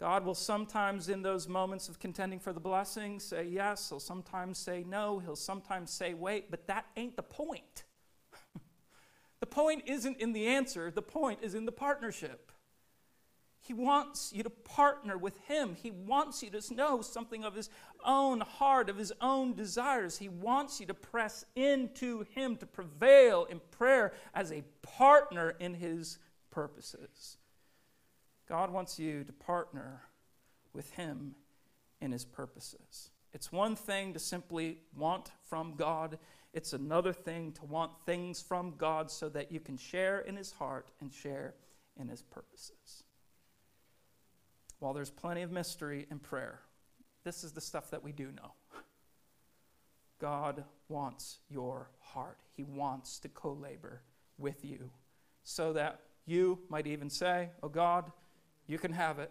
God 0.00 0.24
will 0.24 0.34
sometimes, 0.34 1.10
in 1.10 1.20
those 1.20 1.48
moments 1.48 1.86
of 1.90 1.98
contending 1.98 2.40
for 2.40 2.54
the 2.54 2.60
blessing, 2.60 3.20
say 3.20 3.44
yes. 3.44 3.90
He'll 3.90 4.00
sometimes 4.00 4.56
say 4.56 4.86
no. 4.88 5.18
He'll 5.18 5.36
sometimes 5.36 5.90
say 5.90 6.14
wait, 6.14 6.50
but 6.50 6.66
that 6.66 6.86
ain't 6.96 7.16
the 7.16 7.22
point. 7.22 7.84
The 9.38 9.46
point 9.46 9.82
isn't 9.86 10.16
in 10.16 10.32
the 10.32 10.46
answer, 10.46 10.90
the 10.90 11.02
point 11.02 11.40
is 11.42 11.54
in 11.54 11.66
the 11.66 11.72
partnership. 11.72 12.52
He 13.66 13.74
wants 13.74 14.32
you 14.32 14.44
to 14.44 14.50
partner 14.50 15.18
with 15.18 15.38
Him. 15.48 15.74
He 15.74 15.90
wants 15.90 16.40
you 16.40 16.50
to 16.50 16.74
know 16.74 17.02
something 17.02 17.44
of 17.44 17.54
His 17.54 17.68
own 18.04 18.40
heart, 18.40 18.88
of 18.88 18.96
His 18.96 19.12
own 19.20 19.54
desires. 19.54 20.18
He 20.18 20.28
wants 20.28 20.78
you 20.78 20.86
to 20.86 20.94
press 20.94 21.44
into 21.56 22.24
Him, 22.30 22.56
to 22.58 22.66
prevail 22.66 23.44
in 23.46 23.60
prayer 23.72 24.12
as 24.34 24.52
a 24.52 24.62
partner 24.82 25.56
in 25.58 25.74
His 25.74 26.18
purposes. 26.50 27.38
God 28.48 28.70
wants 28.70 29.00
you 29.00 29.24
to 29.24 29.32
partner 29.32 30.02
with 30.72 30.92
Him 30.92 31.34
in 32.00 32.12
His 32.12 32.24
purposes. 32.24 33.10
It's 33.34 33.50
one 33.50 33.74
thing 33.74 34.12
to 34.12 34.20
simply 34.20 34.78
want 34.96 35.32
from 35.42 35.74
God, 35.74 36.18
it's 36.52 36.72
another 36.72 37.12
thing 37.12 37.50
to 37.52 37.64
want 37.64 37.90
things 38.06 38.40
from 38.40 38.74
God 38.78 39.10
so 39.10 39.28
that 39.30 39.50
you 39.50 39.58
can 39.58 39.76
share 39.76 40.20
in 40.20 40.36
His 40.36 40.52
heart 40.52 40.92
and 41.00 41.12
share 41.12 41.54
in 41.98 42.08
His 42.08 42.22
purposes. 42.22 43.02
While 44.78 44.92
there's 44.92 45.10
plenty 45.10 45.42
of 45.42 45.50
mystery 45.50 46.06
in 46.10 46.18
prayer, 46.18 46.60
this 47.24 47.42
is 47.42 47.52
the 47.52 47.60
stuff 47.60 47.90
that 47.90 48.02
we 48.02 48.12
do 48.12 48.30
know. 48.32 48.52
God 50.18 50.64
wants 50.88 51.38
your 51.50 51.90
heart, 52.00 52.38
He 52.56 52.62
wants 52.62 53.18
to 53.20 53.28
co 53.28 53.52
labor 53.52 54.02
with 54.38 54.64
you 54.64 54.90
so 55.44 55.72
that 55.72 56.00
you 56.26 56.58
might 56.68 56.86
even 56.86 57.10
say, 57.10 57.50
Oh 57.62 57.68
God, 57.68 58.10
you 58.66 58.78
can 58.78 58.92
have 58.92 59.18
it 59.18 59.30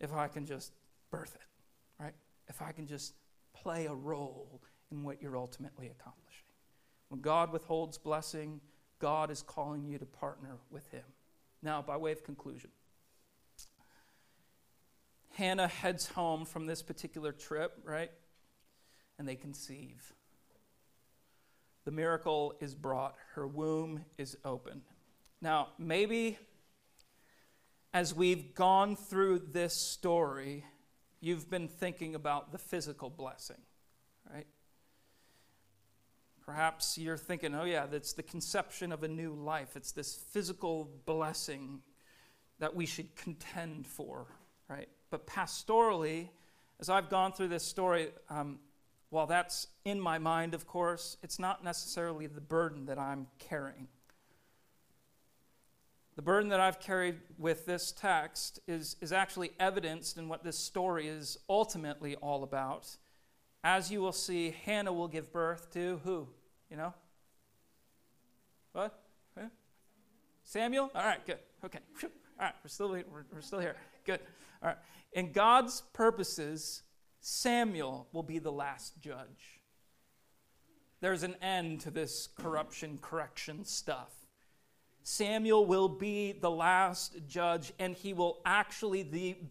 if 0.00 0.12
I 0.12 0.28
can 0.28 0.46
just 0.46 0.72
birth 1.10 1.34
it, 1.34 2.02
right? 2.02 2.14
If 2.48 2.62
I 2.62 2.72
can 2.72 2.86
just 2.86 3.14
play 3.54 3.86
a 3.86 3.94
role 3.94 4.60
in 4.90 5.02
what 5.02 5.20
you're 5.20 5.36
ultimately 5.36 5.86
accomplishing. 5.88 6.44
When 7.08 7.20
God 7.20 7.52
withholds 7.52 7.98
blessing, 7.98 8.60
God 8.98 9.30
is 9.30 9.42
calling 9.42 9.86
you 9.86 9.98
to 9.98 10.06
partner 10.06 10.56
with 10.70 10.88
Him. 10.90 11.04
Now, 11.62 11.82
by 11.82 11.96
way 11.96 12.12
of 12.12 12.22
conclusion, 12.22 12.70
Hannah 15.38 15.68
heads 15.68 16.08
home 16.08 16.44
from 16.44 16.66
this 16.66 16.82
particular 16.82 17.30
trip, 17.30 17.78
right? 17.84 18.10
And 19.20 19.28
they 19.28 19.36
conceive. 19.36 20.12
The 21.84 21.92
miracle 21.92 22.54
is 22.60 22.74
brought, 22.74 23.14
her 23.34 23.46
womb 23.46 24.04
is 24.18 24.36
open. 24.44 24.82
Now, 25.40 25.68
maybe 25.78 26.38
as 27.94 28.12
we've 28.12 28.52
gone 28.52 28.96
through 28.96 29.38
this 29.52 29.74
story, 29.74 30.64
you've 31.20 31.48
been 31.48 31.68
thinking 31.68 32.16
about 32.16 32.50
the 32.50 32.58
physical 32.58 33.08
blessing, 33.08 33.62
right? 34.28 34.48
Perhaps 36.44 36.98
you're 36.98 37.16
thinking, 37.16 37.54
oh, 37.54 37.64
yeah, 37.64 37.86
that's 37.86 38.12
the 38.12 38.24
conception 38.24 38.90
of 38.90 39.04
a 39.04 39.08
new 39.08 39.34
life. 39.34 39.76
It's 39.76 39.92
this 39.92 40.16
physical 40.16 40.90
blessing 41.06 41.82
that 42.58 42.74
we 42.74 42.86
should 42.86 43.14
contend 43.14 43.86
for, 43.86 44.26
right? 44.68 44.88
But 45.10 45.26
pastorally, 45.26 46.28
as 46.80 46.88
I've 46.88 47.08
gone 47.08 47.32
through 47.32 47.48
this 47.48 47.64
story, 47.64 48.08
um, 48.28 48.58
while 49.10 49.26
that's 49.26 49.68
in 49.84 50.00
my 50.00 50.18
mind, 50.18 50.54
of 50.54 50.66
course, 50.66 51.16
it's 51.22 51.38
not 51.38 51.64
necessarily 51.64 52.26
the 52.26 52.40
burden 52.40 52.86
that 52.86 52.98
I'm 52.98 53.26
carrying. 53.38 53.88
The 56.16 56.22
burden 56.22 56.48
that 56.50 56.60
I've 56.60 56.80
carried 56.80 57.16
with 57.38 57.64
this 57.64 57.92
text 57.92 58.60
is, 58.66 58.96
is 59.00 59.12
actually 59.12 59.52
evidenced 59.60 60.18
in 60.18 60.28
what 60.28 60.42
this 60.42 60.58
story 60.58 61.06
is 61.06 61.38
ultimately 61.48 62.16
all 62.16 62.42
about. 62.42 62.96
As 63.62 63.90
you 63.90 64.00
will 64.00 64.12
see, 64.12 64.54
Hannah 64.64 64.92
will 64.92 65.08
give 65.08 65.32
birth 65.32 65.72
to 65.74 66.00
who? 66.04 66.26
You 66.70 66.76
know? 66.76 66.94
What? 68.72 68.98
Samuel? 70.48 70.90
All 70.94 71.04
right, 71.04 71.24
good. 71.26 71.36
Okay. 71.62 71.78
All 72.02 72.08
right, 72.40 72.54
we're 72.64 72.70
still, 72.70 72.88
we're, 72.88 73.26
we're 73.30 73.42
still 73.42 73.58
here. 73.58 73.76
Good. 74.06 74.20
All 74.62 74.68
right. 74.68 74.78
In 75.12 75.32
God's 75.32 75.82
purposes, 75.92 76.82
Samuel 77.20 78.08
will 78.12 78.22
be 78.22 78.38
the 78.38 78.52
last 78.52 79.00
judge. 79.00 79.60
There's 81.00 81.22
an 81.22 81.36
end 81.40 81.80
to 81.82 81.90
this 81.90 82.28
corruption, 82.36 82.98
correction 83.00 83.64
stuff. 83.64 84.27
Samuel 85.10 85.64
will 85.64 85.88
be 85.88 86.32
the 86.32 86.50
last 86.50 87.16
judge, 87.26 87.72
and 87.78 87.94
he 87.94 88.12
will 88.12 88.42
actually 88.44 89.02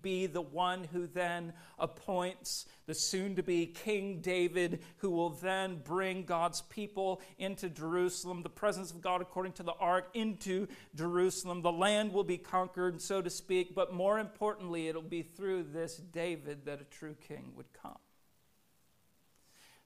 be 0.03 0.27
the 0.27 0.39
one 0.39 0.83
who 0.83 1.07
then 1.07 1.51
appoints 1.79 2.67
the 2.85 2.93
soon 2.93 3.35
to 3.35 3.41
be 3.41 3.65
King 3.65 4.21
David, 4.21 4.83
who 4.97 5.09
will 5.09 5.31
then 5.31 5.81
bring 5.83 6.25
God's 6.25 6.61
people 6.61 7.23
into 7.39 7.71
Jerusalem, 7.71 8.43
the 8.43 8.49
presence 8.49 8.91
of 8.91 9.01
God 9.01 9.19
according 9.19 9.53
to 9.53 9.63
the 9.63 9.73
ark 9.79 10.09
into 10.13 10.67
Jerusalem. 10.93 11.63
The 11.63 11.71
land 11.71 12.13
will 12.13 12.23
be 12.23 12.37
conquered, 12.37 13.01
so 13.01 13.23
to 13.23 13.29
speak, 13.31 13.73
but 13.73 13.91
more 13.91 14.19
importantly, 14.19 14.87
it'll 14.87 15.01
be 15.01 15.23
through 15.23 15.63
this 15.63 15.97
David 15.97 16.65
that 16.65 16.81
a 16.81 16.85
true 16.85 17.15
king 17.27 17.53
would 17.55 17.73
come. 17.73 17.97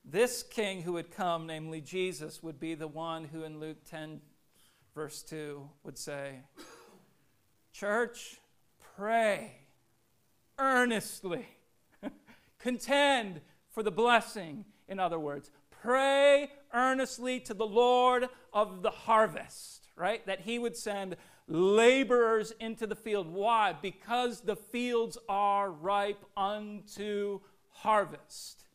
This 0.03 0.43
king 0.43 0.81
who 0.81 0.93
would 0.93 1.11
come, 1.11 1.47
namely 1.47 1.79
Jesus, 1.79 2.43
would 2.43 2.59
be 2.59 2.75
the 2.75 2.89
one 2.89 3.23
who 3.23 3.43
in 3.43 3.61
Luke 3.61 3.85
10 3.89 4.19
verse 4.93 5.21
2 5.23 5.69
would 5.83 5.97
say, 5.97 6.39
Church, 7.73 8.39
pray 8.95 9.53
earnestly, 10.59 11.47
contend 12.59 13.41
for 13.69 13.83
the 13.83 13.91
blessing. 13.91 14.65
In 14.87 14.99
other 14.99 15.19
words, 15.19 15.49
pray 15.69 16.51
earnestly 16.73 17.39
to 17.41 17.53
the 17.53 17.65
Lord 17.65 18.27
of 18.53 18.81
the 18.81 18.91
harvest, 18.91 19.87
right? 19.95 20.25
That 20.25 20.41
he 20.41 20.59
would 20.59 20.75
send 20.75 21.15
laborers 21.47 22.53
into 22.59 22.85
the 22.85 22.95
field. 22.95 23.27
Why? 23.27 23.75
Because 23.81 24.41
the 24.41 24.55
fields 24.55 25.17
are 25.27 25.71
ripe 25.71 26.23
unto 26.35 27.39
harvest. 27.69 28.65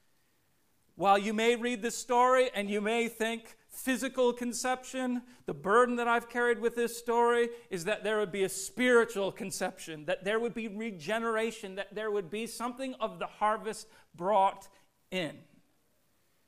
While 0.97 1.19
you 1.19 1.35
may 1.35 1.57
read 1.57 1.83
this 1.83 1.97
story 1.97 2.51
and 2.55 2.71
you 2.71 2.81
may 2.81 3.09
think, 3.09 3.57
physical 3.77 4.33
conception. 4.33 5.23
The 5.45 5.55
burden 5.55 5.97
that 5.97 6.09
I've 6.09 6.29
carried 6.29 6.59
with 6.59 6.75
this 6.75 6.97
story 6.97 7.51
is 7.71 7.85
that 7.85 8.03
there 8.03 8.19
would 8.19 8.33
be 8.33 8.45
a 8.45 8.49
spiritual 8.49 9.31
conception, 9.31 10.07
that 10.07 10.25
there 10.25 10.41
would 10.41 10.55
be 10.55 10.69
regeneration, 10.69 11.75
that 11.77 11.95
there 11.95 12.11
would 12.11 12.31
be 12.31 12.47
something 12.47 12.95
of 13.01 13.19
the 13.19 13.27
harvest 13.27 13.87
brought 14.15 14.69
in. 15.11 15.37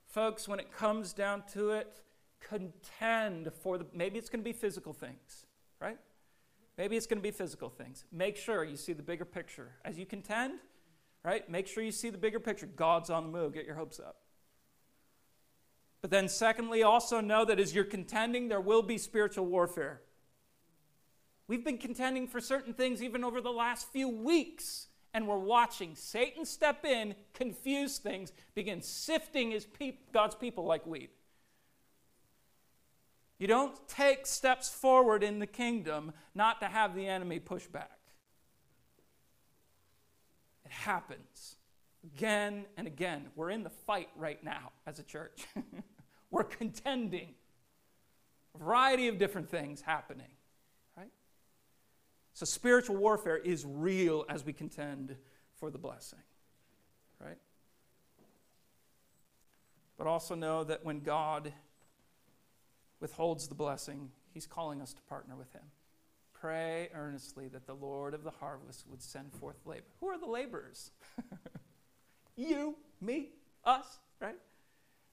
Folks, 0.06 0.48
when 0.48 0.58
it 0.58 0.72
comes 0.72 1.12
down 1.12 1.42
to 1.52 1.70
it, 1.70 2.00
contend 2.40 3.52
for 3.62 3.78
the, 3.78 3.86
maybe 3.92 4.18
it's 4.18 4.30
going 4.30 4.40
to 4.40 4.44
be 4.44 4.54
physical 4.54 4.92
things, 4.92 5.46
right? 5.80 5.98
Maybe 6.78 6.96
it's 6.96 7.06
going 7.06 7.18
to 7.18 7.22
be 7.22 7.30
physical 7.30 7.68
things. 7.68 8.04
Make 8.10 8.36
sure 8.36 8.64
you 8.64 8.76
see 8.76 8.92
the 8.92 9.02
bigger 9.02 9.24
picture. 9.24 9.72
As 9.84 9.98
you 9.98 10.06
contend, 10.06 10.60
right? 11.24 11.48
Make 11.50 11.66
sure 11.66 11.82
you 11.82 11.92
see 11.92 12.08
the 12.08 12.18
bigger 12.18 12.40
picture. 12.40 12.66
God's 12.66 13.10
on 13.10 13.24
the 13.24 13.28
move. 13.30 13.52
Get 13.52 13.66
your 13.66 13.74
hopes 13.74 14.00
up. 14.00 14.16
But 16.00 16.10
then, 16.10 16.28
secondly, 16.28 16.82
also 16.82 17.20
know 17.20 17.44
that 17.44 17.58
as 17.58 17.74
you're 17.74 17.84
contending, 17.84 18.48
there 18.48 18.60
will 18.60 18.82
be 18.82 18.98
spiritual 18.98 19.46
warfare. 19.46 20.00
We've 21.48 21.64
been 21.64 21.78
contending 21.78 22.28
for 22.28 22.40
certain 22.40 22.74
things 22.74 23.02
even 23.02 23.24
over 23.24 23.40
the 23.40 23.50
last 23.50 23.90
few 23.90 24.08
weeks, 24.08 24.88
and 25.12 25.26
we're 25.26 25.38
watching 25.38 25.96
Satan 25.96 26.44
step 26.44 26.84
in, 26.84 27.14
confuse 27.34 27.98
things, 27.98 28.32
begin 28.54 28.82
sifting 28.82 29.50
his 29.50 29.64
peop- 29.64 30.12
God's 30.12 30.34
people 30.34 30.64
like 30.64 30.86
wheat. 30.86 31.10
You 33.38 33.46
don't 33.46 33.76
take 33.88 34.26
steps 34.26 34.68
forward 34.68 35.22
in 35.22 35.38
the 35.38 35.46
kingdom 35.46 36.12
not 36.34 36.60
to 36.60 36.66
have 36.66 36.94
the 36.94 37.06
enemy 37.06 37.38
push 37.38 37.66
back. 37.66 37.98
It 40.64 40.72
happens 40.72 41.57
again 42.04 42.66
and 42.76 42.86
again. 42.86 43.26
We're 43.34 43.50
in 43.50 43.62
the 43.62 43.70
fight 43.70 44.08
right 44.16 44.42
now 44.42 44.72
as 44.86 44.98
a 44.98 45.02
church. 45.02 45.44
We're 46.30 46.44
contending. 46.44 47.34
A 48.54 48.58
variety 48.58 49.08
of 49.08 49.18
different 49.18 49.50
things 49.50 49.80
happening, 49.80 50.30
right? 50.96 51.10
So 52.34 52.44
spiritual 52.44 52.96
warfare 52.96 53.36
is 53.36 53.64
real 53.66 54.24
as 54.28 54.44
we 54.44 54.52
contend 54.52 55.16
for 55.58 55.70
the 55.70 55.78
blessing, 55.78 56.20
right? 57.20 57.38
But 59.96 60.06
also 60.06 60.34
know 60.34 60.64
that 60.64 60.84
when 60.84 61.00
God 61.00 61.52
withholds 63.00 63.48
the 63.48 63.54
blessing, 63.54 64.10
he's 64.32 64.46
calling 64.46 64.80
us 64.80 64.92
to 64.92 65.02
partner 65.02 65.36
with 65.36 65.52
him. 65.52 65.62
Pray 66.32 66.88
earnestly 66.94 67.48
that 67.48 67.66
the 67.66 67.74
Lord 67.74 68.14
of 68.14 68.22
the 68.22 68.30
harvest 68.30 68.86
would 68.88 69.02
send 69.02 69.32
forth 69.32 69.56
labor. 69.66 69.86
Who 70.00 70.06
are 70.08 70.18
the 70.18 70.26
laborers? 70.26 70.92
you, 72.38 72.76
me, 73.00 73.30
us, 73.64 73.98
right? 74.20 74.36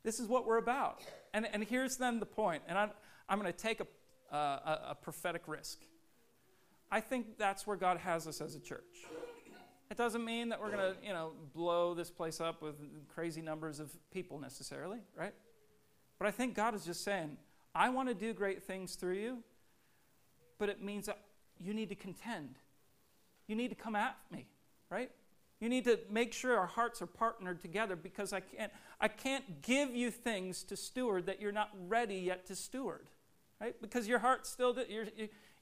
This 0.04 0.20
is 0.20 0.28
what 0.28 0.46
we're 0.46 0.58
about. 0.58 1.02
And, 1.34 1.48
and 1.52 1.64
here's 1.64 1.98
then 1.98 2.20
the 2.20 2.26
point, 2.26 2.64
and 2.68 2.78
I'm, 2.78 2.92
I'm 3.28 3.40
going 3.40 3.52
to 3.52 3.58
take 3.58 3.82
a, 3.82 3.88
a, 4.36 4.80
a 4.92 4.98
prophetic 5.02 5.44
risk. 5.48 5.80
I 6.92 7.02
think 7.02 7.38
that's 7.38 7.66
where 7.66 7.76
God 7.76 7.98
has 7.98 8.28
us 8.28 8.40
as 8.40 8.56
a 8.56 8.60
church. 8.60 8.84
It 9.90 9.98
doesn't 9.98 10.24
mean 10.24 10.50
that 10.50 10.60
we're 10.60 10.72
going 10.72 10.94
to, 10.94 10.96
you 11.04 11.14
know, 11.14 11.32
blow 11.54 11.94
this 11.94 12.10
place 12.10 12.40
up 12.42 12.62
with 12.62 12.76
crazy 13.08 13.42
numbers 13.42 13.80
of 13.80 13.92
people 14.12 14.40
necessarily, 14.40 15.00
right? 15.18 15.34
But 16.18 16.28
I 16.28 16.32
think 16.32 16.56
God 16.56 16.74
is 16.74 16.86
just 16.86 17.04
saying, 17.04 17.38
I 17.74 17.90
want 17.90 18.10
to 18.10 18.16
do 18.16 18.34
great 18.34 18.64
things 18.64 18.96
through 18.96 19.16
you, 19.16 19.44
but 20.58 20.70
it 20.70 20.82
means 20.82 21.08
that 21.08 21.20
you 21.60 21.74
need 21.74 21.90
to 21.90 21.96
contend. 21.96 22.56
You 23.48 23.56
need 23.56 23.70
to 23.70 23.76
come 23.76 23.96
at 23.96 24.16
me, 24.32 24.48
right? 24.90 25.12
You 25.60 25.70
need 25.70 25.86
to 25.86 26.00
make 26.10 26.34
sure 26.34 26.58
our 26.58 26.68
hearts 26.68 27.02
are 27.02 27.08
partnered 27.08 27.62
together 27.62 27.96
because 27.96 28.34
I 28.34 28.42
can't, 28.42 28.72
I 29.00 29.08
can't 29.08 29.62
give 29.62 29.96
you 29.96 30.12
things 30.12 30.64
to 30.64 30.76
steward 30.76 31.28
that 31.28 31.42
you're 31.42 31.52
not 31.52 31.70
ready 31.88 32.16
yet 32.16 32.46
to 32.48 32.56
steward, 32.56 33.08
right? 33.62 33.80
Because 33.82 34.08
your 34.08 34.20
heart's 34.20 34.50
still, 34.50 34.76
you're, 34.90 35.08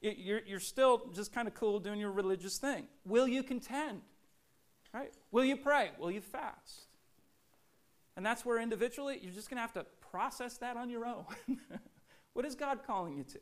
you're, 0.01 0.41
you're 0.45 0.59
still 0.59 1.03
just 1.13 1.31
kind 1.31 1.47
of 1.47 1.53
cool 1.53 1.79
doing 1.79 1.99
your 1.99 2.11
religious 2.11 2.57
thing. 2.57 2.87
Will 3.05 3.27
you 3.27 3.43
contend, 3.43 4.01
right? 4.93 5.13
Will 5.31 5.45
you 5.45 5.57
pray? 5.57 5.91
Will 5.99 6.11
you 6.11 6.21
fast? 6.21 6.87
And 8.15 8.25
that's 8.25 8.43
where 8.45 8.59
individually 8.59 9.19
you're 9.21 9.33
just 9.33 9.49
going 9.49 9.57
to 9.57 9.61
have 9.61 9.73
to 9.73 9.85
process 10.11 10.57
that 10.57 10.75
on 10.75 10.89
your 10.89 11.05
own. 11.05 11.25
what 12.33 12.45
is 12.45 12.55
God 12.55 12.79
calling 12.85 13.15
you 13.15 13.23
to? 13.23 13.39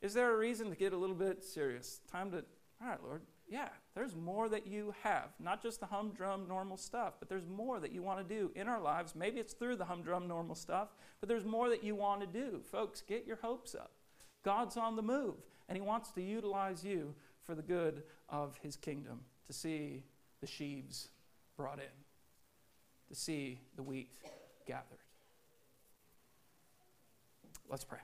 Is 0.00 0.14
there 0.14 0.32
a 0.32 0.36
reason 0.36 0.70
to 0.70 0.76
get 0.76 0.92
a 0.92 0.96
little 0.96 1.16
bit 1.16 1.44
serious? 1.44 2.00
Time 2.10 2.30
to, 2.32 2.44
all 2.82 2.88
right, 2.88 3.02
Lord, 3.02 3.22
yeah, 3.48 3.68
there's 3.94 4.16
more 4.16 4.48
that 4.48 4.66
you 4.66 4.94
have. 5.02 5.28
Not 5.38 5.62
just 5.62 5.80
the 5.80 5.86
humdrum 5.86 6.46
normal 6.48 6.76
stuff, 6.76 7.14
but 7.18 7.28
there's 7.28 7.46
more 7.46 7.78
that 7.80 7.92
you 7.92 8.02
want 8.02 8.26
to 8.26 8.34
do 8.34 8.50
in 8.54 8.68
our 8.68 8.80
lives. 8.80 9.14
Maybe 9.14 9.38
it's 9.38 9.52
through 9.52 9.76
the 9.76 9.84
humdrum 9.84 10.26
normal 10.26 10.54
stuff, 10.54 10.88
but 11.20 11.28
there's 11.28 11.44
more 11.44 11.68
that 11.68 11.84
you 11.84 11.94
want 11.94 12.20
to 12.20 12.26
do. 12.26 12.60
Folks, 12.70 13.02
get 13.02 13.26
your 13.26 13.36
hopes 13.36 13.74
up. 13.74 13.92
God's 14.44 14.76
on 14.76 14.96
the 14.96 15.02
move, 15.02 15.36
and 15.68 15.76
He 15.76 15.82
wants 15.82 16.10
to 16.12 16.22
utilize 16.22 16.84
you 16.84 17.14
for 17.44 17.54
the 17.54 17.62
good 17.62 18.02
of 18.28 18.56
His 18.62 18.76
kingdom 18.76 19.20
to 19.46 19.52
see 19.52 20.04
the 20.40 20.46
sheaves 20.46 21.08
brought 21.56 21.78
in, 21.78 23.08
to 23.08 23.14
see 23.14 23.60
the 23.76 23.82
wheat 23.82 24.08
gathered. 24.66 24.98
Let's 27.68 27.84
pray. 27.84 27.98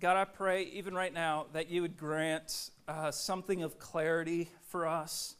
God, 0.00 0.16
I 0.16 0.24
pray 0.24 0.62
even 0.62 0.94
right 0.94 1.12
now 1.12 1.44
that 1.52 1.68
you 1.68 1.82
would 1.82 1.98
grant 1.98 2.70
uh, 2.88 3.10
something 3.10 3.62
of 3.62 3.78
clarity 3.78 4.48
for 4.68 4.88
us. 4.88 5.36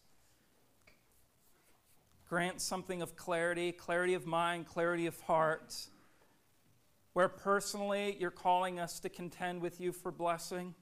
Grant 2.28 2.60
something 2.60 3.00
of 3.00 3.16
clarity, 3.16 3.72
clarity 3.72 4.12
of 4.12 4.26
mind, 4.26 4.66
clarity 4.66 5.06
of 5.06 5.18
heart, 5.22 5.74
where 7.14 7.28
personally 7.28 8.18
you're 8.20 8.30
calling 8.30 8.78
us 8.78 9.00
to 9.00 9.08
contend 9.08 9.62
with 9.62 9.80
you 9.80 9.92
for 9.92 10.12
blessing. 10.12 10.74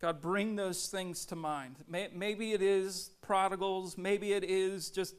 God, 0.00 0.20
bring 0.20 0.54
those 0.54 0.86
things 0.86 1.26
to 1.26 1.34
mind. 1.34 1.74
Maybe 1.88 2.52
it 2.52 2.62
is 2.62 3.10
prodigals, 3.20 3.98
maybe 3.98 4.32
it 4.32 4.44
is 4.44 4.90
just 4.90 5.16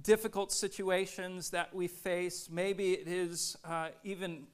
difficult 0.00 0.52
situations 0.52 1.50
that 1.50 1.74
we 1.74 1.86
face, 1.86 2.48
maybe 2.50 2.94
it 2.94 3.06
is 3.06 3.58
uh, 3.62 3.88
even 4.04 4.46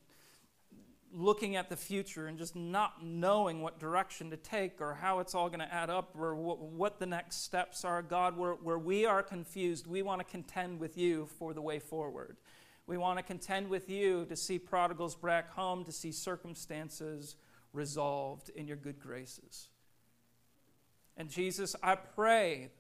looking 1.15 1.55
at 1.55 1.69
the 1.69 1.77
future 1.77 2.27
and 2.27 2.37
just 2.37 2.57
not 2.57 3.05
knowing 3.05 3.63
what 3.63 3.79
direction 3.79 4.31
to 4.31 4.37
take 4.37 4.81
or 4.81 4.95
how 4.95 5.21
it's 5.21 5.35
all 5.35 5.49
going 5.49 5.61
to 5.61 5.73
add 5.73 5.89
up 5.89 6.15
or 6.19 6.35
wh- 6.35 6.61
what 6.73 6.99
the 6.99 7.07
next 7.07 7.45
steps 7.45 7.85
are. 7.85 8.03
God, 8.03 8.37
where, 8.37 8.55
where 8.55 8.79
we 8.79 9.07
are 9.07 9.23
confused, 9.23 9.87
we 9.87 10.03
want 10.03 10.21
to 10.21 10.25
contend 10.25 10.81
with 10.81 10.99
you 10.99 11.27
for 11.39 11.55
the 11.55 11.63
way 11.63 11.79
forward. 11.79 12.37
We 12.87 12.97
want 12.99 13.19
to 13.19 13.23
contend 13.23 13.69
with 13.69 13.89
you 13.89 14.27
to 14.27 14.37
see 14.37 14.59
prodigals 14.59 15.15
back 15.15 15.51
home, 15.51 15.85
to 15.85 15.93
see 15.93 16.13
circumstances 16.13 17.37
resolved 17.73 18.51
in 18.51 18.67
your 18.67 18.77
good 18.77 19.01
graces. 19.01 19.69
And 21.17 21.31
Jesus, 21.31 21.77
I 21.83 21.95
pray 21.95 22.71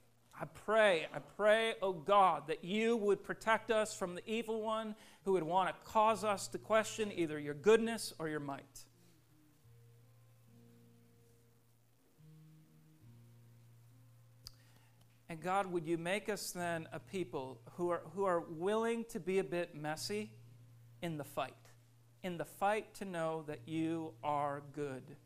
I 0.40 0.46
pray, 0.46 1.06
I 1.14 1.20
pray, 1.36 1.74
oh 1.80 1.92
God, 1.92 2.48
that 2.48 2.64
you 2.64 2.96
would 2.96 3.22
protect 3.22 3.70
us 3.70 3.94
from 3.94 4.16
the 4.16 4.22
evil 4.26 4.62
one 4.62 4.96
who 5.24 5.32
would 5.32 5.44
want 5.44 5.68
to 5.68 5.90
cause 5.90 6.24
us 6.24 6.48
to 6.48 6.58
question 6.58 7.12
either 7.14 7.38
your 7.38 7.54
goodness 7.54 8.12
or 8.18 8.28
your 8.28 8.40
might. 8.40 8.84
And 15.28 15.40
God, 15.40 15.66
would 15.66 15.86
you 15.86 15.98
make 15.98 16.28
us 16.28 16.50
then 16.50 16.88
a 16.92 16.98
people 16.98 17.60
who 17.76 17.90
are, 17.90 18.02
who 18.14 18.24
are 18.24 18.40
willing 18.40 19.04
to 19.10 19.20
be 19.20 19.38
a 19.38 19.44
bit 19.44 19.74
messy 19.74 20.30
in 21.00 21.16
the 21.16 21.24
fight, 21.24 21.54
in 22.22 22.38
the 22.38 22.44
fight 22.44 22.94
to 22.94 23.04
know 23.04 23.44
that 23.46 23.60
you 23.66 24.14
are 24.22 24.62
good. 24.72 25.16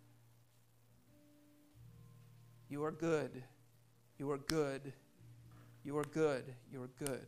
You 2.69 2.85
are 2.85 2.93
good. 2.93 3.43
You 4.19 4.31
are 4.33 4.39
good. 4.39 4.93
You 5.85 5.97
are 5.97 6.05
good. 6.05 6.45
You 6.73 6.83
are 6.83 6.91
good. 6.99 7.27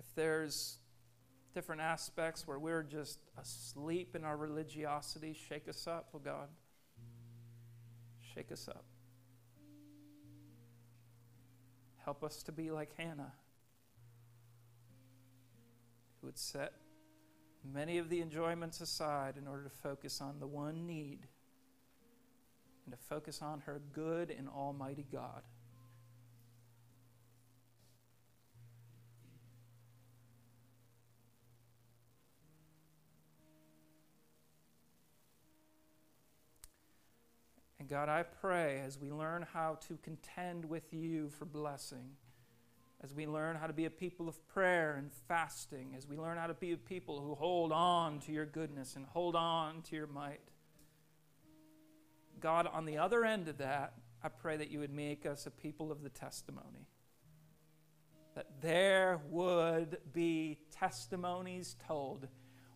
If 0.00 0.06
there's 0.16 0.78
different 1.54 1.82
aspects 1.82 2.48
where 2.48 2.58
we're 2.58 2.82
just 2.82 3.20
asleep 3.40 4.16
in 4.16 4.24
our 4.24 4.36
religiosity, 4.36 5.34
shake 5.48 5.68
us 5.68 5.86
up, 5.86 6.08
oh 6.14 6.18
God. 6.18 6.48
Shake 8.34 8.50
us 8.50 8.68
up. 8.68 8.84
Help 12.04 12.24
us 12.24 12.42
to 12.42 12.52
be 12.52 12.70
like 12.70 12.90
Hannah, 12.96 13.32
who 16.20 16.26
would 16.26 16.38
set 16.38 16.72
many 17.64 17.98
of 17.98 18.08
the 18.08 18.20
enjoyments 18.20 18.80
aside 18.80 19.36
in 19.36 19.46
order 19.46 19.64
to 19.64 19.70
focus 19.70 20.20
on 20.20 20.38
the 20.40 20.46
one 20.46 20.86
need 20.86 21.20
and 22.86 22.94
to 22.94 22.98
focus 23.08 23.42
on 23.42 23.60
her 23.66 23.80
good 23.92 24.30
and 24.30 24.48
almighty 24.48 25.04
God. 25.12 25.42
And 37.86 37.90
God, 37.92 38.08
I 38.08 38.24
pray 38.24 38.82
as 38.84 38.98
we 38.98 39.12
learn 39.12 39.46
how 39.52 39.78
to 39.86 39.96
contend 40.02 40.64
with 40.64 40.92
you 40.92 41.28
for 41.28 41.44
blessing, 41.44 42.16
as 43.02 43.14
we 43.14 43.26
learn 43.26 43.54
how 43.54 43.68
to 43.68 43.72
be 43.72 43.84
a 43.84 43.90
people 43.90 44.28
of 44.28 44.44
prayer 44.48 44.96
and 44.96 45.12
fasting, 45.28 45.94
as 45.96 46.08
we 46.08 46.16
learn 46.16 46.36
how 46.36 46.48
to 46.48 46.54
be 46.54 46.72
a 46.72 46.76
people 46.76 47.20
who 47.20 47.36
hold 47.36 47.70
on 47.70 48.18
to 48.20 48.32
your 48.32 48.46
goodness 48.46 48.96
and 48.96 49.06
hold 49.06 49.36
on 49.36 49.82
to 49.82 49.94
your 49.94 50.08
might. 50.08 50.40
God, 52.40 52.68
on 52.72 52.84
the 52.84 52.98
other 52.98 53.24
end 53.24 53.48
of 53.48 53.58
that, 53.58 53.94
I 54.22 54.28
pray 54.28 54.56
that 54.56 54.70
you 54.70 54.80
would 54.80 54.92
make 54.92 55.26
us 55.26 55.46
a 55.46 55.50
people 55.50 55.92
of 55.92 56.02
the 56.02 56.08
testimony. 56.08 56.88
That 58.34 58.60
there 58.60 59.20
would 59.30 59.98
be 60.12 60.58
testimonies 60.70 61.76
told. 61.86 62.28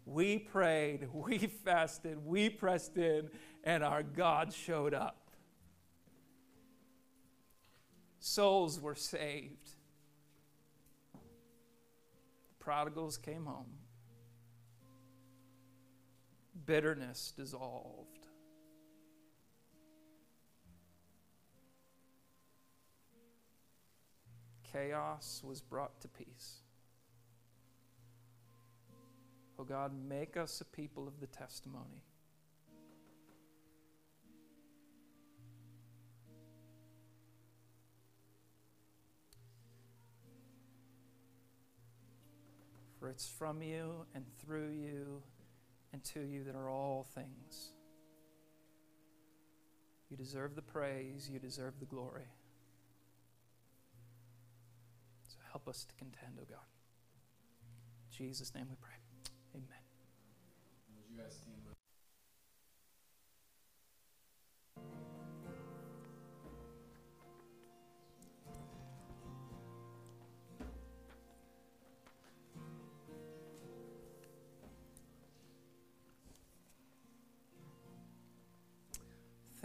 We 0.06 0.38
prayed, 0.38 1.08
we 1.12 1.38
fasted, 1.38 2.24
we 2.24 2.50
pressed 2.50 2.96
in, 2.96 3.30
and 3.64 3.84
our 3.84 4.02
God 4.02 4.52
showed 4.52 4.94
up. 4.94 5.16
Souls 8.20 8.80
were 8.80 8.94
saved 8.94 9.70
The 11.12 11.18
prodigals 12.58 13.16
came 13.16 13.46
home. 13.46 13.78
Bitterness 16.66 17.32
dissolved. 17.36 18.09
Chaos 24.72 25.42
was 25.44 25.60
brought 25.60 26.00
to 26.00 26.08
peace. 26.08 26.60
Oh 29.58 29.64
God, 29.64 29.92
make 30.08 30.36
us 30.36 30.60
a 30.60 30.64
people 30.64 31.06
of 31.08 31.20
the 31.20 31.26
testimony. 31.26 32.04
For 43.00 43.08
it's 43.08 43.26
from 43.26 43.62
you 43.62 44.04
and 44.14 44.24
through 44.38 44.68
you 44.68 45.22
and 45.92 46.04
to 46.04 46.20
you 46.20 46.44
that 46.44 46.54
are 46.54 46.68
all 46.68 47.06
things. 47.14 47.72
You 50.10 50.16
deserve 50.16 50.54
the 50.54 50.62
praise, 50.62 51.30
you 51.32 51.38
deserve 51.38 51.80
the 51.80 51.86
glory. 51.86 52.28
So 55.28 55.38
help 55.50 55.68
us 55.68 55.84
to 55.84 55.94
contend, 55.94 56.38
O 56.38 56.42
oh 56.42 56.46
God. 56.48 56.68
In 58.10 58.26
Jesus' 58.26 58.54
name 58.54 58.66
we 58.68 58.76
pray. 58.80 58.96
Amen. 59.54 59.80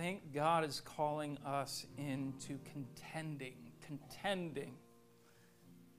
think 0.05 0.33
God 0.33 0.63
is 0.63 0.81
calling 0.81 1.37
us 1.45 1.87
into 1.97 2.59
contending. 2.71 3.55
Contending. 3.87 4.73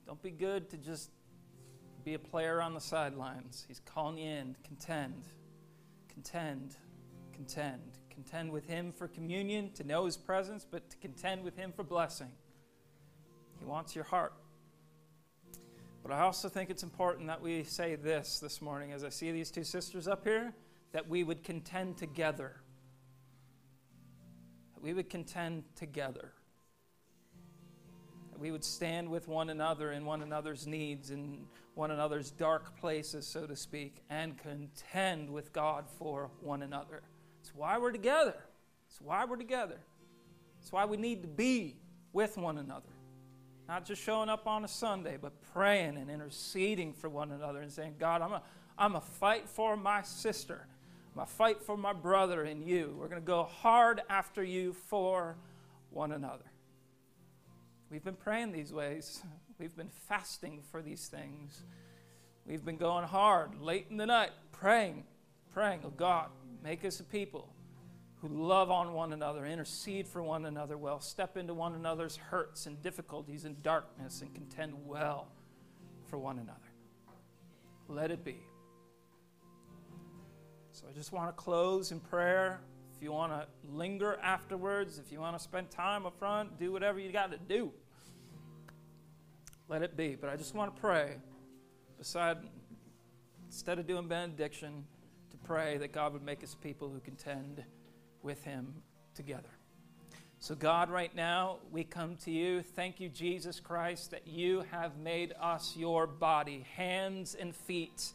Don't 0.06 0.22
be 0.22 0.30
good 0.30 0.70
to 0.70 0.76
just 0.76 1.10
be 2.04 2.14
a 2.14 2.18
player 2.18 2.62
on 2.62 2.74
the 2.74 2.80
sidelines. 2.80 3.64
He's 3.66 3.80
calling 3.80 4.18
you 4.18 4.30
in. 4.30 4.56
Contend. 4.64 5.24
Contend. 6.08 6.76
Contend. 7.32 7.98
Contend 8.08 8.50
with 8.50 8.66
Him 8.66 8.92
for 8.92 9.08
communion, 9.08 9.72
to 9.72 9.84
know 9.84 10.06
His 10.06 10.16
presence, 10.16 10.64
but 10.68 10.88
to 10.90 10.96
contend 10.98 11.42
with 11.42 11.56
Him 11.56 11.72
for 11.72 11.82
blessing. 11.82 12.30
He 13.58 13.64
wants 13.64 13.94
your 13.94 14.04
heart. 14.04 14.34
But 16.02 16.12
I 16.12 16.20
also 16.20 16.48
think 16.48 16.70
it's 16.70 16.84
important 16.84 17.26
that 17.26 17.42
we 17.42 17.64
say 17.64 17.96
this 17.96 18.38
this 18.38 18.62
morning 18.62 18.92
as 18.92 19.02
I 19.02 19.08
see 19.08 19.32
these 19.32 19.50
two 19.50 19.64
sisters 19.64 20.06
up 20.06 20.22
here 20.24 20.54
that 20.92 21.08
we 21.08 21.24
would 21.24 21.42
contend 21.42 21.96
together 21.96 22.60
that 24.76 24.82
we 24.82 24.92
would 24.92 25.08
contend 25.08 25.64
together, 25.74 26.32
we 28.38 28.50
would 28.50 28.64
stand 28.64 29.08
with 29.08 29.28
one 29.28 29.50
another 29.50 29.92
in 29.92 30.04
one 30.04 30.22
another's 30.22 30.66
needs, 30.66 31.10
in 31.10 31.46
one 31.74 31.90
another's 31.90 32.30
dark 32.30 32.78
places, 32.78 33.26
so 33.26 33.46
to 33.46 33.56
speak, 33.56 34.02
and 34.10 34.38
contend 34.38 35.30
with 35.30 35.52
God 35.52 35.84
for 35.98 36.30
one 36.40 36.62
another. 36.62 37.02
It's 37.40 37.54
why 37.54 37.78
we're 37.78 37.92
together. 37.92 38.36
It's 38.88 39.00
why 39.00 39.24
we're 39.24 39.36
together. 39.36 39.78
It's 40.60 40.72
why 40.72 40.84
we 40.84 40.96
need 40.96 41.22
to 41.22 41.28
be 41.28 41.76
with 42.12 42.36
one 42.36 42.58
another. 42.58 42.88
Not 43.68 43.84
just 43.84 44.02
showing 44.02 44.28
up 44.28 44.46
on 44.46 44.64
a 44.64 44.68
Sunday, 44.68 45.18
but 45.20 45.32
praying 45.52 45.96
and 45.96 46.10
interceding 46.10 46.92
for 46.92 47.08
one 47.08 47.32
another 47.32 47.60
and 47.60 47.70
saying, 47.70 47.96
God, 47.98 48.22
I'm 48.22 48.32
a, 48.32 48.42
I'm 48.78 48.96
a 48.96 49.00
fight 49.00 49.48
for 49.48 49.76
my 49.76 50.02
sister 50.02 50.66
my 51.16 51.24
fight 51.24 51.62
for 51.62 51.78
my 51.78 51.94
brother 51.94 52.42
and 52.42 52.62
you. 52.62 52.94
We're 53.00 53.08
going 53.08 53.22
to 53.22 53.26
go 53.26 53.44
hard 53.44 54.02
after 54.10 54.44
you 54.44 54.74
for 54.74 55.36
one 55.90 56.12
another. 56.12 56.44
We've 57.90 58.04
been 58.04 58.16
praying 58.16 58.52
these 58.52 58.72
ways. 58.72 59.22
We've 59.58 59.76
been 59.76 59.90
fasting 60.08 60.62
for 60.70 60.82
these 60.82 61.06
things. 61.06 61.62
We've 62.46 62.64
been 62.64 62.76
going 62.76 63.04
hard 63.04 63.60
late 63.60 63.86
in 63.90 63.96
the 63.96 64.06
night, 64.06 64.30
praying, 64.52 65.04
praying, 65.52 65.80
oh 65.84 65.90
God, 65.90 66.28
make 66.62 66.84
us 66.84 67.00
a 67.00 67.04
people 67.04 67.52
who 68.20 68.28
love 68.28 68.70
on 68.70 68.92
one 68.92 69.12
another, 69.12 69.44
intercede 69.46 70.06
for 70.06 70.22
one 70.22 70.46
another 70.46 70.78
well, 70.78 71.00
step 71.00 71.36
into 71.36 71.54
one 71.54 71.74
another's 71.74 72.16
hurts 72.16 72.66
and 72.66 72.80
difficulties 72.82 73.44
and 73.44 73.62
darkness, 73.62 74.22
and 74.22 74.34
contend 74.34 74.74
well 74.86 75.28
for 76.08 76.18
one 76.18 76.38
another. 76.38 76.60
Let 77.88 78.10
it 78.10 78.24
be. 78.24 78.38
So 80.72 80.86
I 80.88 80.92
just 80.92 81.12
want 81.12 81.28
to 81.28 81.32
close 81.32 81.92
in 81.92 82.00
prayer. 82.00 82.60
If 82.96 83.02
you 83.02 83.12
want 83.12 83.32
to 83.32 83.46
linger 83.70 84.18
afterwards, 84.22 84.98
if 84.98 85.12
you 85.12 85.20
want 85.20 85.36
to 85.36 85.42
spend 85.42 85.70
time 85.70 86.06
up 86.06 86.18
front, 86.18 86.58
do 86.58 86.72
whatever 86.72 86.98
you 86.98 87.12
got 87.12 87.30
to 87.30 87.36
do. 87.36 87.70
Let 89.68 89.82
it 89.82 89.98
be. 89.98 90.16
But 90.18 90.30
I 90.30 90.36
just 90.36 90.54
want 90.54 90.74
to 90.74 90.80
pray, 90.80 91.16
beside, 91.98 92.38
instead 93.46 93.78
of 93.78 93.86
doing 93.86 94.08
benediction, 94.08 94.84
to 95.30 95.36
pray 95.36 95.76
that 95.76 95.92
God 95.92 96.14
would 96.14 96.24
make 96.24 96.42
us 96.42 96.54
people 96.54 96.88
who 96.88 97.00
contend 97.00 97.62
with 98.22 98.42
Him 98.44 98.72
together. 99.14 99.50
So, 100.38 100.54
God, 100.54 100.88
right 100.88 101.14
now, 101.14 101.58
we 101.70 101.84
come 101.84 102.16
to 102.24 102.30
you. 102.30 102.62
Thank 102.62 102.98
you, 102.98 103.10
Jesus 103.10 103.60
Christ, 103.60 104.10
that 104.12 104.26
you 104.26 104.64
have 104.70 104.96
made 104.96 105.34
us 105.38 105.74
your 105.76 106.06
body, 106.06 106.64
hands 106.76 107.34
and 107.34 107.54
feet 107.54 108.12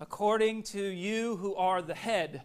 according 0.00 0.62
to 0.62 0.82
you 0.82 1.36
who 1.36 1.54
are 1.54 1.82
the 1.82 1.94
head. 1.94 2.42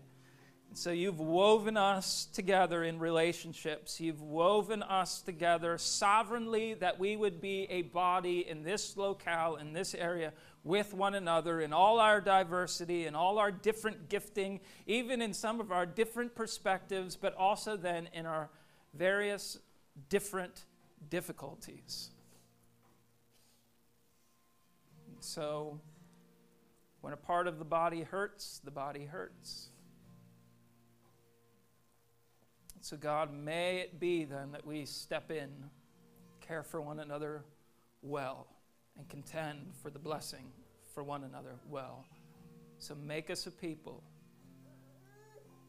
So 0.76 0.92
you've 0.92 1.20
woven 1.20 1.78
us 1.78 2.26
together 2.26 2.84
in 2.84 2.98
relationships. 2.98 4.00
You've 4.00 4.22
woven 4.22 4.82
us 4.82 5.22
together 5.22 5.78
sovereignly 5.78 6.74
that 6.76 7.00
we 7.00 7.16
would 7.16 7.40
be 7.40 7.68
a 7.70 7.84
body 7.84 8.48
in 8.48 8.64
this 8.64 8.98
locale, 8.98 9.58
in 9.58 9.74
this 9.74 9.94
area, 9.94 10.34
with 10.64 10.94
one 10.94 11.14
another 11.14 11.62
in 11.62 11.74
all 11.74 12.00
our 12.00 12.22
diversity, 12.22 13.06
in 13.06 13.14
all 13.14 13.38
our 13.38 13.52
different 13.52 14.10
gifting, 14.10 14.62
even 14.88 15.22
in 15.22 15.34
some 15.34 15.60
of 15.60 15.72
our 15.72 15.86
different 15.86 16.34
perspectives, 16.34 17.16
but 17.16 17.36
also 17.36 17.78
then 17.78 18.10
in 18.14 18.26
our 18.26 18.50
various 18.94 19.60
different 20.10 20.66
difficulties. 21.10 22.10
So, 25.20 25.80
when 27.02 27.14
a 27.14 27.18
part 27.18 27.48
of 27.48 27.60
the 27.60 27.66
body 27.66 28.02
hurts, 28.02 28.62
the 28.64 28.72
body 28.72 29.06
hurts. 29.06 29.70
So, 32.84 32.98
God, 32.98 33.34
may 33.34 33.78
it 33.78 33.98
be 33.98 34.26
then 34.26 34.52
that 34.52 34.68
we 34.68 34.84
step 34.84 35.32
in, 35.32 35.50
care 36.42 36.64
for 36.64 36.82
one 36.82 37.00
another 37.00 37.46
well, 38.02 38.46
and 38.98 39.08
contend 39.08 39.72
for 39.82 39.90
the 39.90 40.00
blessing 40.00 40.52
for 40.94 41.02
one 41.02 41.24
another 41.24 41.56
well. 41.70 42.04
So, 42.80 42.94
make 42.94 43.30
us 43.30 43.48
a 43.48 43.52
people. 43.52 44.04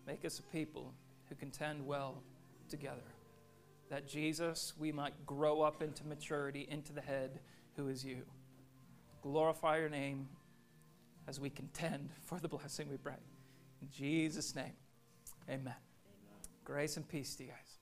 Make 0.09 0.25
us 0.25 0.41
a 0.41 0.43
people 0.43 0.93
who 1.29 1.37
contend 1.37 1.87
well 1.87 2.21
together. 2.69 3.07
That 3.91 4.09
Jesus, 4.09 4.73
we 4.77 4.91
might 4.91 5.25
grow 5.25 5.63
up 5.63 5.85
into 5.85 6.05
maturity, 6.05 6.67
into 6.69 6.93
the 6.93 7.01
head 7.01 7.39
who 7.77 7.87
is 7.87 8.05
you. 8.05 8.23
Glorify 9.23 9.79
your 9.79 9.89
name 9.89 10.27
as 11.29 11.39
we 11.39 11.49
contend 11.49 12.11
for 12.25 12.41
the 12.41 12.49
blessing 12.49 12.89
we 12.91 12.97
pray. 12.97 13.23
In 13.81 13.89
Jesus' 13.93 14.57
name, 14.57 14.75
amen. 15.49 15.77
Grace 16.65 16.97
and 16.97 17.07
peace 17.07 17.35
to 17.37 17.45
you 17.45 17.51
guys. 17.51 17.74